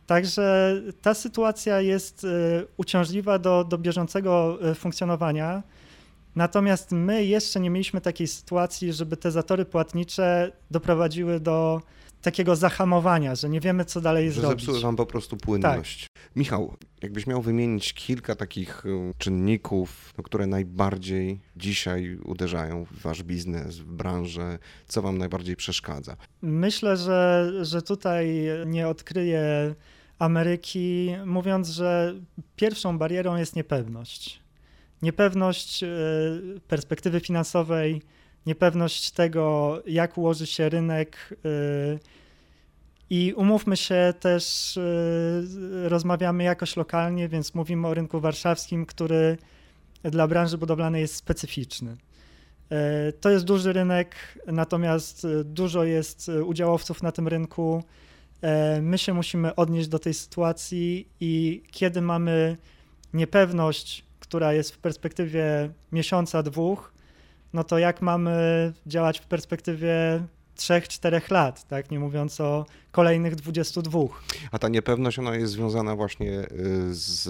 Także 0.07 0.76
ta 1.03 1.14
sytuacja 1.14 1.80
jest 1.80 2.24
e, 2.24 2.28
uciążliwa 2.76 3.39
do, 3.39 3.64
do 3.64 3.78
bieżącego 3.78 4.59
funkcjonowania. 4.74 5.62
Natomiast 6.37 6.93
my 6.93 7.24
jeszcze 7.24 7.61
nie 7.61 7.70
mieliśmy 7.70 8.01
takiej 8.01 8.26
sytuacji, 8.26 8.93
żeby 8.93 9.16
te 9.16 9.30
zatory 9.30 9.64
płatnicze 9.64 10.53
doprowadziły 10.70 11.41
do 11.41 11.82
takiego 12.25 12.57
zahamowania, 12.57 13.35
że 13.35 13.49
nie 13.49 13.61
wiemy, 13.61 13.85
co 13.85 14.01
dalej 14.01 14.33
że 14.33 14.41
zrobić. 14.41 14.61
Zepsuły 14.61 14.81
wam 14.81 14.97
po 14.97 15.07
prostu 15.07 15.37
płynność. 15.37 16.07
Tak. 16.14 16.37
Michał, 16.37 16.77
jakbyś 17.03 17.27
miał 17.27 17.43
wymienić 17.43 17.93
kilka 17.93 18.35
takich 18.35 18.87
y, 18.87 19.12
czynników, 19.18 20.12
no, 20.18 20.25
które 20.25 20.47
najbardziej 20.47 21.41
dzisiaj 21.57 22.18
uderzają 22.25 22.85
w 22.85 22.99
wasz 23.03 23.22
biznes, 23.22 23.79
w 23.79 23.85
branżę, 23.85 24.59
co 24.89 25.03
wam 25.03 25.18
najbardziej 25.18 25.57
przeszkadza? 25.57 26.16
Myślę, 26.43 26.97
że, 26.97 27.53
że 27.62 27.83
tutaj 27.83 28.47
nie 28.66 28.89
odkryję 28.89 29.75
Ameryki, 30.18 31.11
mówiąc, 31.27 31.68
że 31.68 32.14
pierwszą 32.57 32.99
barierą 32.99 33.37
jest 33.37 33.57
niepewność. 33.57 34.41
Niepewność 35.03 35.83
y, 35.83 35.89
perspektywy 36.68 37.20
finansowej, 37.20 38.03
niepewność 38.47 39.11
tego, 39.11 39.82
jak 39.86 40.18
ułoży 40.18 40.47
się 40.47 40.68
rynek. 40.68 41.34
Y, 41.45 41.99
I 43.11 43.32
umówmy 43.36 43.76
się 43.76 44.14
też, 44.20 44.76
y, 44.76 45.88
rozmawiamy 45.88 46.45
jakoś 46.45 46.76
lokalnie, 46.76 47.28
więc 47.28 47.55
mówimy 47.55 47.88
o 47.88 47.95
rynku 47.95 48.20
warszawskim, 48.20 48.86
który 48.86 49.38
dla 50.03 50.28
branży 50.28 50.59
budowlanej 50.59 51.03
jest 51.03 51.14
specyficzny. 51.14 51.97
To 53.20 53.30
jest 53.30 53.45
duży 53.45 53.72
rynek, 53.72 54.16
natomiast 54.47 55.26
dużo 55.45 55.84
jest 55.84 56.30
udziałowców 56.45 57.03
na 57.03 57.12
tym 57.12 57.28
rynku. 57.28 57.84
My 58.82 58.99
się 58.99 59.14
musimy 59.14 59.55
odnieść 59.55 59.88
do 59.88 59.99
tej 59.99 60.14
sytuacji 60.14 61.09
i 61.20 61.62
kiedy 61.70 62.01
mamy 62.01 62.57
niepewność, 63.14 64.05
która 64.20 64.53
jest 64.53 64.74
w 64.74 64.78
perspektywie 64.78 65.70
miesiąca, 65.92 66.42
dwóch, 66.42 66.95
no 67.55 67.65
to 67.65 67.79
jak 67.79 68.03
mamy 68.03 68.73
działać 68.87 69.21
w 69.21 69.27
perspektywie 69.27 70.23
3-4 70.57 71.33
lat, 71.33 71.69
tak? 71.69 71.91
nie 71.91 71.99
mówiąc 71.99 72.41
o 72.41 72.67
kolejnych 72.93 73.35
22. 73.35 74.01
A 74.53 74.59
ta 74.59 74.69
niepewność 74.69 75.19
ona 75.19 75.37
jest 75.37 75.53
związana 75.53 75.97
właśnie 75.97 76.31
y, 76.31 76.95
z 76.95 77.29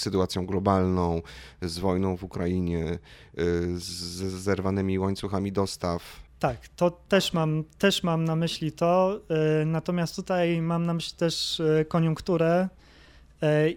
sytuacją 0.00 0.46
globalną, 0.46 1.22
z 1.62 1.78
wojną 1.78 2.16
w 2.16 2.24
Ukrainie, 2.24 2.98
y, 3.38 3.78
z 3.78 4.22
zerwanymi 4.42 4.98
łańcuchami 4.98 5.52
dostaw. 5.52 6.02
Tak, 6.38 6.68
to 6.68 6.90
też 6.90 7.32
mam, 7.32 7.64
też 7.78 8.02
mam 8.02 8.24
na 8.24 8.36
myśli 8.36 8.72
to, 8.72 9.20
y, 9.62 9.66
natomiast 9.66 10.16
tutaj 10.16 10.62
mam 10.62 10.86
na 10.86 10.94
myśli 10.94 11.16
też 11.16 11.62
koniunkturę 11.88 12.68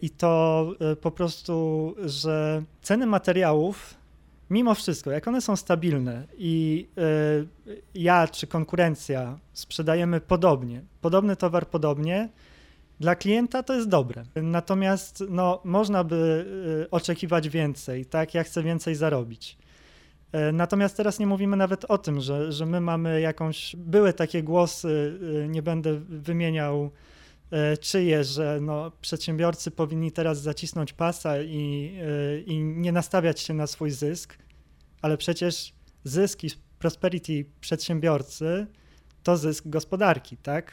i 0.02 0.10
to 0.10 0.68
po 1.02 1.12
prostu, 1.12 1.96
że 2.06 2.64
ceny 2.82 3.06
materiałów 3.06 3.97
mimo 4.50 4.76
wszystko, 4.76 5.12
jak 5.12 5.28
one 5.28 5.42
są 5.42 5.56
stabilne 5.56 6.28
i 6.38 6.88
y, 7.68 7.78
ja 7.94 8.28
czy 8.28 8.48
konkurencja 8.48 9.40
sprzedajemy 9.54 10.22
podobnie, 10.22 10.82
podobny 11.02 11.36
towar 11.36 11.68
podobnie, 11.68 12.30
dla 13.00 13.16
klienta 13.16 13.64
to 13.64 13.74
jest 13.74 13.88
dobre. 13.90 14.24
Natomiast 14.36 15.24
no, 15.30 15.62
można 15.64 16.04
by 16.04 16.46
y, 16.86 16.90
oczekiwać 16.90 17.50
więcej, 17.50 18.06
tak? 18.06 18.34
Ja 18.34 18.44
chcę 18.44 18.64
więcej 18.64 18.96
zarobić. 18.96 19.58
Y, 20.50 20.52
natomiast 20.52 20.98
teraz 20.98 21.20
nie 21.20 21.28
mówimy 21.28 21.58
nawet 21.58 21.86
o 21.86 21.98
tym, 21.98 22.22
że, 22.22 22.52
że 22.52 22.66
my 22.66 22.82
mamy 22.82 23.22
jakąś. 23.22 23.76
Były 23.76 24.14
takie 24.14 24.44
głosy, 24.44 25.20
nie 25.50 25.62
będę 25.62 25.94
wymieniał 26.00 26.92
czyje, 27.82 28.24
że 28.24 28.60
no, 28.62 28.92
przedsiębiorcy 29.02 29.72
powinni 29.72 30.12
teraz 30.12 30.42
zacisnąć 30.42 30.94
pasa 30.94 31.42
i, 31.42 31.94
i 32.46 32.64
nie 32.64 32.92
nastawiać 32.92 33.40
się 33.40 33.54
na 33.54 33.68
swój 33.68 33.92
zysk 33.92 34.38
ale 35.02 35.18
przecież 35.18 35.74
zysk 36.04 36.44
i 36.44 36.50
prosperity 36.80 37.46
przedsiębiorcy 37.62 38.68
to 39.24 39.38
zysk 39.38 39.64
gospodarki, 39.68 40.38
tak? 40.38 40.72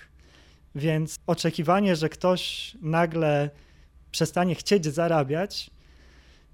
Więc 0.75 1.18
oczekiwanie, 1.27 1.97
że 1.97 2.09
ktoś 2.09 2.77
nagle 2.81 3.51
przestanie 4.11 4.55
chcieć 4.55 4.87
zarabiać, 4.87 5.70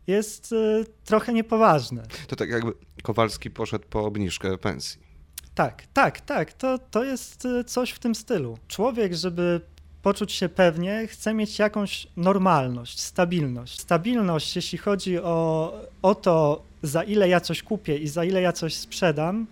jest 0.07 0.53
y, 0.53 0.85
trochę 1.05 1.33
niepoważne. 1.33 2.03
To 2.27 2.37
tak 2.37 2.51
jakby 2.51 2.73
Kowalski 3.03 3.51
poszedł 3.51 3.85
po 3.91 4.05
obniżkę 4.05 4.59
pensji. 4.59 5.01
Tak, 5.55 5.87
tak, 5.93 6.21
tak. 6.21 6.53
To, 6.53 6.79
to 6.79 7.05
jest 7.05 7.49
coś 7.67 7.91
w 7.91 7.99
tym 7.99 8.15
stylu. 8.15 8.59
Człowiek, 8.69 9.15
żeby 9.15 9.61
poczuć 10.03 10.33
się 10.33 10.49
pewnie, 10.49 11.07
chce 11.07 11.35
mieć 11.35 11.59
jakąś 11.59 12.07
normalność, 12.17 13.01
stabilność. 13.01 13.81
Stabilność, 13.81 14.57
jeśli 14.57 14.79
chodzi 14.79 15.19
o, 15.19 15.73
o 16.03 16.15
to, 16.15 16.63
za 16.83 17.03
ile 17.03 17.29
ja 17.29 17.41
coś 17.41 17.63
kupię 17.63 17.97
i 17.97 18.09
za 18.09 18.25
ile 18.25 18.43
ja 18.43 18.53
coś 18.53 18.75
sprzedam, 18.75 19.47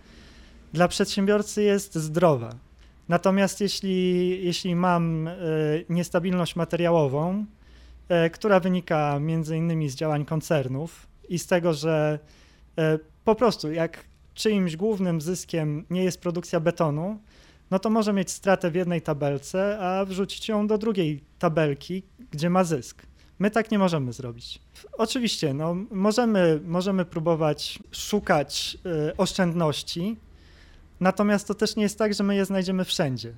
dla 0.72 0.88
przedsiębiorcy 0.88 1.62
jest 1.62 1.94
zdrowa. 1.94 2.54
Natomiast 3.08 3.60
jeśli, 3.60 4.28
jeśli 4.44 4.74
mam 4.74 5.28
y, 5.28 5.84
niestabilność 5.88 6.56
materiałową, 6.56 7.44
y, 8.26 8.30
która 8.30 8.60
wynika 8.60 9.18
między 9.18 9.56
innymi 9.56 9.88
z 9.88 9.94
działań 9.94 10.24
koncernów 10.24 11.06
i 11.28 11.38
z 11.38 11.46
tego, 11.46 11.74
że 11.74 12.18
y, 12.78 12.82
po 13.24 13.34
prostu 13.34 13.72
jak 13.72 14.04
czyimś 14.34 14.76
głównym 14.76 15.20
zyskiem 15.20 15.84
nie 15.90 16.04
jest 16.04 16.20
produkcja 16.20 16.60
betonu, 16.60 17.18
no 17.70 17.78
to 17.78 17.90
może 17.90 18.12
mieć 18.12 18.30
stratę 18.30 18.70
w 18.70 18.74
jednej 18.74 19.02
tabelce, 19.02 19.78
a 19.78 20.04
wrzucić 20.04 20.48
ją 20.48 20.66
do 20.66 20.78
drugiej 20.78 21.20
tabelki, 21.38 22.02
gdzie 22.30 22.50
ma 22.50 22.64
zysk. 22.64 23.02
My 23.38 23.50
tak 23.50 23.70
nie 23.70 23.78
możemy 23.78 24.12
zrobić. 24.12 24.58
Oczywiście, 24.92 25.54
no, 25.54 25.76
możemy, 25.90 26.60
możemy 26.64 27.04
próbować 27.04 27.78
szukać 27.92 28.78
y, 29.10 29.16
oszczędności, 29.16 30.16
natomiast 31.00 31.48
to 31.48 31.54
też 31.54 31.76
nie 31.76 31.82
jest 31.82 31.98
tak, 31.98 32.14
że 32.14 32.24
my 32.24 32.36
je 32.36 32.44
znajdziemy 32.44 32.84
wszędzie. 32.84 33.34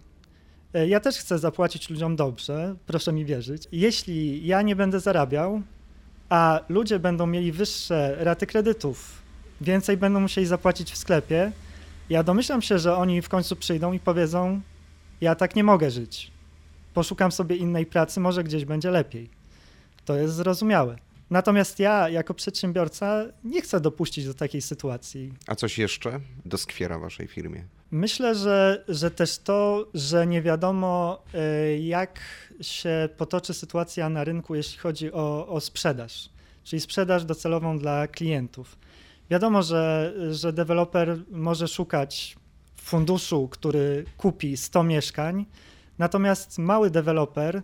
Y, 0.76 0.88
ja 0.88 1.00
też 1.00 1.16
chcę 1.18 1.38
zapłacić 1.38 1.90
ludziom 1.90 2.16
dobrze, 2.16 2.74
proszę 2.86 3.12
mi 3.12 3.24
wierzyć. 3.24 3.62
Jeśli 3.72 4.46
ja 4.46 4.62
nie 4.62 4.76
będę 4.76 5.00
zarabiał, 5.00 5.62
a 6.28 6.60
ludzie 6.68 6.98
będą 6.98 7.26
mieli 7.26 7.52
wyższe 7.52 8.16
raty 8.18 8.46
kredytów, 8.46 9.22
więcej 9.60 9.96
będą 9.96 10.20
musieli 10.20 10.46
zapłacić 10.46 10.92
w 10.92 10.96
sklepie, 10.96 11.52
ja 12.10 12.22
domyślam 12.22 12.62
się, 12.62 12.78
że 12.78 12.96
oni 12.96 13.22
w 13.22 13.28
końcu 13.28 13.56
przyjdą 13.56 13.92
i 13.92 14.00
powiedzą: 14.00 14.60
Ja 15.20 15.34
tak 15.34 15.56
nie 15.56 15.64
mogę 15.64 15.90
żyć. 15.90 16.30
Poszukam 16.94 17.32
sobie 17.32 17.56
innej 17.56 17.86
pracy, 17.86 18.20
może 18.20 18.44
gdzieś 18.44 18.64
będzie 18.64 18.90
lepiej. 18.90 19.30
To 20.04 20.16
jest 20.16 20.34
zrozumiałe. 20.34 20.96
Natomiast 21.30 21.78
ja, 21.78 22.08
jako 22.08 22.34
przedsiębiorca, 22.34 23.24
nie 23.44 23.62
chcę 23.62 23.80
dopuścić 23.80 24.26
do 24.26 24.34
takiej 24.34 24.62
sytuacji. 24.62 25.32
A 25.46 25.54
coś 25.54 25.78
jeszcze 25.78 26.20
doskwiera 26.44 26.98
waszej 26.98 27.26
firmie? 27.26 27.64
Myślę, 27.90 28.34
że, 28.34 28.84
że 28.88 29.10
też 29.10 29.38
to, 29.38 29.86
że 29.94 30.26
nie 30.26 30.42
wiadomo, 30.42 31.22
e, 31.34 31.78
jak 31.78 32.20
się 32.60 33.08
potoczy 33.16 33.54
sytuacja 33.54 34.08
na 34.08 34.24
rynku, 34.24 34.54
jeśli 34.54 34.78
chodzi 34.78 35.12
o, 35.12 35.48
o 35.48 35.60
sprzedaż, 35.60 36.30
czyli 36.64 36.80
sprzedaż 36.80 37.24
docelową 37.24 37.78
dla 37.78 38.06
klientów. 38.06 38.76
Wiadomo, 39.30 39.62
że, 39.62 40.14
że 40.30 40.52
deweloper 40.52 41.18
może 41.30 41.68
szukać 41.68 42.36
funduszu, 42.76 43.48
który 43.48 44.04
kupi 44.16 44.56
100 44.56 44.82
mieszkań, 44.82 45.46
natomiast 45.98 46.58
mały 46.58 46.90
deweloper 46.90 47.62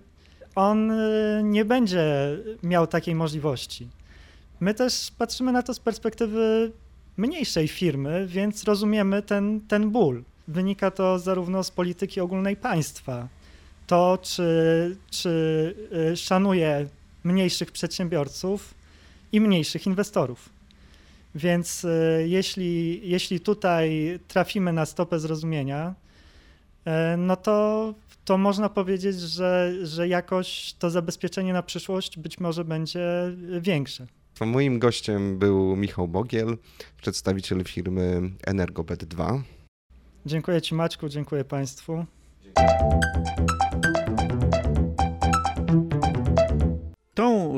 on 0.55 0.91
y, 0.91 1.41
nie 1.45 1.65
będzie 1.65 2.37
miał 2.63 2.87
takiej 2.87 3.15
możliwości. 3.15 3.89
My 4.61 4.75
też 4.75 5.11
patrzymy 5.19 5.53
na 5.53 5.63
to 5.63 5.75
z 5.75 5.81
perspektywy 5.81 6.73
mniejszej 7.17 7.69
firmy, 7.69 8.27
więc 8.27 8.65
rozumiemy 8.65 9.23
ten, 9.23 9.61
ten 9.61 9.91
ból. 9.91 10.25
Wynika 10.49 10.91
to 10.91 11.19
zarówno 11.19 11.65
z 11.65 11.71
polityki 11.71 12.21
ogólnej 12.21 12.57
państwa. 12.57 13.29
To, 13.87 14.19
czy, 14.23 14.97
czy 15.11 15.75
y, 16.13 16.17
szanuje 16.17 16.87
mniejszych 17.25 17.73
przedsiębiorców 17.73 18.75
i 19.33 19.41
mniejszych 19.41 19.87
inwestorów. 19.87 20.56
Więc 21.37 21.85
y, 21.85 22.25
jeśli, 22.29 23.01
jeśli 23.09 23.41
tutaj 23.41 24.19
trafimy 24.29 24.73
na 24.73 24.87
stopę 24.87 25.19
zrozumienia, 25.19 25.95
no 27.19 27.37
to 27.37 27.95
to 28.27 28.39
można 28.39 28.69
powiedzieć, 28.69 29.21
że, 29.21 29.73
że 29.83 30.09
jakoś 30.09 30.75
to 30.79 30.91
zabezpieczenie 30.91 31.53
na 31.53 31.63
przyszłość 31.63 32.19
być 32.19 32.41
może 32.41 32.65
będzie 32.65 33.07
większe. 33.61 34.07
Moim 34.41 34.79
gościem 34.79 35.39
był 35.39 35.77
Michał 35.77 36.09
Bogiel, 36.09 36.57
przedstawiciel 37.01 37.65
firmy 37.65 38.31
Energobet 38.47 39.05
2. 39.05 39.43
Dziękuję 40.27 40.63
Ci 40.63 40.75
Maćku, 40.75 41.09
dziękuję 41.09 41.45
Państwu. 41.45 42.07
Tą 44.17 44.26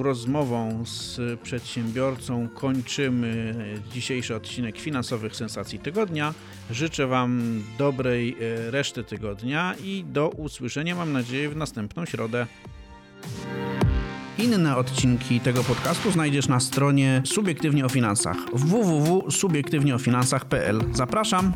rozmową 0.03 0.85
z 0.87 1.21
przedsiębiorcą 1.41 2.49
kończymy 2.49 3.55
dzisiejszy 3.93 4.35
odcinek 4.35 4.79
finansowych 4.79 5.37
sensacji 5.37 5.79
tygodnia. 5.79 6.35
Życzę 6.71 7.07
Wam 7.07 7.63
dobrej 7.79 8.37
e, 8.41 8.71
reszty 8.71 9.05
tygodnia 9.05 9.75
i 9.85 10.05
do 10.09 10.29
usłyszenia, 10.29 10.95
mam 10.95 11.13
nadzieję, 11.13 11.49
w 11.49 11.57
następną 11.57 12.07
środę. 12.07 12.47
Inne 14.39 14.77
odcinki 14.77 15.41
tego 15.41 15.65
podcastu 15.65 16.11
znajdziesz 16.11 16.49
na 16.49 16.61
stronie 16.61 17.23
Subiektywnie 17.25 17.85
o 17.85 17.89
Finansach 17.89 18.37
www.subiektywnieofinansach.pl. 18.53 20.81
Zapraszam! 20.93 21.53